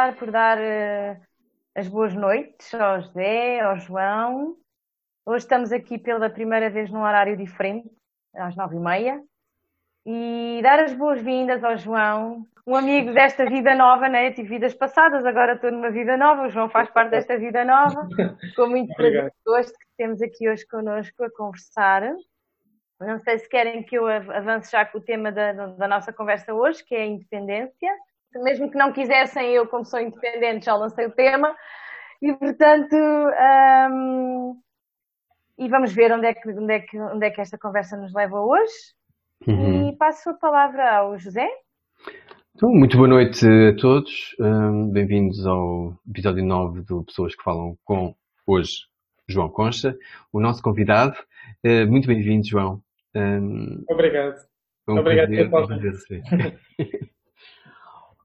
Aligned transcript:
começar 0.00 0.16
por 0.16 0.30
dar 0.30 0.56
uh, 0.56 1.20
as 1.74 1.86
boas 1.86 2.14
noites 2.14 2.72
ao 2.72 3.02
José, 3.02 3.60
ao 3.60 3.76
João. 3.76 4.56
Hoje 5.26 5.44
estamos 5.44 5.72
aqui 5.72 5.98
pela 5.98 6.30
primeira 6.30 6.70
vez 6.70 6.90
num 6.90 7.02
horário 7.02 7.36
diferente, 7.36 7.90
às 8.34 8.56
nove 8.56 8.76
e 8.76 8.80
meia. 8.80 9.20
E 10.06 10.60
dar 10.62 10.80
as 10.80 10.94
boas-vindas 10.94 11.62
ao 11.62 11.76
João, 11.76 12.46
um 12.66 12.74
amigo 12.74 13.12
desta 13.12 13.44
vida 13.44 13.74
nova, 13.74 14.08
né? 14.08 14.32
Tive 14.32 14.48
vidas 14.48 14.72
passadas, 14.72 15.26
agora 15.26 15.54
estou 15.54 15.70
numa 15.70 15.90
vida 15.90 16.16
nova. 16.16 16.46
O 16.46 16.48
João 16.48 16.70
faz 16.70 16.88
parte 16.88 17.10
desta 17.10 17.36
vida 17.36 17.62
nova. 17.62 18.08
Com 18.56 18.68
muito 18.68 18.94
gosto 19.44 19.72
que 19.78 19.86
temos 19.98 20.22
aqui 20.22 20.48
hoje 20.48 20.66
connosco 20.66 21.22
a 21.24 21.30
conversar. 21.30 22.14
Não 22.98 23.18
sei 23.18 23.38
se 23.38 23.48
querem 23.48 23.82
que 23.82 23.98
eu 23.98 24.06
avance 24.06 24.72
já 24.72 24.86
com 24.86 24.96
o 24.96 25.02
tema 25.02 25.30
da, 25.30 25.52
da 25.52 25.88
nossa 25.88 26.10
conversa 26.10 26.54
hoje, 26.54 26.82
que 26.82 26.94
é 26.94 27.02
a 27.02 27.06
independência 27.06 27.90
mesmo 28.34 28.70
que 28.70 28.78
não 28.78 28.92
quisessem, 28.92 29.50
eu, 29.50 29.66
como 29.66 29.84
sou 29.84 30.00
independente, 30.00 30.66
já 30.66 30.74
lancei 30.76 31.06
o 31.06 31.12
tema. 31.12 31.54
E, 32.22 32.32
portanto, 32.34 32.94
um, 32.94 34.60
e 35.58 35.68
vamos 35.68 35.92
ver 35.92 36.12
onde 36.12 36.26
é, 36.26 36.34
que, 36.34 36.48
onde, 36.50 36.72
é 36.72 36.80
que, 36.80 36.98
onde 36.98 37.26
é 37.26 37.30
que 37.30 37.40
esta 37.40 37.58
conversa 37.58 37.96
nos 37.96 38.12
leva 38.14 38.40
hoje. 38.40 38.72
Uhum. 39.46 39.88
E 39.88 39.96
passo 39.96 40.30
a 40.30 40.34
palavra 40.34 40.98
ao 40.98 41.18
José. 41.18 41.48
Então, 42.54 42.70
muito 42.70 42.96
boa 42.96 43.08
noite 43.08 43.46
a 43.46 43.74
todos. 43.76 44.36
Um, 44.38 44.90
Bem-vindos 44.90 45.46
ao 45.46 45.94
episódio 46.08 46.44
9 46.44 46.82
do 46.82 47.04
Pessoas 47.04 47.34
que 47.34 47.42
Falam 47.42 47.76
com, 47.84 48.14
hoje, 48.46 48.86
João 49.26 49.48
Concha, 49.48 49.96
o 50.32 50.40
nosso 50.40 50.62
convidado. 50.62 51.16
Uh, 51.64 51.86
muito 51.90 52.06
bem-vindo, 52.06 52.46
João. 52.46 52.82
Um, 53.14 53.82
Obrigado. 53.88 54.36
Um 54.86 54.98
Obrigado 54.98 55.50
convite. 55.50 56.22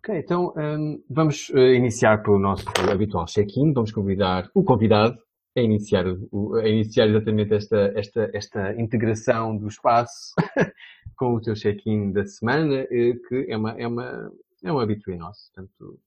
Ok, 0.06 0.20
então 0.20 0.54
um, 0.56 1.04
vamos 1.10 1.50
uh, 1.50 1.58
iniciar 1.58 2.22
pelo 2.22 2.38
nosso 2.38 2.64
habitual 2.92 3.26
check-in. 3.26 3.74
Vamos 3.74 3.92
convidar 3.92 4.48
o 4.54 4.64
convidado 4.64 5.18
a 5.58 5.62
iniciar, 5.62 6.06
o, 6.32 6.58
a 6.58 6.70
iniciar 6.70 7.08
exatamente 7.08 7.56
esta, 7.56 7.92
esta, 7.96 8.30
esta 8.32 8.80
integração 8.80 9.58
do 9.58 9.68
espaço 9.68 10.36
com 11.18 11.34
o 11.34 11.42
teu 11.42 11.56
check-in 11.56 12.12
da 12.12 12.24
semana, 12.24 12.84
uh, 12.84 13.28
que 13.28 13.48
é, 13.50 13.58
uma, 13.58 13.72
é, 13.72 13.88
uma, 13.88 14.32
é 14.64 14.72
um 14.72 14.78
hábito 14.78 15.10
nosso. 15.16 15.52
Portanto, 15.52 16.00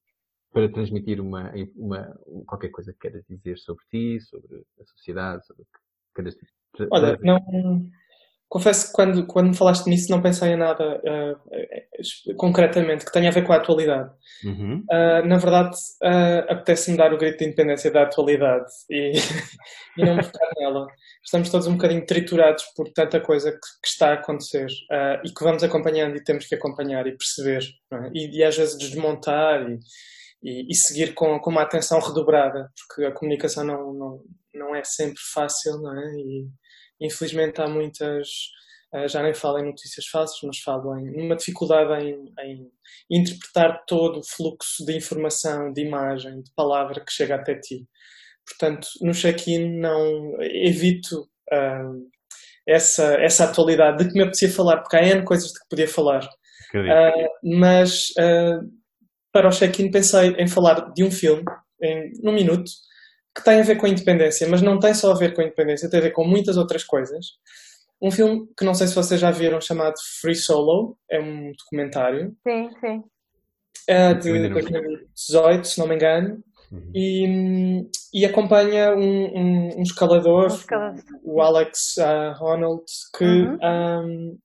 para 0.52 0.68
transmitir 0.68 1.20
uma, 1.20 1.52
uma, 1.74 2.16
qualquer 2.46 2.68
coisa 2.68 2.92
que 2.92 3.00
queiras 3.00 3.24
dizer 3.28 3.58
sobre 3.58 3.84
ti, 3.90 4.20
sobre 4.20 4.62
a 4.80 4.84
sociedade, 4.84 5.44
sobre 5.44 5.62
o 5.62 5.64
que 5.64 5.80
queiras 6.14 6.36
Olha, 6.92 7.18
não, 7.20 7.90
Confesso 8.48 8.86
que 8.86 8.92
quando, 8.94 9.26
quando 9.26 9.48
me 9.48 9.56
falaste 9.56 9.86
nisso 9.88 10.10
não 10.10 10.22
pensei 10.22 10.52
em 10.52 10.56
nada 10.56 10.98
uh, 11.04 12.34
concretamente 12.36 13.04
que 13.04 13.12
tenha 13.12 13.28
a 13.28 13.32
ver 13.32 13.44
com 13.44 13.52
a 13.52 13.56
atualidade. 13.56 14.10
Uhum. 14.42 14.84
Uh, 14.90 15.26
na 15.26 15.36
verdade, 15.36 15.76
uh, 16.02 16.50
apetece-me 16.52 16.96
dar 16.96 17.12
o 17.12 17.18
grito 17.18 17.38
de 17.38 17.44
independência 17.44 17.90
da 17.90 18.04
atualidade 18.04 18.64
e, 18.88 19.12
e 19.98 20.04
não 20.04 20.16
me 20.16 20.22
focar 20.22 20.48
nela. 20.56 20.86
Estamos 21.22 21.50
todos 21.50 21.66
um 21.66 21.74
bocadinho 21.74 22.06
triturados 22.06 22.64
por 22.74 22.90
tanta 22.90 23.20
coisa 23.20 23.52
que, 23.52 23.58
que 23.58 23.88
está 23.88 24.10
a 24.10 24.14
acontecer 24.14 24.68
e 25.22 25.30
que 25.30 25.44
vamos 25.44 25.62
acompanhando 25.62 26.16
e 26.16 26.24
temos 26.24 26.46
que 26.46 26.54
acompanhar 26.54 27.06
e 27.06 27.16
perceber. 27.16 27.62
É? 27.92 28.10
E, 28.14 28.38
e, 28.38 28.42
às 28.42 28.56
vezes 28.56 28.78
desmontar 28.78 29.60
e, 29.68 29.78
e, 30.42 30.72
e, 30.72 30.74
seguir 30.74 31.12
com, 31.12 31.38
com 31.38 31.50
uma 31.50 31.62
atenção 31.62 32.00
redobrada, 32.00 32.70
porque 32.78 33.04
a 33.04 33.12
comunicação 33.12 33.62
não, 33.62 33.92
não, 33.92 34.20
não 34.54 34.74
é 34.74 34.82
sempre 34.84 35.20
fácil, 35.34 35.76
não 35.82 36.00
é? 36.00 36.14
E, 36.14 36.48
infelizmente 37.00 37.60
há 37.60 37.68
muitas, 37.68 38.28
eh, 38.92 39.08
já 39.08 39.22
nem 39.22 39.34
falo 39.34 39.58
em 39.58 39.66
notícias 39.66 40.06
fáceis, 40.06 40.40
mas 40.42 40.58
falo 40.58 40.96
em 40.98 41.24
uma 41.24 41.36
dificuldade 41.36 42.02
em, 42.02 42.32
em, 42.40 42.70
interpretar 43.10 43.84
todo 43.86 44.20
o 44.20 44.24
fluxo 44.24 44.84
de 44.84 44.96
informação, 44.96 45.72
de 45.72 45.82
imagem, 45.82 46.42
de 46.42 46.50
palavra 46.54 47.04
que 47.04 47.12
chega 47.12 47.36
até 47.36 47.54
ti. 47.54 47.86
Portanto, 48.46 48.88
no 49.02 49.12
check-in 49.12 49.78
não 49.78 50.40
evito 50.40 51.28
uh, 51.52 52.08
essa, 52.66 53.14
essa 53.20 53.44
atualidade 53.44 53.98
de 53.98 54.10
que 54.10 54.14
me 54.14 54.22
apetecia 54.22 54.50
falar, 54.50 54.78
porque 54.78 54.96
há 54.96 55.06
N 55.06 55.24
coisas 55.24 55.52
de 55.52 55.58
que 55.58 55.68
podia 55.68 55.88
falar. 55.88 56.24
Uh, 56.74 57.58
mas 57.58 58.10
uh, 58.18 58.60
para 59.32 59.48
o 59.48 59.52
check-in 59.52 59.90
pensei 59.90 60.30
em 60.38 60.46
falar 60.46 60.92
de 60.92 61.04
um 61.04 61.10
filme, 61.10 61.44
em, 61.82 62.10
num 62.22 62.32
minuto, 62.32 62.70
que 63.34 63.44
tem 63.44 63.60
a 63.60 63.64
ver 63.64 63.76
com 63.76 63.86
a 63.86 63.88
independência, 63.88 64.48
mas 64.48 64.62
não 64.62 64.78
tem 64.78 64.94
só 64.94 65.12
a 65.12 65.16
ver 65.16 65.34
com 65.34 65.40
a 65.40 65.44
independência, 65.44 65.88
tem 65.88 66.00
a 66.00 66.04
ver 66.04 66.12
com 66.12 66.24
muitas 66.24 66.56
outras 66.56 66.84
coisas. 66.84 67.26
Um 68.00 68.10
filme 68.10 68.46
que 68.56 68.64
não 68.64 68.74
sei 68.74 68.86
se 68.86 68.94
vocês 68.94 69.20
já 69.20 69.30
viram, 69.30 69.60
chamado 69.60 69.94
Free 70.20 70.34
Solo, 70.34 70.96
é 71.10 71.20
um 71.20 71.52
documentário. 71.52 72.34
Sim, 72.46 72.70
sim. 72.80 73.02
É 73.88 74.14
de 74.14 74.48
2018, 74.48 75.66
se 75.66 75.78
não 75.78 75.88
me 75.88 75.94
engano. 75.94 76.42
Uhum. 76.70 76.92
E, 76.94 77.88
e 78.12 78.26
acompanha 78.26 78.94
um, 78.94 79.00
um, 79.00 79.78
um 79.78 79.82
escalador, 79.82 80.44
um 80.44 80.54
escalador, 80.54 81.02
o 81.24 81.40
Alex 81.40 81.96
uh, 81.96 82.44
Honnold, 82.44 82.84
que, 83.16 83.24
uhum. 83.24 83.58
um, 83.62 84.38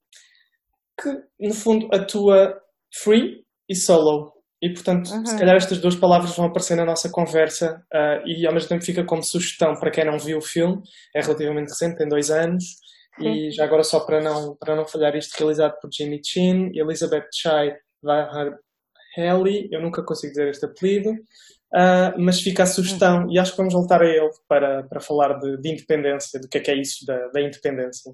que 1.02 1.24
no 1.40 1.54
fundo 1.54 1.90
atua 1.94 2.58
free 3.04 3.44
e 3.70 3.76
solo. 3.76 4.33
E, 4.64 4.70
portanto, 4.70 5.10
uhum. 5.10 5.26
se 5.26 5.38
calhar 5.38 5.58
estas 5.58 5.78
duas 5.78 5.94
palavras 5.94 6.34
vão 6.38 6.46
aparecer 6.46 6.78
na 6.78 6.86
nossa 6.86 7.10
conversa 7.10 7.84
uh, 7.94 8.26
e 8.26 8.48
ao 8.48 8.54
mesmo 8.54 8.70
tempo 8.70 8.82
fica 8.82 9.04
como 9.04 9.22
sugestão 9.22 9.76
para 9.76 9.92
quem 9.92 10.06
não 10.06 10.18
viu 10.18 10.38
o 10.38 10.42
filme. 10.42 10.82
É 11.14 11.20
relativamente 11.20 11.68
recente, 11.68 11.98
tem 11.98 12.08
dois 12.08 12.32
anos. 12.32 12.64
Sim. 13.20 13.28
E 13.28 13.52
já 13.52 13.66
agora, 13.66 13.84
só 13.84 14.00
para 14.00 14.22
não, 14.22 14.56
para 14.56 14.74
não 14.74 14.86
falhar, 14.86 15.18
isto 15.18 15.38
realizado 15.38 15.78
por 15.82 15.90
Jimmy 15.92 16.22
Chin, 16.26 16.72
Elizabeth 16.74 17.28
Chai 17.34 17.76
Haley, 19.18 19.68
eu 19.70 19.82
nunca 19.82 20.02
consigo 20.02 20.32
dizer 20.32 20.48
este 20.48 20.66
apelido, 20.66 21.12
uh, 21.12 22.18
mas 22.18 22.40
fica 22.40 22.64
a 22.64 22.66
sugestão 22.66 23.26
uhum. 23.26 23.34
e 23.34 23.40
acho 23.40 23.52
que 23.52 23.58
vamos 23.58 23.74
voltar 23.74 24.02
a 24.02 24.08
ele 24.08 24.32
para, 24.48 24.84
para 24.84 25.02
falar 25.02 25.40
de, 25.40 25.58
de 25.58 25.74
independência, 25.74 26.40
do 26.40 26.48
que 26.48 26.60
é 26.60 26.62
que 26.62 26.72
é 26.72 26.80
isso 26.80 27.06
da, 27.06 27.28
da 27.28 27.42
independência. 27.42 28.14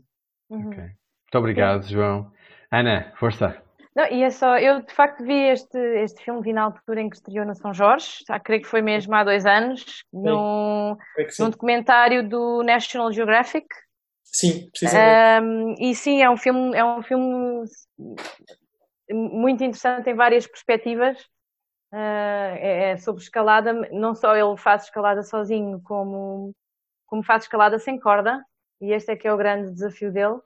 Uhum. 0.50 0.70
Okay. 0.70 0.84
Muito 0.84 1.36
obrigado, 1.36 1.88
João. 1.88 2.32
Ana, 2.72 3.14
força. 3.20 3.69
Não, 4.00 4.08
e 4.08 4.24
é 4.24 4.30
só, 4.30 4.58
eu 4.58 4.82
de 4.82 4.94
facto 4.94 5.26
vi 5.26 5.50
este, 5.50 5.78
este 5.78 6.24
filme, 6.24 6.42
vi 6.42 6.54
na 6.54 6.64
altura 6.64 7.02
em 7.02 7.10
que 7.10 7.18
estreou 7.18 7.46
no 7.46 7.54
São 7.54 7.74
Jorge, 7.74 8.24
já 8.26 8.40
creio 8.40 8.62
que 8.62 8.68
foi 8.70 8.82
mesmo 8.82 9.14
há 9.14 9.26
dois 9.26 9.46
anos, 9.46 10.06
num, 10.14 10.96
num 11.38 11.50
documentário 11.50 12.26
do 12.26 12.64
National 12.64 13.12
Geographic. 13.12 13.68
Sim, 14.24 14.70
precisamente. 14.70 15.44
Um, 15.44 15.76
e 15.78 15.94
sim, 15.94 16.22
é 16.22 16.30
um 16.30 16.38
filme, 16.38 16.78
é 16.78 16.86
um 16.86 17.04
filme 17.04 17.66
muito 19.12 19.66
interessante 19.66 20.10
em 20.10 20.16
várias 20.16 20.48
perspectivas. 20.48 21.20
Uh, 21.92 22.56
é, 22.56 22.92
é 22.92 22.98
sobre 22.98 23.22
escalada, 23.22 23.74
não 23.92 24.16
só 24.16 24.34
ele 24.34 24.56
faz 24.56 24.84
escalada 24.84 25.24
sozinho, 25.24 25.82
como, 25.84 26.56
como 27.06 27.22
faz 27.22 27.44
escalada 27.44 27.78
sem 27.80 28.00
corda, 28.00 28.42
e 28.80 28.94
este 28.94 29.12
é 29.12 29.18
que 29.18 29.28
é 29.28 29.34
o 29.34 29.38
grande 29.38 29.74
desafio 29.74 30.10
dele. 30.10 30.40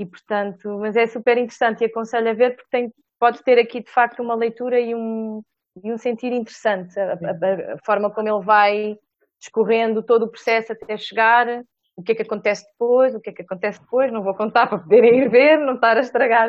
E, 0.00 0.06
portanto, 0.06 0.78
mas 0.78 0.96
é 0.96 1.06
super 1.06 1.36
interessante 1.36 1.82
e 1.82 1.84
aconselho 1.84 2.30
a 2.30 2.32
ver 2.32 2.56
porque 2.56 2.70
tem, 2.70 2.90
pode 3.18 3.44
ter 3.44 3.58
aqui 3.58 3.82
de 3.82 3.90
facto 3.90 4.22
uma 4.22 4.34
leitura 4.34 4.80
e 4.80 4.94
um, 4.94 5.42
e 5.84 5.92
um 5.92 5.98
sentido 5.98 6.34
interessante. 6.34 6.98
A, 6.98 7.12
a, 7.12 7.74
a, 7.74 7.78
forma 7.84 8.10
como 8.10 8.26
ele 8.26 8.42
vai 8.42 8.96
discorrendo 9.38 10.02
todo 10.02 10.22
o 10.22 10.30
processo 10.30 10.72
até 10.72 10.96
chegar, 10.96 11.46
o 11.94 12.02
que 12.02 12.12
é 12.12 12.14
que 12.14 12.22
acontece 12.22 12.64
depois, 12.72 13.14
o 13.14 13.20
que 13.20 13.28
é 13.28 13.32
que 13.34 13.42
acontece 13.42 13.78
depois, 13.78 14.10
não 14.10 14.22
vou 14.22 14.34
contar 14.34 14.68
para 14.68 14.78
poderem 14.78 15.18
ir 15.18 15.28
ver, 15.28 15.58
não 15.58 15.74
estar 15.74 15.98
a 15.98 16.00
estragar 16.00 16.48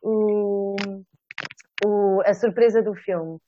o, 0.00 0.74
o, 1.84 2.22
a 2.24 2.32
surpresa 2.32 2.82
do 2.82 2.94
filme. 2.94 3.38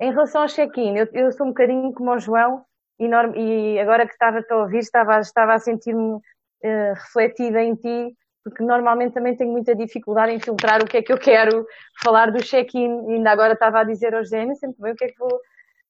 Em 0.00 0.12
relação 0.12 0.42
ao 0.42 0.48
check-in, 0.48 0.96
eu, 0.96 1.08
eu, 1.12 1.32
sou 1.32 1.44
um 1.44 1.50
bocadinho 1.50 1.92
como 1.92 2.12
o 2.12 2.20
João 2.20 2.64
e, 3.00 3.08
norm, 3.08 3.34
e 3.34 3.80
agora 3.80 4.06
que 4.06 4.12
estava 4.12 4.44
a 4.48 4.56
ouvir, 4.58 4.78
estava, 4.78 5.18
estava 5.18 5.54
a 5.54 5.58
sentir-me 5.58 6.14
uh, 6.14 6.94
refletida 6.94 7.60
em 7.60 7.74
ti 7.74 8.16
porque 8.46 8.62
normalmente 8.62 9.12
também 9.12 9.34
tenho 9.34 9.50
muita 9.50 9.74
dificuldade 9.74 10.30
em 10.30 10.38
filtrar 10.38 10.80
o 10.80 10.86
que 10.86 10.98
é 10.98 11.02
que 11.02 11.12
eu 11.12 11.18
quero 11.18 11.66
falar 12.00 12.30
do 12.30 12.40
check-in. 12.40 13.10
Ainda 13.10 13.32
agora 13.32 13.54
estava 13.54 13.80
a 13.80 13.84
dizer 13.84 14.14
ao 14.14 14.22
José, 14.22 14.54
sempre 14.54 14.80
bem 14.80 14.92
o 14.92 14.94
que 14.94 15.04
é 15.04 15.08
que 15.08 15.18
vou, 15.18 15.34
o 15.34 15.40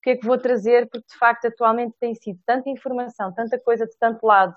que 0.02 0.10
é 0.10 0.16
que 0.16 0.26
vou 0.26 0.38
trazer, 0.38 0.88
porque 0.88 1.06
de 1.06 1.18
facto 1.18 1.48
atualmente 1.48 1.94
tem 2.00 2.14
sido 2.14 2.40
tanta 2.46 2.70
informação, 2.70 3.30
tanta 3.34 3.58
coisa 3.58 3.84
de 3.84 3.94
tanto 3.98 4.26
lado, 4.26 4.54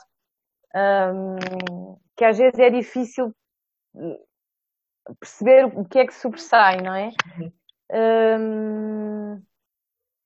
um, 1.13 1.97
que 2.15 2.23
às 2.23 2.37
vezes 2.37 2.57
é 2.57 2.69
difícil 2.69 3.35
hum, 3.93 4.17
perceber 5.19 5.65
o 5.65 5.83
que 5.83 5.99
é 5.99 6.07
que 6.07 6.13
sobressai, 6.13 6.77
não 6.77 6.95
é? 6.95 7.11
Um, 7.91 9.41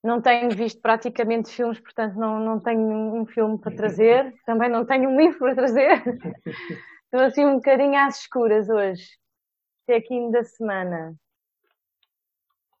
não 0.00 0.22
tenho 0.22 0.48
visto 0.50 0.80
praticamente 0.80 1.50
filmes, 1.50 1.80
portanto 1.80 2.14
não, 2.14 2.38
não 2.38 2.60
tenho 2.60 2.80
um 3.20 3.26
filme 3.26 3.58
para 3.58 3.74
trazer, 3.74 4.32
também 4.46 4.70
não 4.70 4.86
tenho 4.86 5.10
um 5.10 5.18
livro 5.18 5.40
para 5.40 5.56
trazer. 5.56 6.04
Estou 7.14 7.28
assim 7.28 7.44
um 7.46 7.54
bocadinho 7.54 7.96
às 7.96 8.18
escuras 8.18 8.68
hoje. 8.68 9.06
Check-in 9.88 10.32
da 10.32 10.42
semana. 10.42 11.14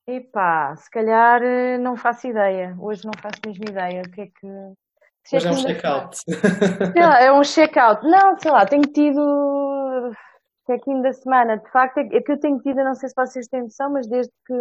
Epá, 0.08 0.74
se 0.74 0.90
calhar 0.90 1.40
eh, 1.40 1.78
não 1.78 1.96
faço 1.96 2.26
ideia. 2.26 2.74
Hoje 2.80 3.04
não 3.04 3.12
faço 3.16 3.38
mesmo 3.46 3.64
ideia. 3.68 4.02
O 4.02 4.10
que 4.10 4.22
é 4.22 4.26
que. 4.26 5.36
Hoje 5.36 5.46
é 5.46 5.50
um 5.52 5.54
check-out. 5.54 6.18
é 7.20 7.32
um 7.32 7.42
check-out. 7.42 8.04
Não, 8.04 8.36
sei 8.36 8.50
lá, 8.50 8.66
tenho 8.66 8.82
tido 8.82 10.12
check-in 10.66 11.00
da 11.00 11.12
semana. 11.12 11.56
De 11.56 11.70
facto, 11.70 11.98
é 11.98 12.20
que 12.20 12.32
eu 12.32 12.40
tenho 12.40 12.58
tido, 12.58 12.82
não 12.82 12.96
sei 12.96 13.10
se 13.10 13.14
vocês 13.14 13.46
têm 13.46 13.62
noção, 13.62 13.92
mas 13.92 14.08
desde 14.08 14.32
que 14.44 14.54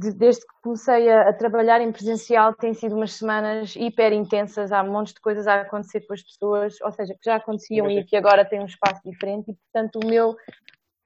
de, 0.00 0.12
desde 0.12 0.40
que 0.40 0.54
comecei 0.62 1.10
a, 1.10 1.28
a, 1.28 1.32
trabalhar 1.32 1.80
em 1.82 1.92
presencial, 1.92 2.54
têm 2.54 2.72
sido 2.72 2.96
umas 2.96 3.12
semanas 3.12 3.76
hiper 3.76 4.14
intensas, 4.14 4.72
há 4.72 4.82
montes 4.82 5.12
de 5.12 5.20
coisas 5.20 5.46
a 5.46 5.60
acontecer 5.60 6.00
com 6.06 6.14
as 6.14 6.22
pessoas, 6.22 6.80
ou 6.80 6.90
seja, 6.90 7.12
que 7.12 7.20
já 7.22 7.36
aconteciam 7.36 7.90
e 7.90 8.02
que 8.04 8.16
agora 8.16 8.44
têm 8.44 8.60
um 8.60 8.66
espaço 8.66 9.02
diferente, 9.04 9.50
e 9.50 9.54
portanto 9.54 10.00
o 10.02 10.08
meu, 10.08 10.34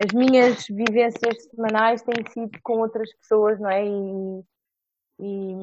as 0.00 0.12
minhas 0.12 0.64
vivências 0.68 1.42
semanais 1.50 2.02
têm 2.02 2.24
sido 2.30 2.56
com 2.62 2.78
outras 2.78 3.12
pessoas, 3.16 3.58
não 3.58 3.68
é? 3.68 3.84
E, 3.84 4.44
e, 5.18 5.54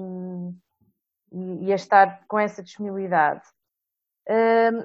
e 1.61 1.71
a 1.71 1.75
estar 1.75 2.25
com 2.27 2.37
essa 2.37 2.61
disponibilidade. 2.61 3.43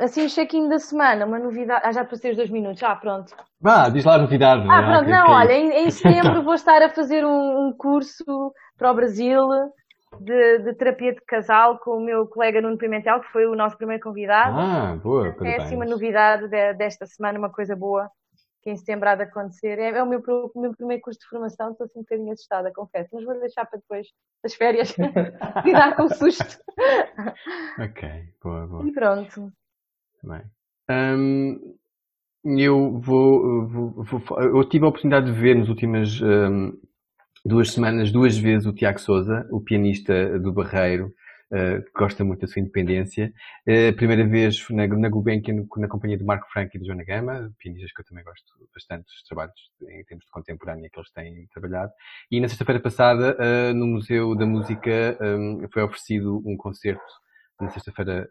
Assim, 0.01 0.27
check-in 0.29 0.69
da 0.69 0.79
semana, 0.79 1.27
uma 1.27 1.39
novidade. 1.39 1.83
Ah, 1.85 1.93
já 1.93 2.05
passei 2.05 2.31
os 2.31 2.37
dois 2.37 2.51
minutos. 2.51 2.83
Ah, 2.83 2.97
pronto. 2.97 3.35
Vá, 3.61 3.89
diz 3.89 4.05
lá 4.05 4.15
a 4.15 4.19
novidade. 4.19 4.67
Ah, 4.69 4.81
né? 4.81 4.93
pronto, 4.93 5.11
não, 5.11 5.31
olha, 5.31 5.53
em, 5.53 5.87
em 5.87 5.91
setembro 5.93 6.43
vou 6.43 6.55
estar 6.55 6.83
a 6.83 6.91
fazer 6.91 7.25
um, 7.25 7.67
um 7.67 7.73
curso 7.73 8.53
para 8.77 8.91
o 8.91 8.95
Brasil 8.95 9.47
de, 10.21 10.59
de, 10.59 10.75
terapia 10.75 11.13
de 11.13 11.21
casal 11.27 11.79
com 11.79 11.99
o 11.99 12.05
meu 12.05 12.27
colega 12.27 12.61
Nuno 12.61 12.79
Pimentel, 12.79 13.21
que 13.21 13.33
foi 13.33 13.47
o 13.47 13.55
nosso 13.55 13.77
primeiro 13.77 14.03
convidado. 14.03 14.59
Ah, 14.59 14.99
boa, 15.03 15.35
É 15.45 15.57
assim 15.57 15.77
uma 15.77 15.85
novidade 15.85 16.49
de, 16.49 16.75
desta 16.75 17.07
semana, 17.07 17.39
uma 17.39 17.51
coisa 17.51 17.77
boa 17.77 18.11
que 18.67 18.71
em 18.71 18.77
setembro 18.77 19.09
há 19.09 19.15
de 19.15 19.23
acontecer. 19.23 19.79
É, 19.79 19.91
é 19.91 20.03
o, 20.03 20.09
meu, 20.09 20.21
o, 20.27 20.61
meu, 20.61 20.75
primeiro 20.75 21.01
curso 21.01 21.21
de 21.21 21.29
formação, 21.29 21.71
estou 21.71 21.85
assim 21.85 22.01
um 22.01 22.03
bocadinho 22.03 22.33
assustada, 22.33 22.73
confesso, 22.75 23.11
mas 23.13 23.25
vou 23.25 23.39
deixar 23.39 23.65
para 23.65 23.79
depois 23.79 24.09
das 24.43 24.55
férias 24.55 24.93
lidar 25.65 25.95
com 25.95 26.03
o 26.03 26.13
susto. 26.13 26.59
ok, 27.79 28.09
boa, 28.43 28.67
boa. 28.67 28.85
E 28.85 28.93
pronto. 28.93 29.53
Bem. 30.21 30.43
Um, 30.91 31.77
eu 32.45 32.99
vou, 32.99 33.69
vou, 33.69 34.03
vou, 34.03 34.41
Eu 34.41 34.69
tive 34.69 34.85
a 34.85 34.89
oportunidade 34.89 35.27
de 35.27 35.41
ver 35.41 35.55
nas 35.55 35.69
últimas 35.69 36.21
um, 36.21 36.77
duas 37.45 37.71
semanas, 37.71 38.11
duas 38.11 38.37
vezes, 38.37 38.67
o 38.67 38.73
Tiago 38.73 39.01
Souza, 39.01 39.47
o 39.53 39.61
pianista 39.61 40.41
do 40.41 40.53
Barreiro, 40.53 41.15
uh, 41.53 41.83
que 41.83 41.93
gosta 41.95 42.25
muito 42.25 42.41
da 42.41 42.47
sua 42.47 42.61
independência. 42.61 43.33
Uh, 43.67 43.95
primeira 43.97 44.27
vez 44.27 44.69
na, 44.71 44.87
na 44.87 45.09
Gulbenkian, 45.09 45.67
na 45.77 45.89
companhia 45.89 46.19
do 46.19 46.25
Marco 46.25 46.47
Frank 46.53 46.77
e 46.77 46.81
de 46.81 46.87
Joana 46.87 47.05
Gama, 47.05 47.53
pianistas 47.59 47.93
que 47.93 48.01
eu 48.01 48.05
também 48.05 48.25
gosto 48.25 48.47
bastante 48.75 49.05
dos 49.05 49.23
trabalhos 49.23 49.71
em 49.83 50.05
termos 50.05 50.25
de 50.25 50.31
contemporânea 50.31 50.89
que 50.91 50.99
eles 50.99 51.11
têm 51.11 51.47
trabalhado. 51.53 51.93
E 52.31 52.41
na 52.41 52.49
sexta-feira 52.49 52.81
passada, 52.81 53.37
uh, 53.37 53.75
no 53.75 53.87
Museu 53.87 54.35
da 54.35 54.47
Música, 54.47 55.19
um, 55.21 55.67
foi 55.73 55.83
oferecido 55.83 56.43
um 56.45 56.57
concerto 56.57 57.03
na 57.61 57.71
sexta-feira, 57.71 58.29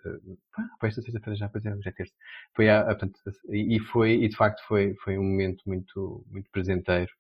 foi 0.80 0.90
esta 0.90 1.02
sexta-feira 1.02 1.36
já, 1.36 1.50
pois 1.50 1.66
é, 1.66 1.76
já 1.82 1.90
é 1.90 1.94
terça. 1.94 2.14
Foi 2.56 2.68
portanto, 2.86 3.20
e 3.50 3.80
foi, 3.80 4.12
e 4.24 4.30
de 4.30 4.36
facto 4.36 4.62
foi, 4.68 4.94
foi 5.04 5.18
um 5.18 5.24
momento 5.24 5.64
muito, 5.66 6.24
muito 6.30 6.50
presenteiro 6.52 7.12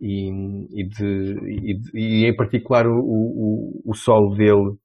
e, 0.00 0.28
e, 0.72 0.84
de, 0.84 1.38
e, 1.46 1.80
e 1.94 2.26
em 2.26 2.34
particular 2.34 2.86
o, 2.86 2.98
o, 2.98 3.82
o 3.84 3.94
solo 3.94 4.34
dele 4.34 4.76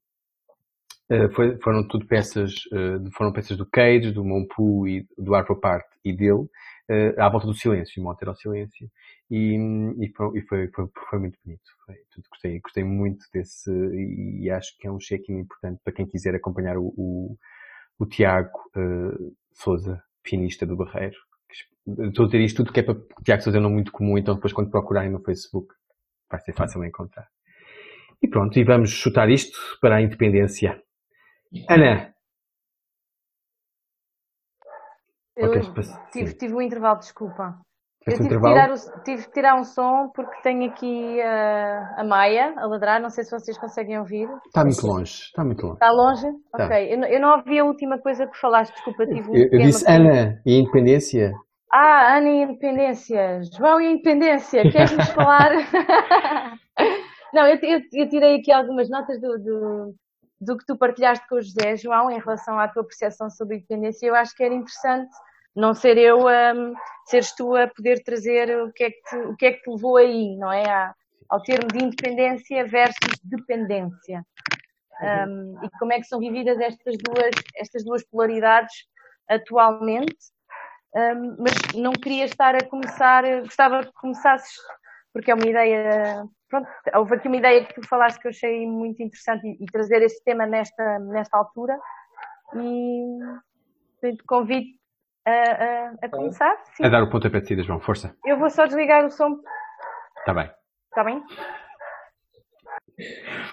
Uh, 1.10 1.32
foi, 1.32 1.56
foram 1.62 1.88
tudo 1.88 2.06
peças, 2.06 2.52
uh, 2.66 3.10
foram 3.12 3.32
peças 3.32 3.56
do 3.56 3.64
Cage, 3.64 4.12
do 4.12 4.22
Monpu 4.22 4.86
e 4.86 5.06
do 5.16 5.34
Arpa 5.34 5.54
Part 5.54 5.86
e 6.04 6.12
dele, 6.12 6.42
uh, 6.42 7.18
à 7.18 7.30
volta 7.30 7.46
do 7.46 7.54
silêncio, 7.54 8.02
Monteiro 8.02 8.30
ao 8.30 8.36
silêncio, 8.36 8.90
e, 9.30 9.56
e, 10.00 10.08
foi, 10.14 10.42
foi, 10.42 10.68
foi, 10.68 10.86
foi, 11.08 11.18
muito 11.18 11.38
bonito. 11.42 11.62
Foi, 11.86 11.94
tudo, 12.10 12.24
gostei, 12.30 12.60
gostei 12.60 12.84
muito 12.84 13.24
desse, 13.32 13.70
e, 13.70 14.50
acho 14.50 14.76
que 14.78 14.86
é 14.86 14.90
um 14.90 14.98
check-in 14.98 15.38
importante 15.38 15.80
para 15.82 15.94
quem 15.94 16.06
quiser 16.06 16.34
acompanhar 16.34 16.76
o, 16.76 16.92
o, 16.94 17.38
o 17.98 18.06
Tiago 18.06 18.70
Souza, 19.54 20.02
pianista 20.22 20.66
do 20.66 20.76
Barreiro. 20.76 21.16
Estou 21.86 22.26
a 22.26 22.28
dizer 22.28 22.40
isto 22.40 22.56
tudo 22.58 22.72
que 22.72 22.80
é 22.80 22.82
para 22.82 22.96
Tiago 23.24 23.42
Souza 23.42 23.56
é 23.56 23.60
não 23.62 23.70
muito 23.70 23.92
comum, 23.92 24.18
então 24.18 24.34
depois 24.34 24.52
quando 24.52 24.70
procurarem 24.70 25.10
no 25.10 25.20
Facebook 25.20 25.74
vai 26.30 26.38
ser 26.40 26.52
fácil 26.52 26.84
encontrar. 26.84 27.26
E 28.20 28.28
pronto, 28.28 28.58
e 28.58 28.64
vamos 28.64 28.90
chutar 28.90 29.30
isto 29.30 29.58
para 29.80 29.96
a 29.96 30.02
independência. 30.02 30.82
Ana. 31.68 32.14
Eu 35.36 35.52
tive, 36.10 36.34
tive 36.34 36.54
um 36.54 36.60
intervalo, 36.60 36.98
desculpa. 36.98 37.56
Eu 38.04 38.14
tive, 38.14 38.24
intervalo? 38.26 38.54
Que 38.54 38.60
tirar 38.60 38.74
o, 38.74 39.02
tive 39.02 39.24
que 39.24 39.32
tirar 39.32 39.54
um 39.54 39.64
som 39.64 40.10
porque 40.14 40.42
tenho 40.42 40.70
aqui 40.70 41.20
a, 41.22 42.00
a 42.00 42.04
Maia 42.04 42.54
a 42.56 42.66
ladrar, 42.66 43.00
não 43.00 43.10
sei 43.10 43.22
se 43.22 43.30
vocês 43.30 43.56
conseguem 43.56 43.98
ouvir. 43.98 44.28
Está 44.46 44.64
muito 44.64 44.84
longe, 44.86 45.12
está 45.12 45.44
muito 45.44 45.62
longe. 45.62 45.74
Está 45.74 45.90
longe? 45.90 46.26
Está. 46.26 46.64
Ok, 46.64 46.94
eu, 46.94 47.00
eu, 47.04 47.20
não 47.20 47.36
ouvi 47.36 47.58
a 47.58 47.64
última 47.64 47.98
coisa 47.98 48.26
que 48.26 48.36
falaste, 48.36 48.72
desculpa. 48.72 49.06
Tive 49.06 49.30
um 49.30 49.34
eu, 49.34 49.48
eu 49.52 49.58
disse 49.60 49.88
Ana 49.88 50.40
e 50.44 50.58
Independência. 50.58 51.32
Ah, 51.72 52.16
Ana 52.16 52.28
e 52.28 52.42
Independência. 52.42 53.40
João 53.56 53.80
e 53.80 53.92
Independência, 53.92 54.62
queres-nos 54.70 55.08
falar? 55.14 55.50
não, 57.32 57.46
eu, 57.46 57.58
eu, 57.92 58.08
tirei 58.08 58.36
aqui 58.36 58.50
algumas 58.50 58.88
notas 58.90 59.20
do, 59.20 59.38
do 59.38 59.94
do 60.40 60.56
que 60.56 60.64
tu 60.64 60.76
partilhaste 60.76 61.26
com 61.28 61.36
o 61.36 61.42
José, 61.42 61.76
João, 61.76 62.10
em 62.10 62.18
relação 62.18 62.58
à 62.58 62.68
tua 62.68 62.84
percepção 62.84 63.28
sobre 63.28 63.54
a 63.54 63.58
independência, 63.58 64.06
eu 64.06 64.14
acho 64.14 64.34
que 64.34 64.42
era 64.42 64.54
interessante 64.54 65.10
não 65.54 65.74
ser 65.74 65.98
eu, 65.98 66.20
um, 66.26 66.74
seres 67.06 67.32
tu 67.34 67.56
a 67.56 67.66
poder 67.66 68.02
trazer 68.04 68.56
o 68.62 68.72
que 68.72 68.84
é 68.84 68.90
que 68.90 69.02
te, 69.02 69.16
o 69.16 69.36
que 69.36 69.46
é 69.46 69.52
que 69.52 69.62
te 69.62 69.70
levou 69.70 69.96
aí, 69.96 70.36
não 70.36 70.52
é? 70.52 70.68
À, 70.70 70.94
ao 71.28 71.42
termo 71.42 71.68
de 71.68 71.84
independência 71.84 72.64
versus 72.66 73.18
dependência. 73.24 74.24
Um, 75.00 75.58
e 75.64 75.70
como 75.78 75.92
é 75.92 75.98
que 75.98 76.06
são 76.06 76.18
vividas 76.18 76.58
estas 76.58 76.96
duas, 76.98 77.30
estas 77.56 77.84
duas 77.84 78.04
polaridades 78.04 78.74
atualmente. 79.28 80.16
Um, 80.94 81.36
mas 81.38 81.54
não 81.74 81.92
queria 81.92 82.24
estar 82.24 82.54
a 82.54 82.64
começar, 82.64 83.22
gostava 83.42 83.84
que 83.84 83.92
começasses, 83.92 84.56
porque 85.18 85.32
é 85.32 85.34
uma 85.34 85.48
ideia 85.48 86.24
pronto, 86.48 86.68
houve 86.94 87.16
aqui 87.16 87.26
uma 87.26 87.38
ideia 87.38 87.64
que 87.64 87.74
tu 87.74 87.88
falaste 87.88 88.20
que 88.20 88.28
eu 88.28 88.30
achei 88.30 88.64
muito 88.68 89.02
interessante 89.02 89.44
e, 89.48 89.64
e 89.64 89.66
trazer 89.66 90.00
este 90.02 90.22
tema 90.22 90.46
nesta, 90.46 91.00
nesta 91.00 91.36
altura 91.36 91.76
e 92.54 94.12
te 94.14 94.24
convido 94.24 94.68
a, 95.26 95.30
a, 95.30 95.94
a 96.02 96.08
começar. 96.08 96.56
Sim. 96.76 96.84
A 96.84 96.88
dar 96.88 97.02
o 97.02 97.10
pontapé 97.10 97.40
de 97.40 97.48
saída, 97.48 97.64
João, 97.64 97.80
força. 97.80 98.16
Eu 98.24 98.38
vou 98.38 98.48
só 98.48 98.64
desligar 98.64 99.04
o 99.04 99.10
som. 99.10 99.40
Está 100.20 100.32
bem. 100.32 100.48
Está 100.86 101.02
bem? 101.02 101.20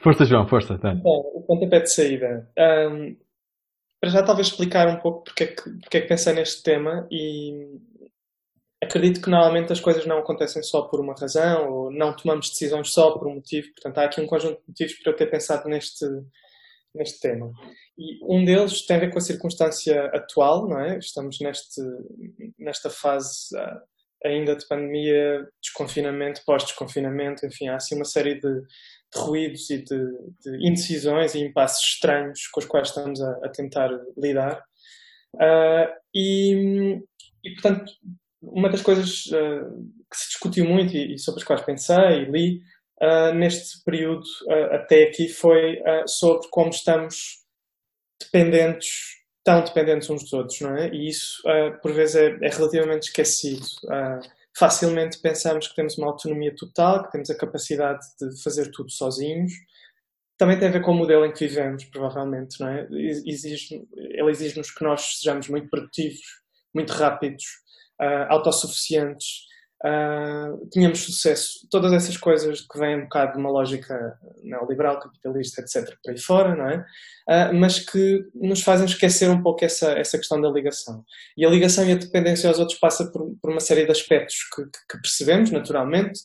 Força, 0.04 0.24
João, 0.26 0.48
força. 0.48 0.78
Tá. 0.78 0.94
Bom, 0.94 1.31
o 1.34 1.42
pontapé 1.48 1.80
de 1.80 1.92
saída. 1.92 2.48
Um, 2.60 3.18
para 4.00 4.12
já 4.12 4.24
talvez 4.24 4.48
explicar 4.48 4.88
um 4.88 5.00
pouco 5.00 5.24
porque 5.24 5.45
é 5.45 5.48
que, 5.48 5.64
porque 5.81 5.98
é 5.98 6.02
que 6.02 6.07
pensei 6.07 6.31
neste 6.36 6.62
tema 6.62 7.07
e 7.10 7.81
acredito 8.85 9.21
que 9.21 9.30
normalmente 9.30 9.73
as 9.73 9.80
coisas 9.80 10.06
não 10.06 10.19
acontecem 10.19 10.63
só 10.63 10.83
por 10.83 10.99
uma 10.99 11.13
razão 11.13 11.71
ou 11.71 11.92
não 11.92 12.15
tomamos 12.15 12.49
decisões 12.49 12.92
só 12.92 13.11
por 13.18 13.27
um 13.27 13.35
motivo. 13.35 13.68
Portanto, 13.73 13.97
há 13.97 14.06
aqui 14.06 14.21
um 14.21 14.27
conjunto 14.27 14.61
de 14.61 14.68
motivos 14.68 14.94
para 14.95 15.11
eu 15.11 15.15
ter 15.15 15.30
pensado 15.30 15.68
neste, 15.68 16.06
neste 16.94 17.19
tema. 17.19 17.51
E 17.97 18.19
um 18.23 18.44
deles 18.44 18.85
tem 18.85 18.97
a 18.97 18.99
ver 18.99 19.11
com 19.11 19.18
a 19.18 19.21
circunstância 19.21 20.06
atual, 20.13 20.68
não 20.68 20.80
é? 20.80 20.97
Estamos 20.97 21.39
neste, 21.39 21.81
nesta 22.57 22.89
fase 22.89 23.56
ah, 23.57 23.81
ainda 24.23 24.56
de 24.56 24.68
pandemia, 24.68 25.47
desconfinamento, 25.61 26.42
pós-desconfinamento, 26.45 27.45
enfim, 27.45 27.68
há 27.68 27.75
assim 27.75 27.95
uma 27.95 28.06
série 28.06 28.35
de, 28.35 28.61
de 28.61 29.19
ruídos 29.19 29.69
e 29.69 29.77
de, 29.77 29.97
de, 30.42 30.68
indecisões 30.68 31.35
e 31.35 31.39
impasses 31.39 31.83
estranhos 31.85 32.47
com 32.47 32.59
os 32.59 32.65
quais 32.65 32.89
estamos 32.89 33.21
a, 33.21 33.31
a 33.44 33.49
tentar 33.49 33.89
lidar. 34.18 34.63
Uh, 35.35 35.92
e, 36.13 36.99
e, 37.44 37.54
portanto, 37.54 37.92
uma 38.52 38.69
das 38.69 38.81
coisas 38.81 39.25
uh, 39.28 39.92
que 40.09 40.18
se 40.18 40.30
discutiu 40.30 40.66
muito 40.66 40.95
e, 40.95 41.16
e, 41.16 41.19
sobre 41.19 41.42
as 41.42 41.47
quais 41.47 41.61
pensei 41.61 42.23
e 42.23 42.25
li 42.25 42.61
uh, 43.02 43.33
neste 43.33 43.83
período 43.83 44.25
uh, 44.47 44.75
até 44.75 45.04
aqui 45.04 45.28
foi 45.30 45.80
sobre 46.07 46.47
como 46.49 46.69
estamos 46.69 47.44
dependentes, 48.19 48.90
tão 49.44 49.64
dependentes 49.64 50.09
uns 50.09 50.23
dos 50.23 50.33
outros, 50.33 50.61
não 50.61 50.75
é? 50.75 50.90
E 50.90 51.09
isso, 51.09 51.42
por 51.81 51.92
vezes, 51.92 52.16
é, 52.16 52.37
é 52.42 52.49
relativamente 52.49 53.07
esquecido. 53.07 53.66
facilmente 54.57 55.19
pensamos 55.21 55.68
que 55.68 55.75
temos 55.75 55.97
uma 55.97 56.07
autonomia 56.07 56.56
total, 56.56 57.04
que 57.04 57.11
temos 57.11 57.30
a 57.30 57.37
capacidade 57.37 57.99
de 58.19 58.42
fazer 58.42 58.71
tudo 58.71 58.90
sozinhos. 58.90 59.52
Também 60.37 60.57
tem 60.57 60.69
a 60.69 60.71
ver 60.71 60.81
com 60.81 60.92
o 60.92 60.95
modelo 60.95 61.25
em 61.25 61.33
que 61.33 61.45
vivemos, 61.45 61.83
provavelmente, 61.85 62.59
não 62.59 62.69
é? 62.69 62.87
Exige, 63.25 63.85
ele 63.94 64.31
exige-nos 64.31 64.71
que 64.71 64.83
nós 64.83 65.19
sejamos 65.19 65.49
muito 65.49 65.69
produtivos, 65.69 66.21
muito 66.73 66.92
rápidos, 66.94 67.44
uh, 68.02 68.25
autossuficientes, 68.30 69.45
uh, 69.83 70.68
tínhamos 70.69 70.99
sucesso. 70.99 71.68
Todas 71.69 71.94
essas 71.94 72.18
coisas 72.18 72.61
que 72.61 72.80
vêm 72.80 72.97
um 72.97 73.04
bocado 73.04 73.33
de 73.33 73.40
uma 73.40 73.49
lógica 73.49 74.18
neoliberal, 74.44 74.99
capitalista, 74.99 75.61
etc., 75.61 75.95
por 76.04 76.11
aí 76.11 76.18
fora, 76.18 76.56
não 76.56 76.69
é? 76.69 76.85
Uh, 77.28 77.54
mas 77.56 77.80
que 77.80 78.25
nos 78.33 78.61
fazem 78.61 78.85
esquecer 78.85 79.30
um 79.30 79.42
pouco 79.42 79.66
essa, 79.66 79.92
essa 79.94 80.18
questão 80.18 80.40
da 80.40 80.49
ligação. 80.49 81.04
E 81.37 81.45
a 81.45 81.49
ligação 81.49 81.85
e 81.87 81.92
a 81.92 81.95
dependência 81.95 82.49
aos 82.49 82.59
outros 82.59 82.80
passa 82.80 83.11
por, 83.11 83.35
por 83.42 83.52
uma 83.52 83.59
série 83.59 83.85
de 83.85 83.92
aspectos 83.92 84.37
que, 84.56 84.64
que 84.64 85.02
percebemos, 85.02 85.52
naturalmente. 85.52 86.19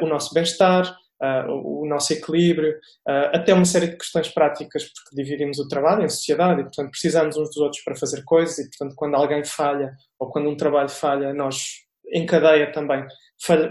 O 0.00 0.06
nosso 0.06 0.34
bem-estar, 0.34 0.96
Uh, 1.22 1.82
o 1.82 1.88
nosso 1.88 2.12
equilíbrio, 2.12 2.72
uh, 3.08 3.34
até 3.34 3.54
uma 3.54 3.64
série 3.64 3.86
de 3.86 3.96
questões 3.96 4.28
práticas, 4.28 4.84
porque 4.84 5.16
dividimos 5.16 5.58
o 5.58 5.66
trabalho 5.66 6.04
em 6.04 6.08
sociedade 6.10 6.60
e, 6.60 6.64
portanto, 6.64 6.90
precisamos 6.90 7.38
uns 7.38 7.48
dos 7.48 7.56
outros 7.56 7.82
para 7.82 7.96
fazer 7.96 8.22
coisas 8.22 8.58
e, 8.58 8.68
portanto, 8.68 8.94
quando 8.94 9.14
alguém 9.14 9.42
falha 9.42 9.92
ou 10.20 10.28
quando 10.28 10.50
um 10.50 10.56
trabalho 10.56 10.90
falha, 10.90 11.32
nós 11.32 11.56
em 12.12 12.26
cadeia 12.26 12.70
também 12.70 13.04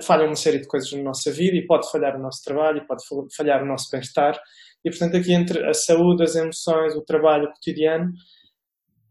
falha 0.04 0.26
uma 0.26 0.36
série 0.36 0.60
de 0.60 0.68
coisas 0.68 0.92
na 0.92 1.04
nossa 1.04 1.32
vida 1.32 1.56
e 1.56 1.66
pode 1.66 1.90
falhar 1.90 2.16
o 2.16 2.22
nosso 2.22 2.44
trabalho, 2.44 2.86
pode 2.88 3.04
falhar 3.36 3.64
o 3.64 3.66
nosso 3.66 3.90
bem-estar. 3.92 4.40
E, 4.84 4.90
portanto, 4.90 5.18
aqui 5.18 5.34
entre 5.34 5.66
a 5.68 5.74
saúde, 5.74 6.24
as 6.24 6.36
emoções, 6.36 6.96
o 6.96 7.04
trabalho 7.04 7.52
cotidiano, 7.52 8.12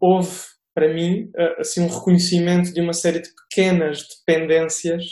houve, 0.00 0.30
para 0.74 0.92
mim, 0.92 1.30
eh, 1.36 1.56
assim, 1.58 1.82
um 1.82 1.88
reconhecimento 1.88 2.72
de 2.72 2.80
uma 2.80 2.92
série 2.92 3.20
de 3.20 3.30
pequenas 3.34 4.06
dependências 4.26 5.04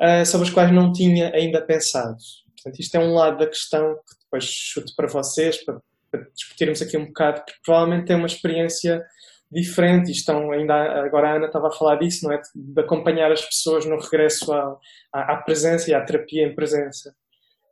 uh, 0.00 0.24
sobre 0.24 0.46
as 0.48 0.52
quais 0.52 0.72
não 0.72 0.92
tinha 0.92 1.30
ainda 1.34 1.60
pensado. 1.60 2.16
Portanto, 2.56 2.80
isto 2.80 2.94
é 2.96 3.00
um 3.00 3.14
lado 3.14 3.38
da 3.38 3.46
questão 3.46 3.94
que 3.94 4.16
depois 4.24 4.44
chuto 4.44 4.92
para 4.96 5.08
vocês, 5.08 5.64
para, 5.64 5.80
para 6.10 6.22
discutirmos 6.34 6.82
aqui 6.82 6.96
um 6.96 7.06
bocado, 7.06 7.42
porque 7.44 7.60
provavelmente 7.64 8.12
é 8.12 8.16
uma 8.16 8.26
experiência 8.26 9.02
diferente 9.50 10.08
e 10.08 10.12
estão 10.12 10.50
ainda 10.52 10.74
agora 11.04 11.30
a 11.30 11.36
Ana 11.36 11.46
estava 11.46 11.68
a 11.68 11.72
falar 11.72 11.96
disso 11.96 12.26
não 12.26 12.34
é 12.34 12.40
de, 12.54 12.80
acompanhar 12.80 13.32
as 13.32 13.42
pessoas 13.42 13.86
no 13.86 13.98
regresso 13.98 14.52
à, 14.52 14.76
à, 15.12 15.32
à 15.32 15.36
presença 15.38 15.90
e 15.90 15.94
à 15.94 16.04
terapia 16.04 16.46
em 16.46 16.54
presença 16.54 17.14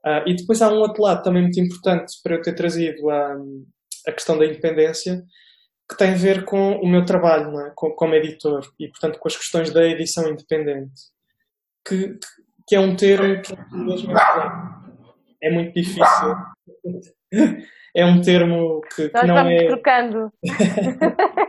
uh, 0.04 0.26
e 0.26 0.34
depois 0.34 0.62
há 0.62 0.70
um 0.70 0.78
outro 0.78 1.02
lado 1.02 1.22
também 1.22 1.42
muito 1.42 1.60
importante 1.60 2.14
para 2.22 2.34
eu 2.34 2.40
ter 2.40 2.54
trazido 2.54 3.10
a, 3.10 3.36
a 4.08 4.12
questão 4.12 4.38
da 4.38 4.46
independência 4.46 5.22
que 5.88 5.98
tem 5.98 6.12
a 6.12 6.16
ver 6.16 6.46
com 6.46 6.76
o 6.76 6.88
meu 6.88 7.04
trabalho 7.04 7.52
não 7.52 7.66
é? 7.66 7.72
com, 7.74 7.90
como 7.90 8.14
editor 8.14 8.66
e 8.80 8.88
portanto 8.88 9.18
com 9.18 9.28
as 9.28 9.36
questões 9.36 9.70
da 9.70 9.86
edição 9.86 10.26
independente 10.30 11.14
que, 11.86 12.18
que 12.66 12.76
é 12.76 12.80
um 12.80 12.96
termo 12.96 13.42
que 13.42 13.54
é 15.42 15.50
muito 15.50 15.74
difícil 15.74 16.36
é 17.94 18.04
um 18.04 18.20
termo 18.20 18.80
que, 18.94 19.08
que 19.08 19.26
não 19.26 19.38
é 19.38 19.66
trocando 19.66 20.30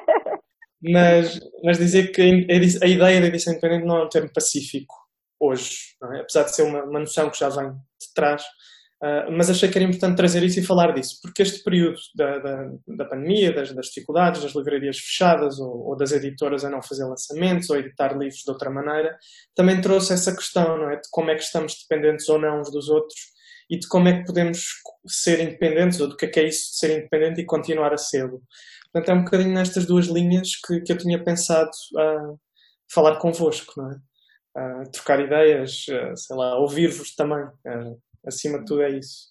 mas, 0.81 1.39
mas 1.63 1.77
dizer 1.77 2.11
que 2.11 2.21
a 2.21 2.87
ideia 2.87 3.21
da 3.21 3.27
edição 3.27 3.53
independente 3.53 3.85
não 3.85 3.97
é 3.97 4.03
um 4.05 4.09
termo 4.09 4.29
pacífico 4.33 4.95
hoje, 5.39 5.95
é? 6.13 6.21
apesar 6.21 6.43
de 6.43 6.55
ser 6.55 6.63
uma, 6.63 6.83
uma 6.83 6.99
noção 6.99 7.29
que 7.29 7.39
já 7.39 7.49
vem 7.49 7.71
de 7.71 8.13
trás. 8.13 8.43
Uh, 8.99 9.31
mas 9.31 9.47
achei 9.47 9.69
que 9.69 9.77
era 9.77 9.85
importante 9.85 10.17
trazer 10.17 10.41
isso 10.41 10.59
e 10.59 10.63
falar 10.63 10.91
disso, 10.91 11.19
porque 11.21 11.43
este 11.43 11.63
período 11.63 11.99
da, 12.15 12.39
da, 12.39 12.71
da 12.87 13.05
pandemia, 13.05 13.53
das, 13.53 13.71
das, 13.71 13.87
dificuldades, 13.87 14.41
das 14.41 14.55
livrarias 14.55 14.97
fechadas 14.97 15.59
ou, 15.59 15.89
ou, 15.89 15.95
das 15.95 16.11
editoras 16.11 16.65
a 16.65 16.69
não 16.69 16.81
fazer 16.81 17.05
lançamentos 17.05 17.69
ou 17.69 17.77
editar 17.77 18.17
livros 18.17 18.41
de 18.43 18.49
outra 18.49 18.71
maneira, 18.71 19.15
também 19.53 19.79
trouxe 19.81 20.13
essa 20.13 20.35
questão 20.35 20.79
não 20.79 20.89
é? 20.89 20.95
de 20.95 21.07
como 21.11 21.29
é 21.29 21.35
que 21.35 21.43
estamos 21.43 21.75
dependentes 21.87 22.27
ou 22.27 22.39
não 22.39 22.59
uns 22.59 22.71
dos 22.71 22.89
outros 22.89 23.19
e 23.69 23.77
de 23.77 23.87
como 23.87 24.07
é 24.07 24.17
que 24.17 24.25
podemos 24.25 24.65
ser 25.05 25.41
independentes 25.41 25.99
ou 25.99 26.07
do 26.07 26.17
que 26.17 26.25
é, 26.25 26.29
que 26.29 26.39
é 26.39 26.47
isso 26.47 26.71
de 26.71 26.77
ser 26.79 26.97
independente 26.97 27.41
e 27.41 27.45
continuar 27.45 27.93
a 27.93 27.97
ser. 27.97 28.27
Portanto, 28.91 29.09
é 29.09 29.13
um 29.13 29.23
bocadinho 29.23 29.53
nestas 29.53 29.85
duas 29.85 30.07
linhas 30.07 30.55
que, 30.65 30.81
que 30.81 30.91
eu 30.91 30.97
tinha 30.97 31.23
pensado 31.23 31.69
uh, 31.69 32.39
falar 32.91 33.17
convosco, 33.17 33.73
não 33.77 33.91
é? 33.91 33.95
Uh, 34.57 34.91
trocar 34.91 35.19
ideias, 35.19 35.85
sei 36.15 36.35
lá, 36.35 36.57
ouvir-vos 36.57 37.13
também. 37.13 37.45
Acima 38.27 38.59
de 38.59 38.65
tudo 38.65 38.81
é 38.83 38.89
isso. 38.89 39.29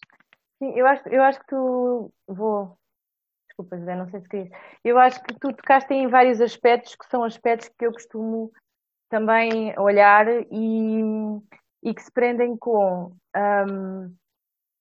Sim, 0.58 0.72
eu 0.74 0.86
acho, 0.86 1.08
eu 1.08 1.22
acho 1.22 1.38
que 1.40 1.46
tu. 1.48 2.12
Vou. 2.26 2.78
Desculpa, 3.48 3.78
José, 3.78 3.94
não 3.94 4.08
sei 4.08 4.20
se 4.20 4.28
querias. 4.28 4.50
Eu 4.84 4.98
acho 4.98 5.22
que 5.22 5.34
tu 5.34 5.52
tocaste 5.52 5.92
em 5.92 6.08
vários 6.08 6.40
aspectos 6.40 6.94
que 6.94 7.06
são 7.06 7.22
aspectos 7.22 7.68
que 7.68 7.86
eu 7.86 7.92
costumo 7.92 8.50
também 9.08 9.78
olhar 9.78 10.26
e, 10.50 11.00
e 11.82 11.94
que 11.94 12.02
se 12.02 12.10
prendem 12.10 12.56
com. 12.56 13.14
Um, 13.36 14.14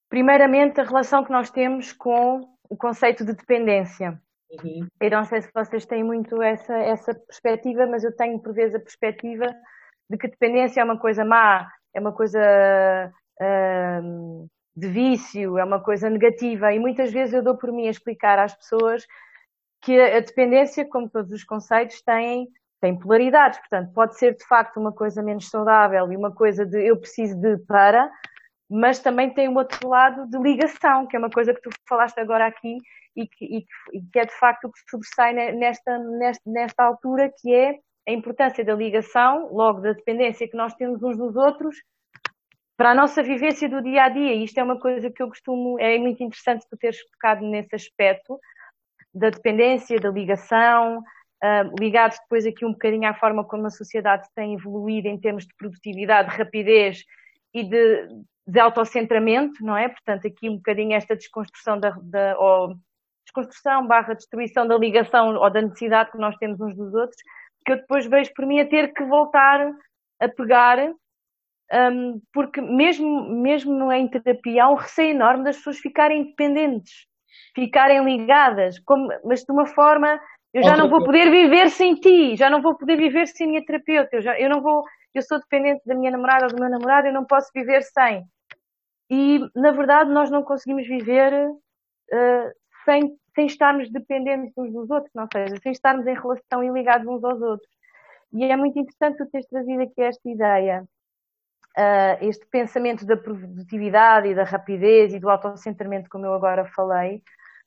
primeiramente, 0.09 0.79
a 0.79 0.85
relação 0.85 1.23
que 1.23 1.31
nós 1.31 1.51
temos 1.51 1.91
com 1.91 2.41
o 2.69 2.77
conceito 2.77 3.25
de 3.25 3.33
dependência. 3.33 4.19
Uhum. 4.51 4.87
Eu 5.01 5.09
não 5.09 5.25
sei 5.25 5.41
se 5.41 5.51
vocês 5.53 5.85
têm 5.85 6.03
muito 6.03 6.41
essa, 6.41 6.73
essa 6.77 7.13
perspectiva, 7.13 7.85
mas 7.85 8.03
eu 8.03 8.15
tenho 8.15 8.39
por 8.39 8.53
vezes 8.53 8.75
a 8.75 8.79
perspectiva 8.79 9.45
de 10.09 10.17
que 10.17 10.27
dependência 10.27 10.81
é 10.81 10.83
uma 10.83 10.99
coisa 10.99 11.25
má, 11.25 11.69
é 11.93 11.99
uma 11.99 12.13
coisa 12.13 12.39
uh, 13.41 14.49
de 14.75 14.87
vício, 14.87 15.57
é 15.57 15.63
uma 15.63 15.81
coisa 15.81 16.09
negativa. 16.09 16.73
E 16.73 16.79
muitas 16.79 17.11
vezes 17.11 17.33
eu 17.33 17.43
dou 17.43 17.57
por 17.57 17.71
mim 17.71 17.87
a 17.87 17.91
explicar 17.91 18.37
às 18.39 18.53
pessoas 18.53 19.05
que 19.81 19.99
a 19.99 20.19
dependência, 20.19 20.87
como 20.87 21.09
todos 21.09 21.31
os 21.31 21.43
conceitos, 21.43 22.01
tem, 22.01 22.47
tem 22.81 22.97
polaridades. 22.97 23.59
Portanto, 23.59 23.93
pode 23.93 24.17
ser 24.17 24.35
de 24.35 24.45
facto 24.45 24.77
uma 24.79 24.91
coisa 24.91 25.21
menos 25.21 25.49
saudável 25.49 26.11
e 26.11 26.17
uma 26.17 26.33
coisa 26.33 26.65
de 26.65 26.85
eu 26.85 26.97
preciso 26.97 27.39
de 27.39 27.57
para, 27.65 28.11
mas 28.69 28.99
também 28.99 29.33
tem 29.33 29.47
o 29.47 29.55
outro 29.55 29.87
lado 29.87 30.27
de 30.27 30.37
ligação, 30.39 31.07
que 31.07 31.15
é 31.15 31.19
uma 31.19 31.29
coisa 31.29 31.53
que 31.53 31.61
tu 31.61 31.69
falaste 31.87 32.19
agora 32.19 32.47
aqui 32.47 32.77
e 33.15 33.27
que, 33.27 33.45
e 33.93 34.01
que 34.11 34.19
é 34.19 34.25
de 34.25 34.33
facto 34.33 34.65
o 34.65 34.71
que 34.71 34.79
sobressai 34.89 35.33
nesta, 35.53 35.97
nesta, 35.99 36.41
nesta 36.45 36.83
altura, 36.83 37.31
que 37.39 37.53
é 37.53 37.77
a 38.07 38.11
importância 38.11 38.63
da 38.63 38.73
ligação, 38.73 39.49
logo 39.51 39.81
da 39.81 39.93
dependência 39.93 40.47
que 40.49 40.57
nós 40.57 40.73
temos 40.75 41.01
uns 41.01 41.17
dos 41.17 41.35
outros, 41.35 41.75
para 42.77 42.91
a 42.91 42.95
nossa 42.95 43.23
vivência 43.23 43.69
do 43.69 43.81
dia 43.81 44.03
a 44.03 44.09
dia. 44.09 44.33
Isto 44.33 44.59
é 44.59 44.63
uma 44.63 44.79
coisa 44.79 45.09
que 45.09 45.21
eu 45.21 45.27
costumo, 45.27 45.79
é 45.79 45.97
muito 45.97 46.21
interessante 46.23 46.65
tu 46.69 46.77
teres 46.77 47.03
tocado 47.11 47.45
nesse 47.45 47.73
aspecto 47.75 48.39
da 49.13 49.29
dependência, 49.29 49.99
da 49.99 50.09
ligação, 50.09 50.99
uh, 50.99 51.75
ligados 51.79 52.17
depois 52.19 52.45
aqui 52.45 52.65
um 52.65 52.73
bocadinho 52.73 53.07
à 53.07 53.13
forma 53.13 53.45
como 53.45 53.65
a 53.65 53.69
sociedade 53.69 54.27
tem 54.35 54.55
evoluído 54.55 55.07
em 55.07 55.19
termos 55.19 55.45
de 55.45 55.55
produtividade, 55.55 56.31
de 56.31 56.37
rapidez 56.37 57.03
e 57.53 57.63
de, 57.63 58.07
de 58.45 58.59
autocentramento, 58.59 59.63
não 59.63 59.77
é? 59.77 59.87
Portanto, 59.87 60.27
aqui 60.27 60.49
um 60.49 60.57
bocadinho 60.57 60.93
esta 60.93 61.15
desconstrução 61.15 61.79
da, 61.79 61.91
da 62.01 62.37
ou 62.37 62.75
desconstrução 63.25 63.87
barra 63.87 64.13
destruição 64.13 64.67
da 64.67 64.77
ligação 64.77 65.35
ou 65.35 65.49
da 65.49 65.61
necessidade 65.61 66.11
que 66.11 66.17
nós 66.17 66.35
temos 66.37 66.59
uns 66.59 66.75
dos 66.75 66.93
outros, 66.93 67.21
que 67.65 67.71
eu 67.71 67.77
depois 67.77 68.05
vejo 68.05 68.31
por 68.35 68.45
mim 68.45 68.59
a 68.59 68.67
ter 68.67 68.93
que 68.93 69.03
voltar 69.05 69.71
a 70.19 70.29
pegar, 70.29 70.77
um, 71.73 72.21
porque 72.33 72.61
mesmo, 72.61 73.29
mesmo 73.29 73.91
em 73.91 74.07
terapia 74.07 74.65
há 74.65 74.69
um 74.69 74.75
receio 74.75 75.11
enorme 75.11 75.43
das 75.43 75.57
pessoas 75.57 75.79
ficarem 75.79 76.21
independentes, 76.21 77.07
ficarem 77.55 78.03
ligadas, 78.03 78.79
como, 78.79 79.07
mas 79.23 79.43
de 79.43 79.51
uma 79.51 79.65
forma 79.65 80.19
eu 80.53 80.63
já 80.63 80.77
não 80.77 80.89
vou 80.89 81.03
poder 81.03 81.29
viver 81.29 81.69
sem 81.69 81.95
ti, 81.95 82.37
já 82.37 82.49
não 82.49 82.61
vou 82.61 82.77
poder 82.77 82.95
viver 82.95 83.27
sem 83.27 83.45
a 83.45 83.49
minha 83.49 83.65
terapeuta, 83.65 84.15
eu, 84.15 84.21
já, 84.21 84.39
eu 84.39 84.49
não 84.49 84.61
vou, 84.61 84.83
eu 85.13 85.21
sou 85.21 85.37
dependente 85.37 85.81
da 85.85 85.93
minha 85.93 86.11
namorada 86.11 86.45
ou 86.45 86.49
do 86.49 86.59
meu 86.59 86.69
namorado, 86.69 87.07
eu 87.07 87.13
não 87.13 87.25
posso 87.25 87.49
viver 87.53 87.81
sem. 87.81 88.25
E, 89.09 89.39
na 89.53 89.71
verdade, 89.71 90.09
nós 90.11 90.31
não 90.31 90.43
conseguimos 90.43 90.87
viver 90.87 91.33
uh, 91.49 92.51
sem, 92.85 93.17
sem 93.35 93.47
estarmos 93.47 93.91
dependentes 93.91 94.53
uns 94.57 94.71
dos 94.71 94.89
outros, 94.89 95.11
não 95.13 95.27
seja, 95.31 95.57
sem 95.61 95.73
estarmos 95.73 96.07
em 96.07 96.13
relação 96.13 96.63
e 96.63 96.69
ligados 96.69 97.05
uns 97.05 97.23
aos 97.23 97.41
outros. 97.41 97.69
E 98.33 98.45
é 98.45 98.55
muito 98.55 98.79
interessante 98.79 99.17
tu 99.17 99.29
teres 99.29 99.47
trazido 99.47 99.81
aqui 99.81 100.01
esta 100.01 100.29
ideia, 100.29 100.85
uh, 101.77 102.17
este 102.21 102.45
pensamento 102.47 103.05
da 103.05 103.17
produtividade 103.17 104.29
e 104.29 104.35
da 104.35 104.43
rapidez 104.43 105.13
e 105.13 105.19
do 105.19 105.29
autocentramento, 105.29 106.09
como 106.09 106.25
eu 106.25 106.33
agora 106.33 106.65
falei, 106.65 107.21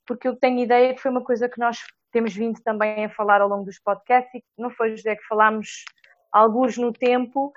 porque 0.07 0.27
eu 0.27 0.37
tenho 0.37 0.61
ideia 0.61 0.95
que 0.95 1.01
foi 1.01 1.11
uma 1.11 1.23
coisa 1.23 1.49
que 1.49 1.61
nós 1.61 1.79
temos 2.11 2.35
vindo 2.35 2.61
também 2.63 3.05
a 3.05 3.11
falar 3.11 3.41
ao 3.41 3.49
longo 3.49 3.65
dos 3.65 3.79
podcasts 3.79 4.35
e 4.35 4.43
não 4.61 4.71
foi, 4.71 4.97
José, 4.97 5.15
que 5.15 5.27
falámos 5.27 5.85
alguns 6.33 6.79
no 6.79 6.93
tempo 6.93 7.53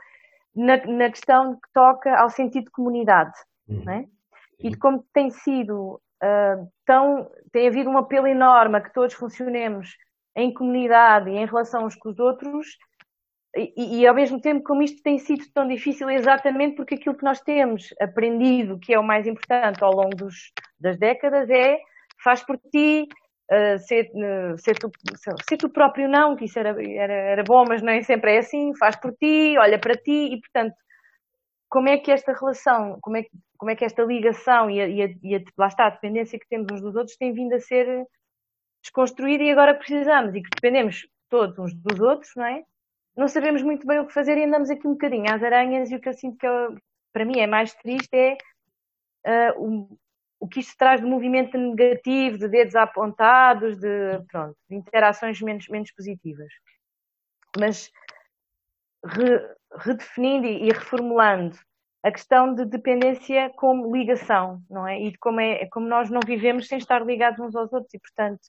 na, 0.55 0.85
na 0.85 1.09
questão 1.09 1.55
que 1.55 1.69
toca 1.73 2.13
ao 2.17 2.29
sentido 2.29 2.65
de 2.65 2.71
comunidade, 2.71 3.33
uhum. 3.67 3.83
né? 3.85 4.07
e 4.59 4.69
de 4.69 4.77
como 4.77 5.03
tem 5.13 5.29
sido 5.29 5.99
uh, 6.23 6.71
tão, 6.85 7.29
tem 7.51 7.67
havido 7.67 7.89
um 7.89 7.97
apelo 7.97 8.27
enorme 8.27 8.77
a 8.77 8.81
que 8.81 8.93
todos 8.93 9.13
funcionemos 9.15 9.95
em 10.35 10.53
comunidade 10.53 11.29
e 11.29 11.37
em 11.37 11.45
relação 11.45 11.85
uns 11.85 11.95
com 11.95 12.09
os 12.09 12.19
outros, 12.19 12.77
e, 13.55 13.99
e, 13.99 14.07
ao 14.07 14.15
mesmo 14.15 14.39
tempo 14.39 14.63
como 14.63 14.81
isto 14.81 15.01
tem 15.03 15.19
sido 15.19 15.43
tão 15.53 15.67
difícil 15.67 16.09
exatamente 16.09 16.75
porque 16.75 16.95
aquilo 16.95 17.17
que 17.17 17.23
nós 17.23 17.41
temos 17.41 17.93
aprendido, 17.99 18.79
que 18.79 18.93
é 18.93 18.99
o 18.99 19.03
mais 19.03 19.27
importante 19.27 19.83
ao 19.83 19.91
longo 19.91 20.15
dos, 20.15 20.53
das 20.79 20.97
décadas, 20.97 21.49
é 21.49 21.77
faz 22.23 22.43
por 22.45 22.57
ti, 22.71 23.07
uh, 23.51 23.77
ser, 23.79 24.09
uh, 24.13 24.57
ser, 24.57 24.77
tu, 24.77 24.89
ser 25.47 25.57
tu 25.57 25.69
próprio 25.69 26.07
não, 26.07 26.35
que 26.35 26.45
isso 26.45 26.57
era, 26.57 26.69
era, 26.69 27.13
era 27.13 27.43
bom, 27.43 27.65
mas 27.67 27.81
nem 27.81 28.01
sempre 28.03 28.35
é 28.35 28.37
assim, 28.37 28.73
faz 28.77 28.95
por 28.95 29.11
ti, 29.13 29.55
olha 29.57 29.79
para 29.79 29.95
ti, 29.95 30.33
e 30.33 30.39
portanto, 30.39 30.75
como 31.69 31.89
é 31.89 31.97
que 31.97 32.11
esta 32.11 32.33
relação, 32.33 32.99
como 33.01 33.17
é 33.17 33.23
que, 33.23 33.29
como 33.57 33.71
é 33.71 33.75
que 33.75 33.85
esta 33.85 34.03
ligação 34.03 34.69
e 34.69 34.81
a, 34.81 34.87
e, 34.87 35.03
a, 35.03 35.09
e 35.23 35.35
a, 35.35 35.39
lá 35.57 35.67
está, 35.67 35.87
a 35.87 35.89
dependência 35.89 36.39
que 36.39 36.47
temos 36.47 36.71
uns 36.71 36.81
dos 36.81 36.95
outros 36.95 37.17
tem 37.17 37.33
vindo 37.33 37.53
a 37.53 37.59
ser 37.59 38.05
desconstruída 38.81 39.43
e 39.43 39.51
agora 39.51 39.75
precisamos, 39.75 40.33
e 40.35 40.41
que 40.41 40.49
dependemos 40.55 41.07
todos 41.29 41.57
uns 41.59 41.73
dos 41.73 41.99
outros, 41.99 42.31
não 42.35 42.45
é? 42.45 42.63
Não 43.15 43.27
sabemos 43.27 43.61
muito 43.61 43.85
bem 43.85 43.99
o 43.99 44.07
que 44.07 44.13
fazer 44.13 44.37
e 44.37 44.43
andamos 44.43 44.69
aqui 44.69 44.87
um 44.87 44.93
bocadinho 44.93 45.31
às 45.33 45.43
aranhas 45.43 45.91
e 45.91 45.95
o 45.95 45.99
que 45.99 46.09
eu 46.09 46.13
sinto 46.13 46.37
que 46.37 46.47
eu, 46.47 46.75
para 47.11 47.25
mim 47.25 47.39
é 47.39 47.47
mais 47.47 47.73
triste 47.73 48.15
é 49.25 49.51
uh, 49.53 49.97
o 50.41 50.47
que 50.47 50.59
isto 50.59 50.75
traz 50.75 50.99
de 50.99 51.07
movimento 51.07 51.55
negativo, 51.55 52.37
de 52.37 52.47
dedos 52.47 52.75
apontados, 52.75 53.77
de, 53.77 54.19
pronto, 54.31 54.57
de 54.67 54.75
interações 54.75 55.39
menos, 55.39 55.67
menos 55.67 55.91
positivas. 55.91 56.51
Mas 57.59 57.91
re, 59.05 59.55
redefinindo 59.77 60.47
e, 60.47 60.67
e 60.67 60.71
reformulando 60.71 61.57
a 62.03 62.11
questão 62.11 62.55
de 62.55 62.65
dependência 62.65 63.51
como 63.51 63.95
ligação, 63.95 64.63
não 64.67 64.87
é? 64.87 64.99
E 64.99 65.11
de 65.11 65.17
como, 65.19 65.39
é, 65.39 65.67
como 65.67 65.87
nós 65.87 66.09
não 66.09 66.21
vivemos 66.25 66.67
sem 66.67 66.79
estar 66.79 67.05
ligados 67.05 67.39
uns 67.39 67.55
aos 67.55 67.71
outros 67.71 67.93
e, 67.93 67.99
portanto, 67.99 68.41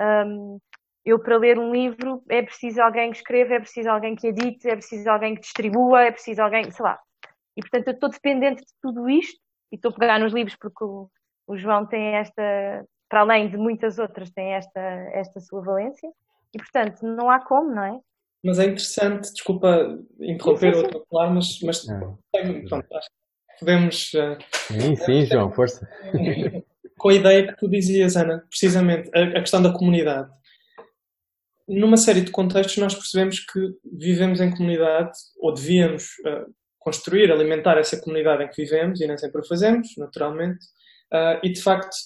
um, 0.00 0.60
eu 1.04 1.18
para 1.18 1.36
ler 1.36 1.58
um 1.58 1.72
livro 1.72 2.22
é 2.28 2.42
preciso 2.42 2.80
alguém 2.80 3.10
que 3.10 3.18
escreva, 3.18 3.54
é 3.54 3.60
preciso 3.60 3.90
alguém 3.90 4.16
que 4.16 4.28
edite, 4.28 4.68
é 4.68 4.76
preciso 4.76 5.08
alguém 5.10 5.34
que 5.34 5.42
distribua, 5.42 6.02
é 6.02 6.10
preciso 6.10 6.42
alguém, 6.42 6.70
sei 6.70 6.84
lá. 6.84 6.98
E 7.56 7.60
portanto 7.60 7.88
eu 7.88 7.94
estou 7.94 8.08
dependente 8.08 8.62
de 8.62 8.72
tudo 8.80 9.08
isto 9.08 9.38
e 9.70 9.76
estou 9.76 9.90
a 9.90 9.94
pegar 9.94 10.18
nos 10.18 10.32
livros 10.32 10.56
porque 10.56 10.82
o, 10.82 11.10
o 11.46 11.56
João 11.56 11.86
tem 11.86 12.16
esta, 12.16 12.42
para 13.08 13.20
além 13.20 13.48
de 13.48 13.56
muitas 13.56 13.98
outras, 13.98 14.30
tem 14.30 14.54
esta, 14.54 14.80
esta 14.80 15.40
sua 15.40 15.62
valência 15.62 16.08
e 16.54 16.58
portanto 16.58 17.02
não 17.02 17.30
há 17.30 17.38
como, 17.40 17.74
não 17.74 17.84
é? 17.84 18.00
Mas 18.44 18.58
é 18.58 18.64
interessante, 18.64 19.32
desculpa 19.32 19.98
interromper 20.20 20.74
o 20.74 20.78
outro 20.78 21.06
claro, 21.08 21.34
mas, 21.34 21.60
mas 21.62 21.86
tem, 22.32 22.64
pronto, 22.66 22.94
acho 22.94 23.08
que 23.08 23.60
podemos. 23.60 24.12
Uh, 24.12 24.36
sim, 24.70 24.96
sim, 24.96 25.26
João, 25.26 25.50
força. 25.50 25.88
Com 26.98 27.08
a 27.08 27.14
ideia 27.14 27.46
que 27.46 27.56
tu 27.56 27.68
dizias, 27.68 28.16
Ana, 28.16 28.44
precisamente, 28.48 29.10
a, 29.14 29.38
a 29.38 29.40
questão 29.40 29.62
da 29.62 29.72
comunidade. 29.72 30.30
Numa 31.66 31.96
série 31.96 32.20
de 32.20 32.30
contextos, 32.30 32.76
nós 32.76 32.94
percebemos 32.94 33.40
que 33.40 33.60
vivemos 33.90 34.40
em 34.40 34.50
comunidade, 34.50 35.12
ou 35.38 35.54
devíamos 35.54 36.04
uh, 36.26 36.52
construir, 36.78 37.32
alimentar 37.32 37.78
essa 37.78 37.98
comunidade 38.00 38.44
em 38.44 38.48
que 38.48 38.62
vivemos, 38.62 39.00
e 39.00 39.06
nem 39.06 39.16
sempre 39.16 39.40
o 39.40 39.46
fazemos, 39.46 39.88
naturalmente. 39.96 40.64
Uh, 41.12 41.40
e 41.42 41.50
de 41.50 41.62
facto, 41.62 41.96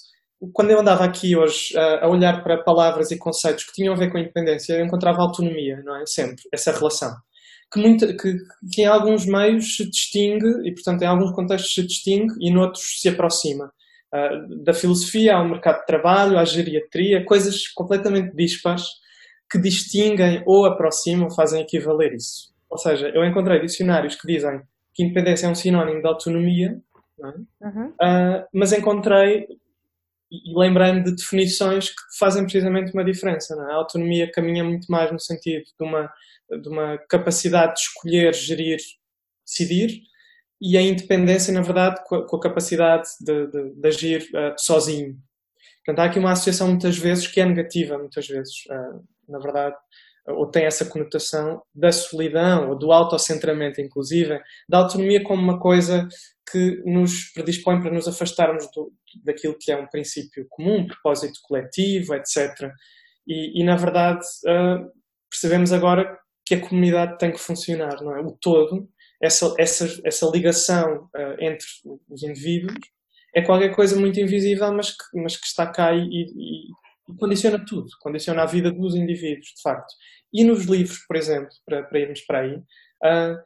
quando 0.53 0.71
eu 0.71 0.79
andava 0.79 1.05
aqui 1.05 1.37
hoje 1.37 1.75
uh, 1.75 2.05
a 2.05 2.09
olhar 2.09 2.45
para 2.45 2.63
palavras 2.63 3.11
e 3.11 3.19
conceitos 3.19 3.65
que 3.65 3.73
tinham 3.73 3.95
a 3.95 3.97
ver 3.97 4.11
com 4.11 4.19
a 4.19 4.21
independência, 4.21 4.75
eu 4.75 4.85
encontrava 4.85 5.23
autonomia, 5.23 5.83
não 5.85 5.97
é? 5.97 6.07
Sempre, 6.07 6.45
essa 6.53 6.71
relação. 6.71 7.13
Que, 7.73 7.97
que, 8.15 8.37
que 8.73 8.83
em 8.83 8.87
alguns 8.87 9.27
meios 9.27 9.77
se 9.77 9.91
distingue, 9.91 10.69
e 10.69 10.73
portanto 10.73 11.03
em 11.03 11.07
alguns 11.07 11.33
contextos 11.33 11.75
se 11.75 11.83
distingue, 11.83 12.33
e 12.41 12.53
noutros 12.53 13.01
se 13.01 13.09
aproxima. 13.09 13.73
Uh, 14.15 14.63
da 14.63 14.73
filosofia 14.73 15.35
ao 15.35 15.49
mercado 15.49 15.81
de 15.81 15.87
trabalho, 15.87 16.39
à 16.39 16.45
geriatria, 16.45 17.25
coisas 17.25 17.67
completamente 17.69 18.35
dispas 18.37 18.85
que 19.51 19.59
distinguem 19.59 20.43
ou 20.47 20.67
aproximam, 20.67 21.31
fazem 21.31 21.63
equivaler 21.63 22.15
isso. 22.15 22.53
Ou 22.69 22.77
seja, 22.77 23.09
eu 23.09 23.25
encontrei 23.25 23.61
dicionários 23.61 24.15
que 24.15 24.27
dizem 24.27 24.61
que 24.95 25.03
independência 25.03 25.47
é 25.47 25.51
um 25.51 25.55
sinónimo 25.55 26.01
de 26.01 26.09
autonomia, 26.09 26.81
é? 27.21 27.67
uhum. 27.67 27.89
uh, 27.89 28.47
mas 28.53 28.73
encontrei 28.73 29.47
e 30.31 30.59
lembrei-me 30.59 31.03
de 31.03 31.17
definições 31.17 31.89
que 31.89 32.19
fazem 32.19 32.43
precisamente 32.43 32.93
uma 32.93 33.05
diferença. 33.05 33.55
É? 33.55 33.73
A 33.73 33.77
autonomia 33.77 34.31
caminha 34.31 34.63
muito 34.63 34.87
mais 34.91 35.11
no 35.11 35.19
sentido 35.19 35.65
de 35.65 35.87
uma, 35.87 36.13
de 36.51 36.69
uma 36.69 36.99
capacidade 37.09 37.75
de 37.75 37.81
escolher, 37.81 38.35
gerir, 38.35 38.79
decidir, 39.47 40.03
e 40.61 40.77
a 40.77 40.83
independência, 40.83 41.55
na 41.55 41.63
verdade, 41.63 42.03
com 42.07 42.17
a, 42.17 42.27
com 42.27 42.37
a 42.37 42.41
capacidade 42.41 43.09
de, 43.21 43.47
de, 43.47 43.75
de 43.75 43.89
agir 43.89 44.23
uh, 44.35 44.55
sozinho. 44.59 45.17
Portanto, 45.89 46.05
há 46.05 46.11
aqui 46.11 46.19
uma 46.19 46.33
associação 46.33 46.69
muitas 46.69 46.99
vezes 46.99 47.27
que 47.27 47.41
é 47.41 47.47
negativa, 47.47 47.97
muitas 47.97 48.29
vezes, 48.29 48.57
uh, 48.67 49.03
na 49.27 49.39
verdade, 49.39 49.75
ou 50.27 50.47
tem 50.47 50.67
essa 50.67 50.85
conotação 50.85 51.63
da 51.75 51.91
solidão, 51.91 52.69
ou 52.69 52.79
do 52.79 52.93
autocentramento, 52.93 53.81
inclusive, 53.81 54.39
da 54.69 54.81
autonomia 54.81 55.25
como 55.25 55.43
uma 55.43 55.59
coisa 55.59 56.07
que 56.53 56.83
nos 56.85 57.33
predispõe 57.33 57.81
para 57.81 57.91
nos 57.91 58.07
afastarmos 58.07 58.71
do, 58.75 58.93
daquilo 59.25 59.57
que 59.59 59.73
é 59.73 59.79
um 59.79 59.87
princípio 59.87 60.47
comum, 60.51 60.87
propósito 60.87 61.41
coletivo, 61.43 62.15
etc. 62.15 62.71
E, 63.27 63.59
e 63.59 63.65
na 63.65 63.77
verdade, 63.77 64.21
uh, 64.45 64.93
percebemos 65.31 65.73
agora 65.73 66.19
que 66.45 66.57
a 66.57 66.61
comunidade 66.61 67.17
tem 67.17 67.33
que 67.33 67.41
funcionar, 67.41 68.03
não 68.03 68.15
é? 68.15 68.21
O 68.21 68.37
todo, 68.39 68.87
essa, 69.23 69.55
essa, 69.57 69.89
essa 70.05 70.27
ligação 70.27 71.09
uh, 71.17 71.43
entre 71.43 71.67
os 72.11 72.23
indivíduos, 72.23 72.77
é 73.35 73.43
qualquer 73.43 73.75
coisa 73.75 73.99
muito 73.99 74.19
invisível, 74.21 74.73
mas 74.73 74.91
que, 74.91 75.21
mas 75.21 75.37
que 75.37 75.47
está 75.47 75.67
cá 75.67 75.93
e, 75.93 76.01
e, 76.01 76.73
e 77.09 77.17
condiciona 77.19 77.65
tudo, 77.65 77.89
condiciona 78.01 78.43
a 78.43 78.47
vida 78.47 78.71
dos 78.71 78.95
indivíduos, 78.95 79.53
de 79.57 79.63
facto. 79.63 79.95
E 80.33 80.45
nos 80.45 80.65
livros, 80.65 80.99
por 81.07 81.17
exemplo, 81.17 81.51
para, 81.65 81.83
para 81.83 81.99
irmos 81.99 82.21
para 82.23 82.41
aí, 82.41 82.57
uh, 82.57 83.39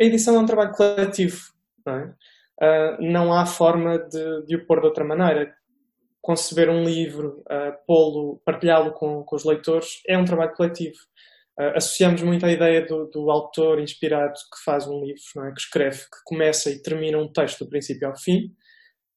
a 0.00 0.04
edição 0.04 0.36
é 0.36 0.38
um 0.38 0.46
trabalho 0.46 0.72
coletivo. 0.72 1.38
Não, 1.84 1.94
é? 1.94 2.14
uh, 2.62 3.02
não 3.02 3.32
há 3.32 3.44
forma 3.44 3.98
de, 3.98 4.46
de, 4.46 4.56
o 4.56 4.66
pôr 4.66 4.80
de 4.80 4.86
outra 4.86 5.04
maneira. 5.04 5.54
Conceber 6.22 6.68
um 6.70 6.84
livro, 6.84 7.42
uh, 7.50 8.40
partilhá-lo 8.44 8.92
com, 8.92 9.22
com, 9.24 9.36
os 9.36 9.44
leitores, 9.44 10.02
é 10.06 10.16
um 10.16 10.24
trabalho 10.24 10.54
coletivo. 10.54 10.96
Uh, 11.58 11.76
associamos 11.76 12.22
muito 12.22 12.46
a 12.46 12.52
ideia 12.52 12.86
do, 12.86 13.06
do, 13.06 13.30
autor 13.30 13.80
inspirado 13.80 14.32
que 14.32 14.64
faz 14.64 14.86
um 14.86 15.00
livro, 15.04 15.20
não 15.36 15.46
é? 15.46 15.52
que 15.52 15.60
escreve, 15.60 15.98
que 15.98 16.22
começa 16.24 16.70
e 16.70 16.80
termina 16.80 17.18
um 17.18 17.30
texto 17.30 17.64
do 17.64 17.68
princípio 17.68 18.08
ao 18.08 18.16
fim, 18.16 18.54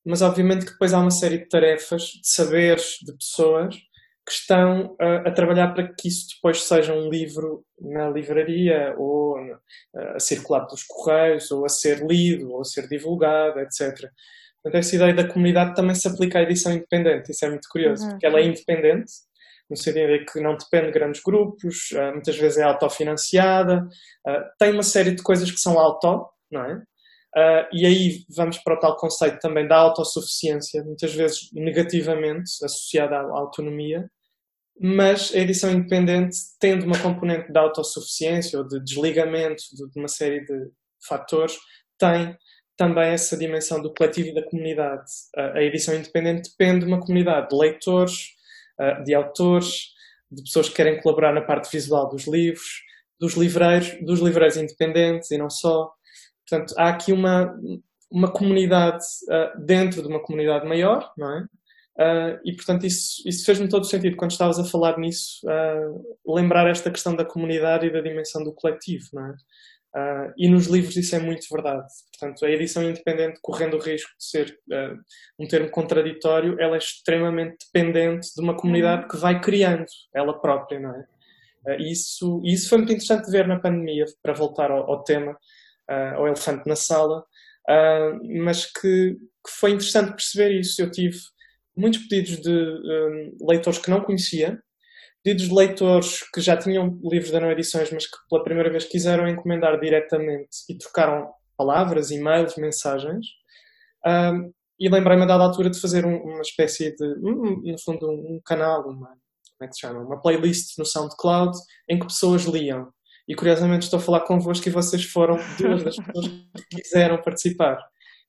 mas 0.05 0.21
obviamente 0.21 0.65
que 0.65 0.71
depois 0.71 0.93
há 0.93 0.99
uma 0.99 1.11
série 1.11 1.37
de 1.37 1.47
tarefas, 1.47 2.03
de 2.03 2.27
saberes, 2.27 2.97
de 3.01 3.15
pessoas 3.15 3.75
que 4.25 4.31
estão 4.31 4.95
a, 4.99 5.29
a, 5.29 5.31
trabalhar 5.31 5.73
para 5.73 5.93
que 5.93 6.07
isso 6.07 6.27
depois 6.35 6.63
seja 6.63 6.93
um 6.93 7.09
livro 7.09 7.65
na 7.79 8.09
livraria 8.09 8.95
ou 8.97 9.35
a 10.15 10.19
circular 10.19 10.65
pelos 10.65 10.83
correios 10.83 11.51
ou 11.51 11.65
a 11.65 11.69
ser 11.69 12.05
lido 12.05 12.51
ou 12.51 12.61
a 12.61 12.63
ser 12.63 12.87
divulgado, 12.87 13.59
etc. 13.59 14.09
Portanto, 14.61 14.79
essa 14.79 14.95
ideia 14.95 15.13
da 15.13 15.27
comunidade 15.27 15.75
também 15.75 15.93
se 15.93 16.07
aplica 16.07 16.39
à 16.39 16.41
edição 16.41 16.71
independente. 16.71 17.31
Isso 17.31 17.45
é 17.45 17.49
muito 17.49 17.67
curioso, 17.69 18.03
uhum. 18.03 18.11
porque 18.11 18.25
ela 18.25 18.39
é 18.39 18.45
independente, 18.45 19.11
no 19.69 19.77
sentido 19.77 20.07
de 20.07 20.25
que 20.25 20.39
não 20.39 20.57
depende 20.57 20.87
de 20.87 20.93
grandes 20.93 21.21
grupos, 21.21 21.91
uh, 21.91 22.11
muitas 22.13 22.37
vezes 22.37 22.57
é 22.57 22.63
autofinanciada, 22.63 23.87
uh, 24.27 24.43
tem 24.59 24.71
uma 24.71 24.83
série 24.83 25.11
de 25.11 25.23
coisas 25.23 25.49
que 25.49 25.59
são 25.59 25.79
auto, 25.79 26.27
não 26.51 26.63
é? 26.63 26.83
Uh, 27.35 27.65
e 27.73 27.85
aí 27.85 28.25
vamos 28.29 28.59
para 28.59 28.75
o 28.75 28.79
tal 28.79 28.95
conceito 28.95 29.39
também 29.39 29.67
da 29.67 29.77
autossuficiência, 29.77 30.83
muitas 30.83 31.15
vezes 31.15 31.49
negativamente 31.51 32.63
associada 32.63 33.15
à 33.15 33.21
autonomia, 33.21 34.07
mas 34.79 35.33
a 35.33 35.39
edição 35.39 35.71
independente, 35.71 36.37
tendo 36.59 36.85
uma 36.85 36.99
componente 36.99 37.51
de 37.51 37.57
autossuficiência 37.57 38.59
ou 38.59 38.67
de 38.67 38.79
desligamento 38.83 39.63
de 39.91 39.99
uma 39.99 40.07
série 40.07 40.45
de 40.45 40.69
fatores, 41.07 41.57
tem 41.97 42.37
também 42.77 43.09
essa 43.09 43.37
dimensão 43.37 43.81
do 43.81 43.93
coletivo 43.93 44.29
e 44.29 44.33
da 44.33 44.43
comunidade. 44.43 45.09
Uh, 45.35 45.57
a 45.57 45.63
edição 45.63 45.95
independente 45.95 46.51
depende 46.51 46.85
de 46.85 46.91
uma 46.91 46.99
comunidade 46.99 47.49
de 47.49 47.55
leitores, 47.55 48.32
uh, 48.79 49.03
de 49.03 49.13
autores, 49.13 49.93
de 50.31 50.43
pessoas 50.43 50.69
que 50.69 50.75
querem 50.75 51.01
colaborar 51.01 51.33
na 51.33 51.41
parte 51.41 51.71
visual 51.71 52.09
dos 52.09 52.27
livros, 52.27 52.81
dos 53.19 53.33
livreiros, 53.35 53.95
dos 54.05 54.19
livreiros 54.19 54.57
independentes 54.57 55.31
e 55.31 55.37
não 55.37 55.49
só. 55.49 55.91
Portanto, 56.47 56.73
há 56.77 56.89
aqui 56.89 57.13
uma, 57.13 57.55
uma 58.11 58.31
comunidade 58.31 59.03
uh, 59.29 59.65
dentro 59.65 60.01
de 60.01 60.07
uma 60.07 60.21
comunidade 60.21 60.67
maior, 60.67 61.11
não 61.17 61.37
é? 61.37 61.45
Uh, 61.95 62.39
e 62.43 62.55
portanto 62.55 62.87
isso, 62.87 63.21
isso 63.23 63.45
fez-me 63.45 63.69
todo 63.69 63.83
o 63.83 63.87
sentido 63.87 64.15
quando 64.15 64.31
estavas 64.31 64.57
a 64.57 64.65
falar 64.65 64.97
nisso, 64.97 65.39
uh, 65.45 66.35
lembrar 66.35 66.67
esta 66.67 66.89
questão 66.89 67.15
da 67.15 67.23
comunidade 67.23 67.85
e 67.85 67.93
da 67.93 68.01
dimensão 68.01 68.43
do 68.43 68.51
coletivo, 68.51 69.05
não 69.13 69.27
é? 69.27 69.35
Uh, 69.95 70.33
e 70.35 70.49
nos 70.49 70.65
livros 70.65 70.95
isso 70.97 71.15
é 71.15 71.19
muito 71.19 71.45
verdade. 71.51 71.85
Portanto, 72.11 72.45
a 72.45 72.49
edição 72.49 72.81
independente, 72.81 73.39
correndo 73.43 73.77
o 73.77 73.79
risco 73.79 74.09
de 74.17 74.25
ser 74.25 74.57
um 75.37 75.47
termo 75.47 75.69
contraditório, 75.69 76.59
ela 76.59 76.75
é 76.75 76.79
extremamente 76.79 77.57
dependente 77.65 78.29
de 78.35 78.41
uma 78.41 78.55
comunidade 78.57 79.03
uhum. 79.03 79.07
que 79.09 79.17
vai 79.17 79.39
criando 79.39 79.85
ela 80.13 80.39
própria, 80.39 80.79
não 80.79 80.95
é? 80.95 81.05
isso, 81.79 82.41
isso 82.43 82.67
foi 82.67 82.79
muito 82.79 82.91
interessante 82.91 83.25
de 83.25 83.31
ver 83.31 83.47
na 83.47 83.59
pandemia, 83.59 84.05
para 84.21 84.33
voltar 84.33 84.69
ao, 84.69 84.89
ao 84.89 85.03
tema, 85.03 85.37
ao 86.15 86.27
elefante 86.27 86.67
na 86.67 86.75
sala, 86.75 87.23
mas 88.41 88.65
que, 88.65 89.15
que 89.15 89.51
foi 89.59 89.71
interessante 89.71 90.11
perceber 90.11 90.59
isso. 90.59 90.81
Eu 90.81 90.91
tive 90.91 91.17
muitos 91.75 92.05
pedidos 92.07 92.41
de 92.41 93.31
leitores 93.41 93.79
que 93.79 93.89
não 93.89 94.01
conhecia, 94.01 94.61
pedidos 95.23 95.47
de 95.47 95.55
leitores 95.55 96.29
que 96.33 96.41
já 96.41 96.57
tinham 96.57 96.99
livros 97.03 97.31
da 97.31 97.39
não 97.39 97.49
edições, 97.49 97.89
mas 97.91 98.05
que 98.05 98.17
pela 98.29 98.43
primeira 98.43 98.69
vez 98.69 98.83
quiseram 98.85 99.27
encomendar 99.27 99.79
diretamente 99.79 100.57
e 100.69 100.77
trocaram 100.77 101.31
palavras, 101.57 102.11
e-mails, 102.11 102.55
mensagens. 102.57 103.25
Um, 104.05 104.51
e 104.79 104.89
lembrei-me 104.89 105.23
a 105.23 105.27
dada 105.27 105.43
altura 105.43 105.69
de 105.69 105.79
fazer 105.79 106.05
um, 106.05 106.17
uma 106.17 106.41
espécie 106.41 106.93
de, 106.93 107.05
um, 107.19 107.61
no 107.63 107.79
fundo, 107.79 108.09
um, 108.09 108.41
canal, 108.43 108.81
uma, 108.81 109.07
como 109.07 109.63
é 109.63 109.67
que 109.67 109.75
se 109.75 109.81
chama? 109.81 109.99
Uma 110.01 110.21
playlist 110.21 110.77
no 110.77 110.85
SoundCloud 110.85 111.57
em 111.89 111.97
que 111.97 112.07
pessoas 112.07 112.43
liam. 112.43 112.91
E 113.25 113.33
curiosamente 113.35 113.83
estou 113.83 113.99
a 113.99 114.01
falar 114.01 114.21
convosco 114.21 114.67
e 114.67 114.71
vocês 114.71 115.05
foram 115.05 115.37
duas 115.57 115.83
das 115.83 115.95
pessoas 115.95 116.27
que 116.27 116.81
quiseram 116.81 117.21
participar. 117.21 117.77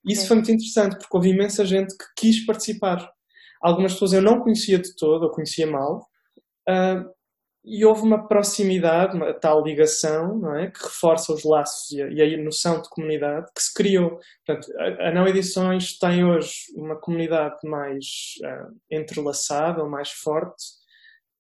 E 0.07 0.13
isso 0.13 0.29
foi 0.29 0.37
muito 0.37 0.53
interessante 0.53 0.97
porque 0.99 1.17
houve 1.17 1.31
imensa 1.31 1.65
gente 1.65 1.93
que 1.97 2.05
quis 2.17 2.47
participar. 2.47 3.11
Algumas 3.61 3.95
pessoas 3.95 4.13
eu 4.13 4.23
não 4.23 4.41
conhecia 4.41 4.79
de 4.79 4.95
todo, 4.95 5.25
ou 5.25 5.31
conhecia 5.31 5.67
mal, 5.67 6.07
uh, 6.69 7.15
e 7.65 7.85
houve 7.85 8.03
uma 8.03 8.29
proximidade, 8.29 9.17
uma 9.17 9.33
tal 9.33 9.63
ligação, 9.65 10.39
não 10.39 10.55
é? 10.55 10.71
Que 10.71 10.83
reforça 10.83 11.33
os 11.33 11.45
laços 11.45 11.91
e 11.93 12.03
a, 12.03 12.09
e 12.09 12.35
a 12.35 12.43
noção 12.43 12.81
de 12.81 12.89
comunidade 12.91 13.47
que 13.55 13.63
se 13.63 13.73
criou. 13.73 14.21
Portanto, 14.45 14.71
a, 14.79 15.09
a 15.09 15.13
Não 15.13 15.27
Edições 15.27 15.99
tem 15.99 16.25
hoje 16.25 16.53
uma 16.77 16.97
comunidade 16.97 17.57
mais 17.65 18.35
uh, 18.45 18.77
entrelaçada, 18.91 19.85
mais 19.85 20.11
forte, 20.11 20.63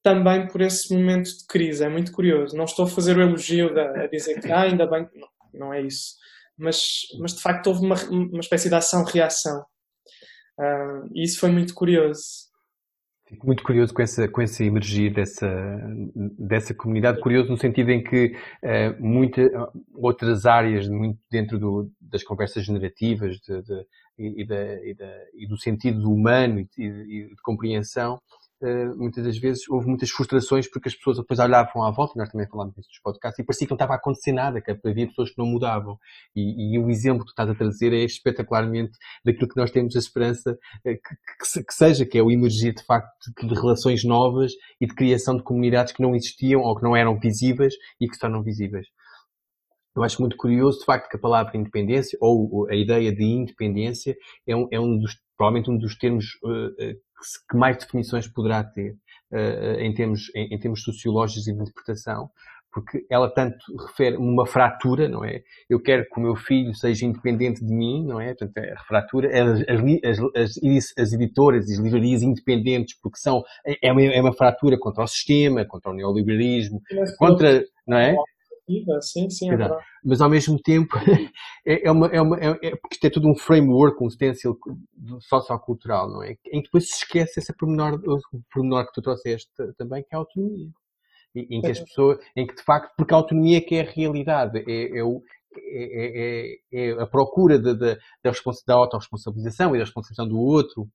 também 0.02 0.46
por 0.48 0.62
esse 0.62 0.94
momento 0.94 1.26
de 1.26 1.46
crise. 1.46 1.84
É 1.84 1.88
muito 1.88 2.10
curioso. 2.12 2.56
Não 2.56 2.64
estou 2.64 2.86
a 2.86 2.88
fazer 2.88 3.18
o 3.18 3.22
elogio 3.22 3.74
da, 3.74 4.04
a 4.04 4.06
dizer 4.06 4.40
que 4.40 4.50
ah, 4.50 4.62
ainda 4.62 4.86
bem, 4.86 5.08
não, 5.14 5.28
não 5.52 5.74
é 5.74 5.82
isso. 5.82 6.14
Mas, 6.56 7.02
mas 7.20 7.34
de 7.34 7.42
facto 7.42 7.66
houve 7.66 7.84
uma, 7.84 7.96
uma 8.10 8.40
espécie 8.40 8.68
de 8.68 8.74
ação-reação 8.74 9.62
Uh, 10.58 11.10
e 11.12 11.24
isso 11.24 11.40
foi 11.40 11.50
muito 11.50 11.74
curioso. 11.74 12.22
Fico 13.34 13.46
muito 13.46 13.64
curioso 13.64 13.92
com, 13.92 14.00
essa, 14.00 14.28
com 14.28 14.40
esse 14.40 14.64
emergir 14.64 15.12
dessa, 15.12 15.48
dessa 16.38 16.72
comunidade, 16.72 17.20
curioso 17.20 17.50
no 17.50 17.56
sentido 17.56 17.90
em 17.90 18.02
que 18.02 18.36
uh, 18.62 19.02
muitas 19.04 19.50
outras 19.92 20.46
áreas 20.46 20.88
muito 20.88 21.18
dentro 21.28 21.58
do, 21.58 21.90
das 22.00 22.22
conversas 22.22 22.64
generativas 22.64 23.38
de, 23.38 23.62
de, 23.62 23.86
e, 24.16 24.46
da, 24.46 24.86
e, 24.86 24.94
da, 24.94 25.12
e, 25.34 25.48
do 25.48 25.58
sentido 25.58 26.08
humano 26.08 26.60
e, 26.60 26.68
e 26.78 27.28
de 27.28 27.42
compreensão 27.42 28.14
eh, 28.14 28.43
muitas 28.96 29.24
das 29.24 29.38
vezes 29.38 29.68
houve 29.68 29.86
muitas 29.86 30.10
frustrações 30.10 30.68
porque 30.70 30.88
as 30.88 30.94
pessoas 30.94 31.18
depois 31.18 31.38
olhavam 31.38 31.82
à 31.82 31.90
volta, 31.90 32.14
nós 32.16 32.30
também 32.30 32.48
falámos 32.48 32.74
disso 32.74 32.88
nos 32.88 33.00
podcasts, 33.00 33.38
e 33.38 33.44
parecia 33.44 33.66
que 33.66 33.72
não 33.72 33.76
estava 33.76 33.94
a 33.94 33.96
acontecer 33.96 34.32
nada, 34.32 34.60
que 34.60 34.70
havia 34.70 35.06
pessoas 35.06 35.30
que 35.30 35.38
não 35.38 35.46
mudavam. 35.46 35.98
E, 36.34 36.74
e 36.74 36.78
o 36.78 36.88
exemplo 36.90 37.20
que 37.20 37.26
tu 37.26 37.30
estás 37.30 37.50
a 37.50 37.54
trazer 37.54 37.92
é 37.92 38.04
espetacularmente 38.04 38.92
daquilo 39.24 39.48
que 39.48 39.56
nós 39.56 39.70
temos 39.70 39.94
a 39.96 39.98
esperança 39.98 40.58
eh, 40.84 40.94
que, 40.94 41.54
que, 41.54 41.64
que 41.64 41.74
seja, 41.74 42.06
que 42.06 42.18
é 42.18 42.22
o 42.22 42.30
emergir 42.30 42.74
de 42.74 42.84
facto 42.84 43.32
de 43.42 43.54
relações 43.54 44.04
novas 44.04 44.52
e 44.80 44.86
de 44.86 44.94
criação 44.94 45.36
de 45.36 45.42
comunidades 45.42 45.92
que 45.92 46.02
não 46.02 46.14
existiam 46.14 46.62
ou 46.62 46.76
que 46.76 46.82
não 46.82 46.96
eram 46.96 47.18
visíveis 47.18 47.74
e 48.00 48.08
que 48.08 48.14
se 48.14 48.20
tornam 48.20 48.42
visíveis. 48.42 48.86
Eu 49.96 50.02
acho 50.02 50.20
muito 50.20 50.36
curioso, 50.36 50.80
de 50.80 50.84
facto, 50.84 51.08
que 51.08 51.16
a 51.16 51.20
palavra 51.20 51.56
independência, 51.56 52.18
ou 52.20 52.66
a 52.68 52.74
ideia 52.74 53.14
de 53.14 53.22
independência, 53.22 54.16
é 54.46 54.56
um, 54.56 54.66
é 54.72 54.80
um 54.80 54.98
dos, 54.98 55.16
provavelmente 55.36 55.70
um 55.70 55.78
dos 55.78 55.96
termos 55.96 56.24
uh, 56.42 56.96
que 57.48 57.56
mais 57.56 57.76
definições 57.76 58.28
poderá 58.28 58.62
ter 58.62 58.92
uh, 59.32 59.80
em, 59.80 59.92
termos, 59.94 60.30
em, 60.34 60.54
em, 60.54 60.58
termos 60.58 60.82
sociológicos 60.82 61.46
e 61.46 61.52
de 61.52 61.60
interpretação, 61.60 62.30
porque 62.72 63.06
ela 63.08 63.32
tanto 63.32 63.56
refere 63.86 64.16
uma 64.16 64.44
fratura, 64.46 65.08
não 65.08 65.24
é? 65.24 65.42
Eu 65.70 65.80
quero 65.80 66.04
que 66.04 66.18
o 66.18 66.22
meu 66.22 66.34
filho 66.34 66.74
seja 66.74 67.06
independente 67.06 67.64
de 67.64 67.72
mim, 67.72 68.04
não 68.04 68.20
é? 68.20 68.34
Portanto, 68.34 68.58
a 68.58 68.84
fratura, 68.84 69.28
é 69.28 69.40
as, 69.40 69.60
as, 69.60 70.58
as, 70.64 70.98
as 70.98 71.12
editoras 71.12 71.68
e 71.68 71.74
as 71.74 71.78
livrarias 71.78 72.22
independentes, 72.22 72.98
porque 73.00 73.18
são, 73.18 73.44
é 73.80 73.92
uma, 73.92 74.02
é 74.02 74.20
uma 74.20 74.32
fratura 74.32 74.76
contra 74.76 75.04
o 75.04 75.06
sistema, 75.06 75.64
contra 75.64 75.92
o 75.92 75.94
neoliberalismo, 75.94 76.82
contra, 77.16 77.64
não 77.86 77.96
é? 77.96 78.16
Sim, 79.00 79.28
sim, 79.30 79.50
é 79.50 79.56
Mas 80.04 80.20
ao 80.20 80.30
mesmo 80.30 80.58
tempo 80.58 80.94
é, 81.66 81.86
é, 81.86 81.90
uma, 81.90 82.06
é, 82.08 82.20
uma, 82.20 82.38
é, 82.38 82.50
é, 82.62 82.76
porque 82.76 82.94
isto 82.94 83.06
é 83.06 83.10
tudo 83.10 83.28
um 83.28 83.36
framework, 83.36 84.02
um 84.02 84.10
stencil 84.10 84.58
sociocultural, 85.20 86.10
não 86.10 86.22
é? 86.22 86.36
Em 86.46 86.60
que 86.60 86.64
depois 86.64 86.88
se 86.88 86.96
esquece 86.96 87.40
esse 87.40 87.54
pormenor, 87.56 88.00
o 88.04 88.42
pormenor 88.52 88.86
que 88.86 88.92
tu 88.92 89.02
trouxeste 89.02 89.50
também, 89.76 90.02
que 90.02 90.14
é 90.14 90.16
a 90.16 90.20
autonomia. 90.20 90.70
Em 91.34 91.60
que 91.60 91.70
as 91.70 91.80
pessoas, 91.80 92.18
em 92.36 92.46
que 92.46 92.54
de 92.54 92.62
facto, 92.62 92.94
porque 92.96 93.12
a 93.12 93.16
autonomia 93.16 93.58
é 93.58 93.60
que 93.60 93.74
é 93.74 93.80
a 93.80 93.90
realidade, 93.90 94.64
é, 94.68 94.98
é 94.98 95.02
o, 95.02 95.20
é, 95.56 96.58
é, 96.72 96.90
é, 96.90 97.02
a 97.02 97.06
procura 97.06 97.58
da, 97.58 97.72
da, 97.72 97.94
da, 97.94 98.32
da 98.66 98.74
autorresponsabilização 98.74 99.74
e 99.74 99.78
da 99.78 99.84
responsabilização 99.84 100.28
do 100.28 100.38
outro 100.38 100.88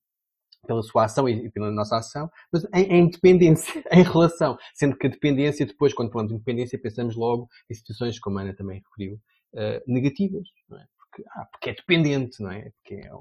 pela 0.66 0.84
sua 0.84 1.06
ação 1.06 1.28
e 1.28 1.50
pela 1.50 1.72
nossa 1.72 1.98
ação, 1.98 2.30
mas 2.52 2.66
em, 2.74 2.84
em, 2.84 3.10
dependência, 3.10 3.84
em 3.92 4.04
relação. 4.04 4.58
Sendo 4.74 4.98
que 4.98 5.08
a 5.08 5.10
dependência, 5.10 5.66
depois, 5.66 5.94
quando 5.94 6.12
falamos 6.12 6.32
de 6.32 6.36
independência, 6.36 6.80
pensamos 6.80 7.16
logo 7.16 7.48
em 7.70 7.74
situações, 7.74 8.20
como 8.20 8.40
a 8.40 8.42
Ana 8.42 8.54
também 8.54 8.82
referiu, 8.86 9.20
uh, 9.54 9.82
negativas, 9.88 10.48
é? 10.74 10.84
Porque, 10.98 11.24
ah, 11.32 11.46
porque 11.52 11.70
é 11.72 11.74
dependente, 11.74 12.42
não 12.42 12.52
é? 12.52 12.70
Porque 12.70 12.96
é 12.96 13.12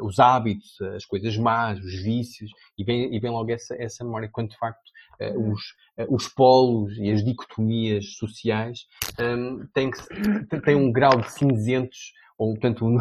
os 0.00 0.18
hábitos, 0.18 0.80
as 0.94 1.04
coisas 1.04 1.36
más, 1.36 1.78
os 1.78 2.02
vícios, 2.02 2.50
e 2.76 2.84
vem, 2.84 3.14
e 3.14 3.20
vem 3.20 3.30
logo 3.30 3.50
essa, 3.50 3.74
essa 3.80 4.04
memória, 4.04 4.28
quando 4.30 4.50
de 4.50 4.58
facto 4.58 4.88
uh, 5.20 5.52
os, 5.52 5.60
uh, 5.98 6.14
os 6.14 6.28
polos 6.28 6.96
e 6.98 7.10
as 7.10 7.24
dicotomias 7.24 8.14
sociais 8.16 8.86
um, 9.20 9.66
têm, 9.72 9.90
que, 9.90 10.60
têm 10.62 10.74
um 10.74 10.90
grau 10.90 11.20
de 11.20 11.30
cinzentos 11.30 12.12
ou 12.38 12.52
portanto 12.52 12.84
um, 12.86 12.98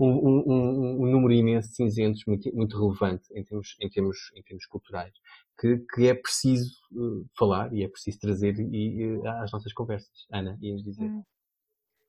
um, 0.00 0.44
um, 0.46 1.02
um, 1.02 1.06
número 1.06 1.32
imenso 1.32 1.68
de 1.68 1.74
cinzentos 1.74 2.24
muito, 2.26 2.54
muito 2.54 2.78
relevante 2.78 3.24
em 3.34 3.44
termos, 3.44 3.76
em 3.80 3.88
termos, 3.88 4.16
em 4.34 4.42
termos 4.42 4.66
culturais, 4.66 5.12
que, 5.58 5.78
que 5.94 6.08
é 6.08 6.14
preciso 6.14 6.70
uh, 6.92 7.26
falar 7.38 7.72
e 7.72 7.84
é 7.84 7.88
preciso 7.88 8.18
trazer 8.20 8.58
e, 8.58 9.20
e, 9.20 9.26
às 9.26 9.52
nossas 9.52 9.72
conversas. 9.72 10.26
Ana, 10.32 10.56
ias 10.60 10.82
dizer. 10.82 11.04
Hum. 11.04 11.22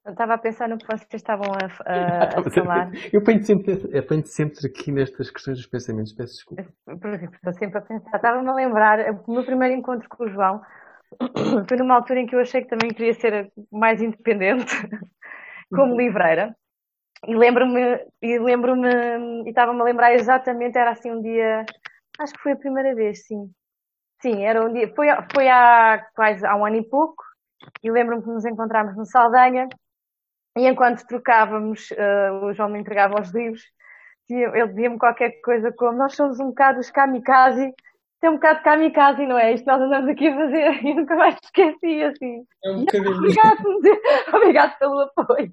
Eu 0.06 0.14
estava 0.14 0.34
a 0.34 0.38
pensar 0.38 0.70
no 0.70 0.78
que 0.78 0.88
vocês 0.88 1.08
estavam 1.14 1.52
a, 1.52 1.66
a, 1.92 2.40
a 2.40 2.50
falar. 2.50 2.90
Eu 3.12 3.22
penso 3.22 3.46
sempre, 3.46 3.76
sempre 4.26 4.68
aqui 4.68 4.92
nestas 4.92 5.30
questões 5.30 5.58
dos 5.58 5.68
pensamentos, 5.68 6.14
peço 6.14 6.36
desculpa. 6.36 6.66
Estou 7.36 7.54
sempre 7.54 7.78
a 7.78 7.82
pensar. 7.82 8.16
Estava-me 8.16 8.48
a 8.48 8.54
lembrar, 8.54 9.00
o 9.28 9.32
meu 9.32 9.44
primeiro 9.44 9.76
encontro 9.76 10.08
com 10.10 10.24
o 10.24 10.30
João 10.30 10.62
foi 11.68 11.78
numa 11.78 11.96
altura 11.96 12.22
em 12.22 12.26
que 12.26 12.36
eu 12.36 12.40
achei 12.40 12.62
que 12.62 12.70
também 12.70 12.90
queria 12.92 13.14
ser 13.14 13.52
mais 13.72 14.02
independente, 14.02 14.74
como 15.70 15.94
uhum. 15.94 15.98
livreira. 15.98 16.56
E 17.28 17.36
lembro-me, 17.36 18.06
e 18.22 18.40
lembro-me, 18.40 19.44
e 19.46 19.50
estava-me 19.50 19.82
a 19.82 19.84
lembrar 19.84 20.14
exatamente, 20.14 20.78
era 20.78 20.92
assim 20.92 21.12
um 21.12 21.22
dia, 21.22 21.66
acho 22.20 22.34
que 22.34 22.42
foi 22.42 22.54
a 22.54 22.58
primeira 22.58 22.96
vez, 22.96 23.26
sim. 23.26 23.52
Sim, 24.22 24.44
era 24.44 24.66
um 24.66 24.72
dia, 24.72 24.94
foi, 24.96 25.08
foi 25.34 25.50
há 25.50 26.06
quase 26.16 26.46
há 26.46 26.56
um 26.56 26.66
ano 26.66 26.78
e 26.78 26.90
pouco, 26.90 27.24
e 27.84 27.92
lembro-me 27.92 28.24
que 28.24 28.30
nos 28.30 28.46
encontramos 28.46 28.96
no 28.96 29.06
Saldanha, 29.06 29.68
e 30.58 30.68
enquanto 30.68 31.06
trocávamos, 31.06 31.92
uh, 31.92 32.46
o 32.46 32.54
João 32.54 32.70
me 32.70 32.80
entregava 32.80 33.22
os 33.22 33.32
livros, 33.34 33.64
ele 34.30 34.68
dizia-me 34.68 34.98
qualquer 34.98 35.42
coisa 35.42 35.72
como, 35.72 35.98
nós 35.98 36.16
somos 36.16 36.40
um 36.40 36.48
bocado 36.48 36.80
os 36.80 36.92
kamikaze 36.92 37.74
é 38.26 38.30
um 38.30 38.36
bocado 38.36 38.62
kamikaze, 38.64 39.26
não 39.26 39.38
é? 39.38 39.54
Isto 39.54 39.66
nós 39.66 39.82
andamos 39.82 40.10
aqui 40.10 40.28
a 40.28 40.36
fazer 40.36 40.72
e 40.86 40.94
nunca 40.94 41.16
mais 41.16 41.36
esqueci, 41.44 42.04
assim. 42.04 42.44
É 42.64 42.72
um 42.72 42.80
bocadinho. 42.80 43.16
Obrigado, 43.18 43.64
obrigado 44.36 44.78
pelo 44.78 45.00
apoio. 45.02 45.52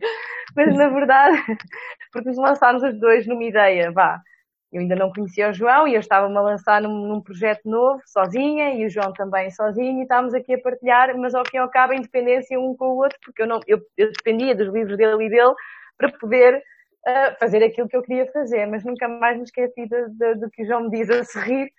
Mas 0.54 0.76
na 0.76 0.88
verdade, 0.88 1.42
porque 2.12 2.28
nos 2.28 2.38
lançámos 2.38 2.82
os 2.82 2.98
dois 2.98 3.26
numa 3.26 3.44
ideia, 3.44 3.90
vá. 3.92 4.20
Eu 4.72 4.80
ainda 4.80 4.96
não 4.96 5.12
conhecia 5.12 5.48
o 5.48 5.52
João 5.52 5.86
e 5.86 5.94
eu 5.94 6.00
estava-me 6.00 6.36
a 6.36 6.40
lançar 6.40 6.82
num, 6.82 7.06
num, 7.06 7.22
projeto 7.22 7.62
novo, 7.64 8.00
sozinha, 8.04 8.74
e 8.74 8.84
o 8.84 8.90
João 8.90 9.12
também 9.12 9.48
sozinho, 9.50 10.00
e 10.00 10.02
estávamos 10.02 10.34
aqui 10.34 10.54
a 10.54 10.60
partilhar, 10.60 11.16
mas 11.16 11.34
ao 11.34 11.46
fim 11.48 11.58
e 11.58 11.60
ao 11.60 11.70
cabo 11.70 11.92
a 11.92 11.96
independência 11.96 12.58
um 12.58 12.76
com 12.76 12.88
o 12.88 12.96
outro, 12.96 13.16
porque 13.24 13.42
eu, 13.42 13.46
não, 13.46 13.60
eu, 13.66 13.78
eu 13.96 14.10
dependia 14.12 14.56
dos 14.56 14.68
livros 14.72 14.96
dele 14.96 15.24
e 15.24 15.30
dele 15.30 15.54
para 15.96 16.10
poder 16.18 16.56
uh, 16.56 17.38
fazer 17.38 17.62
aquilo 17.62 17.88
que 17.88 17.96
eu 17.96 18.02
queria 18.02 18.30
fazer, 18.32 18.66
mas 18.66 18.84
nunca 18.84 19.06
mais 19.06 19.36
me 19.36 19.44
esqueci 19.44 19.86
do 19.86 20.50
que 20.50 20.64
o 20.64 20.66
João 20.66 20.82
me 20.82 20.90
diz 20.90 21.08
a 21.10 21.24
sorrir, 21.24 21.70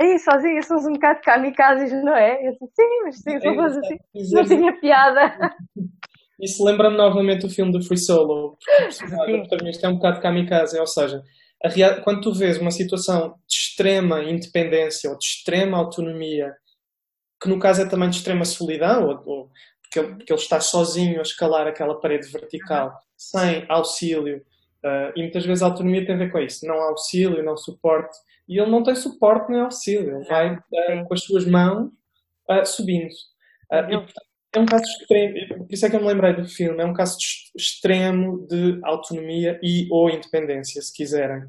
aí 0.00 0.18
sozinha 0.18 0.62
somos 0.62 0.86
um 0.86 0.92
bocado 0.92 1.20
kamikazes, 1.22 1.92
não 2.02 2.16
é? 2.16 2.46
Eu 2.46 2.52
disse, 2.52 2.66
sim, 2.74 3.02
mas 3.04 3.16
sim, 3.18 3.30
é, 3.32 3.66
assim, 3.66 4.34
não 4.34 4.44
tinha 4.44 4.80
piada. 4.80 5.56
Isso 6.40 6.62
lembra-me 6.62 6.98
novamente 6.98 7.46
o 7.46 7.50
filme 7.50 7.72
do 7.72 7.82
Free 7.82 7.96
Solo, 7.96 8.58
porque 8.58 9.32
o 9.32 9.40
protagonista 9.40 9.86
é 9.86 9.90
um 9.90 9.94
bocado 9.94 10.20
kamikaze, 10.20 10.78
ou 10.78 10.86
seja, 10.86 11.22
real... 11.64 12.02
quando 12.02 12.20
tu 12.20 12.34
vês 12.34 12.58
uma 12.58 12.70
situação 12.70 13.34
de 13.48 13.54
extrema 13.54 14.22
independência 14.22 15.08
ou 15.08 15.16
de 15.16 15.24
extrema 15.24 15.78
autonomia, 15.78 16.52
que 17.40 17.48
no 17.48 17.58
caso 17.58 17.82
é 17.82 17.88
também 17.88 18.10
de 18.10 18.16
extrema 18.16 18.44
solidão, 18.44 19.06
ou, 19.06 19.22
ou 19.24 19.50
porque, 19.82 19.98
ele, 19.98 20.08
porque 20.16 20.32
ele 20.32 20.40
está 20.40 20.60
sozinho 20.60 21.20
a 21.20 21.22
escalar 21.22 21.66
aquela 21.66 21.98
parede 21.98 22.30
vertical, 22.30 22.92
sem 23.16 23.64
auxílio, 23.68 24.42
uh, 24.86 25.12
e 25.16 25.22
muitas 25.22 25.44
vezes 25.44 25.62
a 25.62 25.66
autonomia 25.66 26.04
tem 26.06 26.14
a 26.14 26.18
ver 26.18 26.30
com 26.30 26.38
isso, 26.38 26.66
não 26.66 26.76
auxílio, 26.76 27.44
não 27.44 27.56
suporte, 27.56 28.16
e 28.48 28.58
ele 28.58 28.70
não 28.70 28.82
tem 28.82 28.94
suporte 28.94 29.50
nem 29.50 29.60
auxílio, 29.60 30.16
ele 30.16 30.28
vai 30.28 30.54
uh, 30.54 31.04
com 31.06 31.14
as 31.14 31.22
suas 31.22 31.44
mãos 31.44 31.90
uh, 32.48 32.64
subindo. 32.64 33.12
E, 33.72 33.96
portanto, 33.98 34.26
é 34.54 34.60
um 34.60 34.66
caso 34.66 34.84
extremo, 34.84 35.66
por 35.66 35.72
isso 35.72 35.86
é 35.86 35.90
que 35.90 35.96
eu 35.96 36.00
me 36.00 36.06
lembrei 36.06 36.32
do 36.34 36.46
filme, 36.46 36.80
é 36.80 36.86
um 36.86 36.94
caso 36.94 37.18
extremo 37.56 38.46
de 38.46 38.78
autonomia 38.84 39.58
e 39.62 39.88
ou 39.90 40.08
independência, 40.08 40.80
se 40.80 40.94
quiserem. 40.94 41.42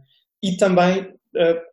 E 0.44 0.58
também, 0.58 1.14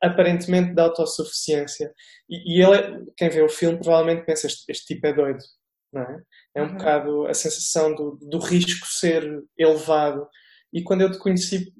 aparentemente, 0.02 0.74
de 0.74 0.80
autossuficiência. 0.80 1.92
E, 2.28 2.58
e 2.58 2.62
ele, 2.62 2.76
é, 2.76 3.00
quem 3.16 3.30
vê 3.30 3.42
o 3.42 3.48
filme, 3.48 3.78
provavelmente 3.78 4.26
pensa: 4.26 4.46
este, 4.46 4.70
este 4.70 4.94
tipo 4.94 5.06
é 5.06 5.12
doido. 5.12 5.42
Não 5.94 6.02
é? 6.02 6.22
é 6.56 6.62
um 6.62 6.66
uhum. 6.66 6.76
bocado 6.76 7.26
a 7.26 7.34
sensação 7.34 7.94
do, 7.94 8.18
do 8.20 8.38
risco 8.38 8.86
ser 8.86 9.24
elevado. 9.56 10.28
E 10.74 10.82
quando 10.82 11.02
eu 11.02 11.10
te 11.10 11.18
conheci, 11.18 11.72